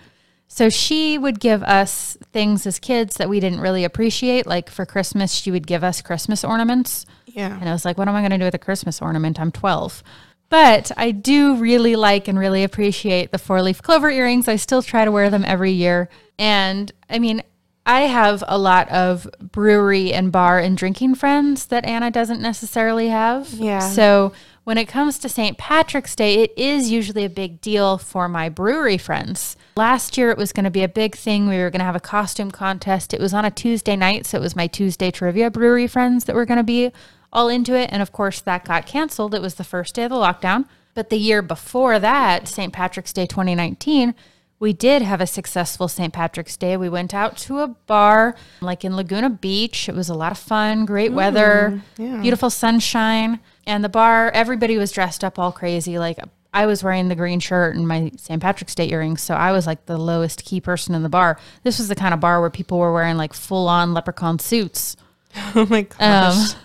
So 0.49 0.71
she 0.71 1.19
would 1.19 1.41
give 1.41 1.63
us 1.63 2.17
things 2.33 2.67
as 2.67 2.79
kids 2.79 3.17
that 3.17 3.29
we 3.29 3.39
didn't 3.39 3.61
really 3.61 3.85
appreciate. 3.85 4.47
Like 4.47 4.71
for 4.71 4.87
Christmas, 4.87 5.35
she 5.35 5.51
would 5.51 5.67
give 5.67 5.85
us 5.85 6.01
Christmas 6.01 6.43
ornaments. 6.43 7.05
Yeah. 7.27 7.57
And 7.59 7.69
I 7.69 7.73
was 7.73 7.85
like, 7.85 7.99
what 7.99 8.09
am 8.09 8.17
I 8.17 8.23
going 8.23 8.31
to 8.31 8.39
do 8.39 8.45
with 8.45 8.55
a 8.55 8.59
Christmas 8.59 9.03
ornament? 9.03 9.39
I'm 9.39 9.53
12. 9.53 10.03
But 10.49 10.91
I 10.97 11.11
do 11.11 11.57
really 11.57 11.95
like 11.95 12.27
and 12.27 12.39
really 12.39 12.65
appreciate 12.65 13.31
the 13.31 13.39
four 13.39 13.61
leaf 13.61 13.83
clover 13.83 14.11
earrings. 14.11 14.49
I 14.49 14.57
still 14.57 14.83
try 14.83 15.05
to 15.05 15.13
wear 15.13 15.29
them 15.29 15.45
every 15.45 15.73
year. 15.73 16.09
And 16.39 16.91
I 17.11 17.19
mean, 17.19 17.43
I 17.85 18.03
have 18.03 18.43
a 18.49 18.59
lot 18.59 18.89
of 18.91 19.29
brewery 19.41 20.13
and 20.13 20.33
bar 20.33 20.59
and 20.59 20.77
drinking 20.77 21.17
friends 21.17 21.67
that 21.67 21.85
Ana 21.85 22.11
doesn't 22.11 22.41
necessarily 22.41 23.09
have. 23.09 23.51
Yeah. 23.51 23.81
So 23.81 24.33
when 24.69 24.77
it 24.77 24.85
comes 24.85 25.19
to 25.19 25.31
St. 25.31 25.57
Patrick's 25.57 26.15
Day, 26.15 26.43
it 26.43 26.53
is 26.55 26.91
usually 26.91 27.25
a 27.25 27.31
big 27.31 27.59
deal 27.63 27.97
for 27.97 28.29
my 28.29 28.51
brewery 28.51 28.99
friends. 28.99 29.57
Last 29.79 30.19
year, 30.19 30.31
it 30.31 30.37
was 30.37 30.53
going 30.53 30.65
to 30.65 30.71
be 30.71 30.83
a 30.83 30.89
big 30.91 31.17
thing. 31.17 31.49
We 31.49 31.57
were 31.57 31.71
going 31.71 31.79
to 31.79 31.87
have 31.87 31.97
a 31.97 32.01
costume 32.01 32.51
contest. 32.51 33.15
It 33.15 33.19
was 33.19 33.33
on 33.33 33.47
a 33.47 33.51
Tuesday 33.51 33.97
night, 33.97 34.27
so 34.27 34.37
it 34.37 34.43
was 34.43 34.55
my 34.55 34.67
Tuesday 34.67 35.11
trivia 35.11 35.51
brewery 35.51 35.87
friends 35.87 36.27
that 36.27 36.37
were 36.37 36.45
going 36.45 36.59
to 36.59 36.65
be 36.65 36.93
all 37.33 37.49
into 37.49 37.75
it. 37.75 37.89
And 37.91 38.03
of 38.03 38.13
course, 38.13 38.43
that 38.43 38.67
got 38.67 38.85
canceled. 38.85 39.35
It 39.35 39.41
was 39.41 39.55
the 39.55 39.65
first 39.65 39.95
day 39.95 40.03
of 40.03 40.11
the 40.11 40.17
lockdown. 40.17 40.67
But 40.93 41.09
the 41.09 41.17
year 41.17 41.41
before 41.41 41.99
that, 41.99 42.47
St. 42.47 42.71
Patrick's 42.71 43.15
Day 43.15 43.25
2019, 43.25 44.15
we 44.61 44.75
did 44.75 45.01
have 45.01 45.23
a 45.23 45.27
successful 45.27 45.89
St. 45.89 46.13
Patrick's 46.13 46.59
Day. 46.59 46.77
We 46.77 46.91
went 46.91 47.15
out 47.15 47.39
to 47.39 47.61
a 47.61 47.69
bar 47.69 48.35
like 48.61 48.85
in 48.85 48.97
Laguna 48.97 49.31
Beach. 49.31 49.89
It 49.89 49.95
was 49.95 50.11
a 50.11 50.15
lot 50.15 50.33
of 50.33 50.39
fun, 50.39 50.85
great 50.85 51.13
weather, 51.13 51.81
mm, 51.97 52.21
beautiful 52.21 52.51
sunshine. 52.51 53.41
And 53.69 53.85
the 53.85 53.89
bar, 53.89 54.31
everybody 54.31 54.79
was 54.79 54.91
dressed 54.91 55.23
up 55.23 55.39
all 55.39 55.53
crazy. 55.53 55.99
Like 55.99 56.19
I 56.53 56.67
was 56.67 56.83
wearing 56.83 57.09
the 57.09 57.15
green 57.15 57.39
shirt 57.39 57.77
and 57.77 57.87
my 57.87 58.11
St. 58.17 58.41
Patrick's 58.43 58.75
Day 58.75 58.89
earrings. 58.91 59.21
So 59.21 59.35
I 59.35 59.53
was 59.53 59.67
like 59.67 59.87
the 59.87 59.99
lowest 59.99 60.45
key 60.45 60.61
person 60.61 60.95
in 60.95 61.03
the 61.03 61.09
bar. 61.09 61.39
This 61.63 61.79
was 61.79 61.89
the 61.89 61.95
kind 61.95 62.15
of 62.15 62.21
bar 62.21 62.41
where 62.41 62.51
people 62.51 62.79
were 62.79 62.93
wearing 62.93 63.17
like 63.17 63.35
full 63.35 63.69
on 63.69 63.93
leprechaun 63.95 64.39
suits 64.39 64.97
Oh 65.55 65.67
my 65.69 65.83
gosh. 65.83 66.55
um, 66.55 66.59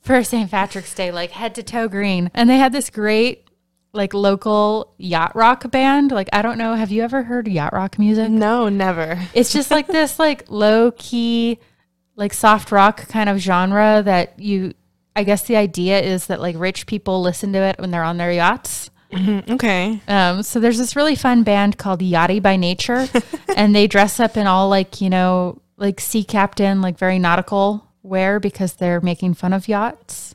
for 0.00 0.22
St. 0.24 0.50
Patrick's 0.50 0.94
Day, 0.94 1.10
like 1.10 1.32
head 1.32 1.54
to 1.56 1.62
toe 1.62 1.88
green. 1.88 2.30
And 2.32 2.48
they 2.48 2.56
had 2.58 2.72
this 2.72 2.88
great, 2.88 3.48
like 3.92 4.14
local 4.14 4.94
yacht 4.98 5.34
rock 5.34 5.68
band. 5.70 6.12
Like, 6.12 6.28
I 6.32 6.42
don't 6.42 6.56
know, 6.58 6.74
have 6.74 6.92
you 6.92 7.02
ever 7.02 7.24
heard 7.24 7.48
yacht 7.48 7.72
rock 7.72 7.98
music? 7.98 8.30
no, 8.30 8.68
never. 8.68 9.18
It's 9.34 9.52
just 9.52 9.70
like 9.72 9.88
this, 9.88 10.18
like 10.20 10.44
low 10.48 10.92
key, 10.92 11.58
like 12.14 12.32
soft 12.32 12.70
rock 12.70 13.08
kind 13.08 13.28
of 13.28 13.38
genre 13.38 14.02
that 14.04 14.38
you, 14.38 14.74
I 15.16 15.24
guess 15.24 15.42
the 15.42 15.56
idea 15.56 16.00
is 16.00 16.26
that 16.26 16.40
like 16.40 16.56
rich 16.58 16.86
people 16.86 17.20
listen 17.20 17.52
to 17.52 17.58
it 17.58 17.78
when 17.78 17.90
they're 17.90 18.04
on 18.04 18.16
their 18.16 18.32
yachts. 18.32 18.90
Okay. 19.12 20.00
Um, 20.06 20.42
so 20.42 20.60
there's 20.60 20.78
this 20.78 20.94
really 20.94 21.16
fun 21.16 21.42
band 21.42 21.78
called 21.78 22.00
Yachty 22.00 22.40
by 22.40 22.56
Nature, 22.56 23.08
and 23.56 23.74
they 23.74 23.86
dress 23.86 24.20
up 24.20 24.36
in 24.36 24.46
all 24.46 24.68
like 24.68 25.00
you 25.00 25.10
know 25.10 25.60
like 25.76 26.00
sea 26.00 26.22
captain, 26.22 26.80
like 26.80 26.98
very 26.98 27.18
nautical 27.18 27.86
wear 28.02 28.38
because 28.38 28.74
they're 28.74 29.00
making 29.00 29.34
fun 29.34 29.52
of 29.52 29.68
yachts. 29.68 30.34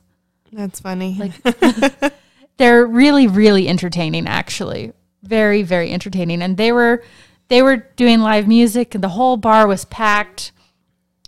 That's 0.52 0.80
funny. 0.80 1.16
Like 1.18 2.12
they're 2.58 2.86
really 2.86 3.26
really 3.26 3.68
entertaining 3.68 4.26
actually, 4.26 4.92
very 5.22 5.62
very 5.62 5.90
entertaining, 5.92 6.42
and 6.42 6.56
they 6.56 6.72
were 6.72 7.02
they 7.48 7.62
were 7.62 7.76
doing 7.76 8.20
live 8.20 8.46
music, 8.46 8.94
and 8.94 9.02
the 9.02 9.10
whole 9.10 9.36
bar 9.36 9.66
was 9.66 9.84
packed. 9.86 10.52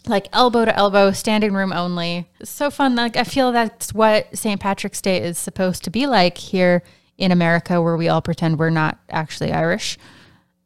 Like 0.09 0.28
elbow 0.32 0.64
to 0.64 0.76
elbow, 0.76 1.12
standing 1.12 1.52
room 1.52 1.72
only. 1.72 2.28
So 2.42 2.70
fun. 2.70 2.96
Like 2.96 3.16
I 3.16 3.24
feel 3.24 3.52
that's 3.52 3.92
what 3.92 4.36
St. 4.36 4.61
Patrick's 4.61 5.00
Day 5.00 5.22
is 5.22 5.38
supposed 5.38 5.84
to 5.84 5.90
be 5.90 6.06
like 6.06 6.38
here 6.38 6.82
in 7.16 7.32
America, 7.32 7.82
where 7.82 7.96
we 7.96 8.09
all 8.09 8.22
pretend 8.22 8.59
we're 8.59 8.70
not 8.70 8.98
actually 9.11 9.52
Irish. 9.52 9.98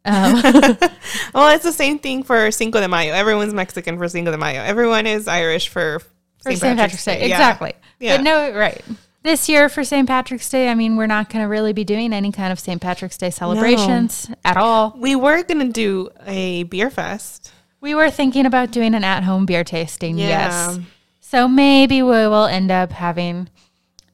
Um, 0.04 0.34
well, 1.34 1.54
it's 1.54 1.64
the 1.64 1.72
same 1.72 1.98
thing 1.98 2.22
for 2.22 2.50
Cinco 2.50 2.80
de 2.80 2.88
Mayo. 2.88 3.14
Everyone's 3.14 3.54
Mexican 3.54 3.98
for 3.98 4.08
Cinco 4.08 4.30
de 4.30 4.38
Mayo. 4.38 4.60
Everyone 4.60 5.06
is 5.06 5.28
Irish 5.28 5.68
for 5.68 6.00
for 6.42 6.54
St. 6.54 6.76
Patrick's 6.76 7.04
Day. 7.04 7.20
Yeah. 7.20 7.36
Exactly. 7.36 7.72
Yeah. 8.00 8.16
But 8.16 8.22
no, 8.24 8.52
right. 8.52 8.82
This 9.22 9.48
year 9.48 9.68
for 9.68 9.84
St. 9.84 10.08
Patrick's 10.08 10.48
Day, 10.48 10.68
I 10.68 10.74
mean, 10.74 10.96
we're 10.96 11.06
not 11.06 11.30
going 11.30 11.44
to 11.44 11.48
really 11.48 11.72
be 11.72 11.84
doing 11.84 12.12
any 12.12 12.32
kind 12.32 12.52
of 12.52 12.58
St. 12.58 12.80
Patrick's 12.80 13.16
Day 13.16 13.30
celebrations 13.30 14.28
at 14.44 14.56
all. 14.56 14.96
We 14.98 15.14
were 15.14 15.44
gonna 15.44 15.68
do 15.68 16.10
a 16.26 16.64
beer 16.64 16.90
fest. 16.90 17.52
We 17.82 17.94
were 17.94 18.10
thinking 18.10 18.46
about 18.46 18.70
doing 18.70 18.94
an 18.94 19.04
at 19.04 19.24
home 19.24 19.44
beer 19.44 19.64
tasting. 19.64 20.16
Yeah. 20.16 20.28
Yes. 20.28 20.78
So 21.20 21.48
maybe 21.48 22.00
we 22.02 22.10
will 22.10 22.46
end 22.46 22.70
up 22.70 22.92
having 22.92 23.48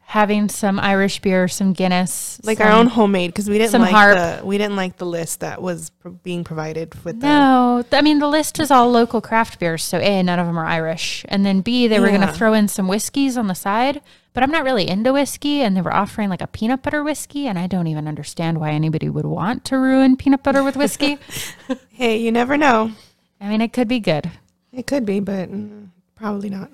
having 0.01 0.49
some 0.49 0.81
Irish 0.81 1.21
beer, 1.21 1.49
some 1.49 1.75
Guinness, 1.75 2.41
Like 2.43 2.57
some- 2.57 2.67
our 2.67 2.73
own 2.73 2.87
homemade 2.87 3.29
because 3.31 3.51
we 3.51 3.59
didn't 3.59 3.73
some 3.73 3.83
like 3.83 3.91
harp. 3.91 4.17
the 4.17 4.47
we 4.47 4.57
didn't 4.57 4.77
like 4.77 4.97
the 4.97 5.05
list 5.05 5.41
that 5.41 5.61
was 5.61 5.91
pro- 5.91 6.13
being 6.13 6.45
provided 6.45 6.95
with 7.05 7.21
the 7.21 7.27
No, 7.27 7.85
I 7.93 8.01
mean 8.01 8.19
the 8.19 8.27
list 8.29 8.59
is 8.59 8.71
all 8.71 8.91
local 8.91 9.21
craft 9.21 9.59
beers. 9.61 9.85
So 9.85 9.99
a, 9.99 10.23
none 10.23 10.39
of 10.39 10.47
them 10.47 10.59
are 10.59 10.65
Irish, 10.65 11.27
and 11.29 11.45
then 11.45 11.61
b, 11.61 11.89
they 11.89 12.01
were 12.01 12.09
going 12.09 12.23
to 12.23 12.33
throw 12.33 12.55
in 12.55 12.69
some 12.69 12.89
whiskeys 12.89 13.37
on 13.37 13.49
the 13.49 13.55
side. 13.55 14.01
But 14.33 14.43
I'm 14.45 14.51
not 14.53 14.65
really 14.65 14.89
into 14.89 15.13
whiskey, 15.13 15.61
and 15.63 15.77
they 15.77 15.81
were 15.83 15.93
offering 15.93 16.31
like 16.31 16.41
a 16.41 16.47
peanut 16.47 16.83
butter 16.83 17.03
whiskey, 17.03 17.47
and 17.49 17.59
I 17.59 17.67
don't 17.67 17.89
even 17.89 18.07
understand 18.09 18.61
why 18.61 18.71
anybody 18.71 19.09
would 19.11 19.27
want 19.27 19.65
to 19.67 19.77
ruin 19.79 20.17
peanut 20.17 20.43
butter 20.43 20.63
with 20.65 20.77
whiskey. 20.77 21.19
Hey, 21.91 22.19
you 22.19 22.31
never 22.31 22.57
know. 22.57 22.93
I 23.41 23.49
mean, 23.49 23.61
it 23.61 23.73
could 23.73 23.89
be 23.89 24.01
good. 24.01 24.31
It 24.73 24.87
could 24.87 25.07
be, 25.07 25.21
but 25.21 25.51
mm, 25.51 25.89
probably 26.15 26.51
not. 26.51 26.71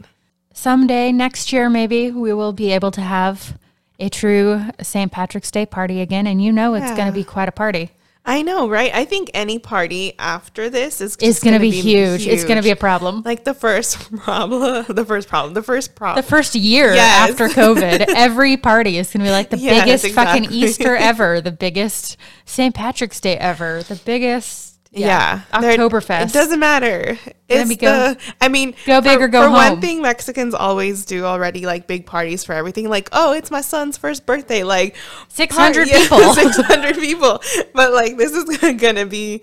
Someday 0.53 1.13
next 1.13 1.53
year, 1.53 1.69
maybe 1.69 2.11
we 2.11 2.33
will 2.33 2.53
be 2.53 2.73
able 2.73 2.91
to 2.93 3.01
have 3.01 3.59
a 3.99 4.09
true 4.09 4.63
St. 4.83 5.11
Patrick's 5.11 5.51
Day 5.51 5.67
party 5.67 6.01
again, 6.01 6.27
and 6.27 6.43
you 6.43 6.53
know 6.53 6.75
it's 6.75 6.91
going 6.93 7.07
to 7.07 7.13
be 7.13 7.25
quite 7.25 7.49
a 7.49 7.53
party. 7.53 7.91
I 8.27 8.41
know, 8.41 8.69
right? 8.71 8.91
I 8.95 9.05
think 9.05 9.31
any 9.35 9.59
party 9.59 10.15
after 10.19 10.71
this 10.71 11.03
is 11.03 11.15
just 11.17 11.43
going 11.45 11.53
to 11.53 11.59
gonna 11.59 11.71
be, 11.71 11.79
huge. 11.79 12.27
It's 12.27 12.45
going 12.45 12.57
to 12.57 12.63
be 12.63 12.71
a 12.71 12.77
problem. 12.77 13.21
like 13.23 13.45
the 13.45 13.53
first 13.53 14.11
problem. 14.17 14.85
The 14.89 15.05
first 15.05 15.29
problem. 15.29 15.53
The 15.53 15.63
first 15.63 15.95
problem, 15.95 16.25
the 16.25 16.29
first 16.29 16.55
year 16.55 16.95
Yes. 16.95 17.31
after 17.31 17.49
COVID, 17.49 18.07
every 18.17 18.57
party 18.57 18.97
is 18.97 19.13
going 19.13 19.21
to 19.21 19.27
be 19.27 19.31
like 19.31 19.51
the 19.51 19.59
Yes, 19.59 20.03
biggest 20.03 20.15
fucking. 20.15 20.51
Easter 20.51 20.97
ever, 20.97 21.43
the 21.43 21.53
biggest 21.53 22.17
St. 22.47 22.75
Patrick's 22.75 23.21
Day 23.21 23.37
ever, 23.37 23.83
the 23.83 23.97
biggest 23.97 24.74
yeah, 25.01 25.41
They're- 25.61 25.77
Oktoberfest. 25.77 26.27
It 26.29 26.33
doesn't 26.33 26.61
matter. 26.61 27.19
It's 27.49 27.69
be 27.69 27.77
go- 27.77 28.15
the. 28.15 28.19
I 28.41 28.49
mean, 28.49 28.75
go 28.87 29.01
big 29.01 29.19
for, 29.19 29.25
or 29.25 29.29
go 29.29 29.43
for 29.43 29.49
home. 29.49 29.55
one 29.73 29.81
thing, 29.81 30.01
Mexicans 30.03 30.55
always 30.55 31.05
do 31.05 31.25
already 31.25 31.67
like 31.67 31.87
big 31.87 32.07
parties 32.07 32.45
for 32.45 32.53
everything. 32.55 32.89
Like, 32.89 33.09
oh, 33.13 33.33
it's 33.33 33.51
my 33.51 33.61
son's 33.61 33.97
first 33.99 34.25
birthday. 34.27 34.63
Like 34.65 34.97
600 35.29 35.89
part- 35.89 35.89
people. 36.03 36.19
six 36.35 36.57
hundred 36.57 36.97
people. 36.97 37.43
But 37.75 37.93
like, 37.93 38.17
this 38.17 38.33
is 38.33 38.75
gonna 38.81 39.07
be 39.07 39.43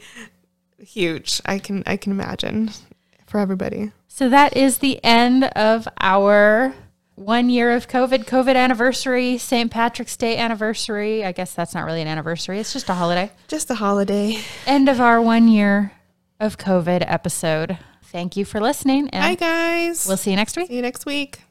huge. 0.80 1.42
I 1.46 1.60
can 1.60 1.84
I 1.86 1.98
can 1.98 2.12
imagine 2.12 2.72
for 3.28 3.40
everybody. 3.40 3.92
So 4.08 4.30
that 4.30 4.58
is 4.58 4.80
the 4.80 5.04
end 5.04 5.46
of 5.46 5.88
our 6.00 6.74
one 7.22 7.50
year 7.50 7.72
of 7.72 7.88
COVID, 7.88 8.26
COVID 8.26 8.56
anniversary, 8.56 9.38
St. 9.38 9.70
Patrick's 9.72 10.18
Day 10.18 10.38
anniversary. 10.38 11.24
I 11.24 11.32
guess 11.32 11.54
that's 11.54 11.74
not 11.74 11.86
really 11.86 12.02
an 12.02 12.08
anniversary, 12.08 12.60
it's 12.60 12.74
just 12.74 12.90
a 12.90 12.94
holiday. 12.94 13.32
Just 13.48 13.70
a 13.70 13.76
holiday. 13.76 14.40
End 14.66 14.90
of 14.90 15.00
our 15.00 15.22
one 15.22 15.48
year 15.48 15.94
of 16.40 16.58
COVID 16.58 17.04
episode. 17.06 17.78
Thank 18.06 18.36
you 18.36 18.44
for 18.44 18.60
listening, 18.60 19.10
and 19.10 19.24
Hi 19.24 19.36
guys. 19.36 20.06
we'll 20.08 20.18
see 20.18 20.32
you 20.32 20.36
next 20.36 20.58
week. 20.58 20.68
see 20.68 20.76
you 20.76 20.82
next 20.82 21.06
week. 21.06 21.42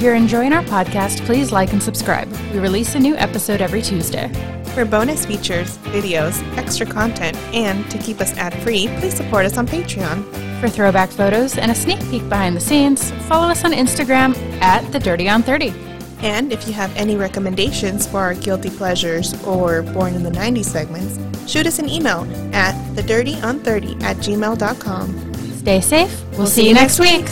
You're 0.00 0.14
enjoying 0.14 0.52
our 0.52 0.62
podcast, 0.62 1.24
please 1.26 1.52
like 1.52 1.72
and 1.72 1.82
subscribe. 1.82 2.30
We 2.52 2.58
release 2.58 2.94
a 2.94 2.98
new 2.98 3.16
episode 3.16 3.60
every 3.60 3.82
Tuesday. 3.82 4.28
For 4.74 4.84
bonus 4.84 5.26
features, 5.26 5.78
videos, 5.78 6.42
extra 6.56 6.86
content, 6.86 7.36
and 7.52 7.88
to 7.90 7.98
keep 7.98 8.20
us 8.20 8.36
ad 8.36 8.54
free, 8.62 8.88
please 8.98 9.14
support 9.14 9.46
us 9.46 9.56
on 9.56 9.66
Patreon. 9.66 10.24
For 10.60 10.68
throwback 10.68 11.10
photos 11.10 11.58
and 11.58 11.70
a 11.70 11.74
sneak 11.74 12.00
peek 12.10 12.28
behind 12.28 12.56
the 12.56 12.60
scenes, 12.60 13.10
follow 13.28 13.48
us 13.48 13.64
on 13.64 13.72
Instagram 13.72 14.34
at 14.60 14.90
the 14.90 14.98
Dirty 14.98 15.28
on 15.28 15.42
30. 15.42 15.72
And 16.20 16.52
if 16.52 16.66
you 16.66 16.72
have 16.72 16.96
any 16.96 17.16
recommendations 17.16 18.06
for 18.06 18.20
our 18.20 18.34
guilty 18.34 18.70
pleasures 18.70 19.34
or 19.44 19.82
born 19.82 20.14
in 20.14 20.22
the 20.22 20.30
90s 20.30 20.64
segments, 20.64 21.18
shoot 21.46 21.66
us 21.66 21.78
an 21.78 21.90
email 21.90 22.26
at 22.54 22.74
thedirtyon30 22.96 24.02
at 24.02 24.16
gmail.com. 24.16 25.34
Stay 25.56 25.80
safe. 25.82 26.24
We'll, 26.38 26.46
see, 26.46 26.68
you 26.68 26.74
next 26.74 26.98
week. 26.98 27.26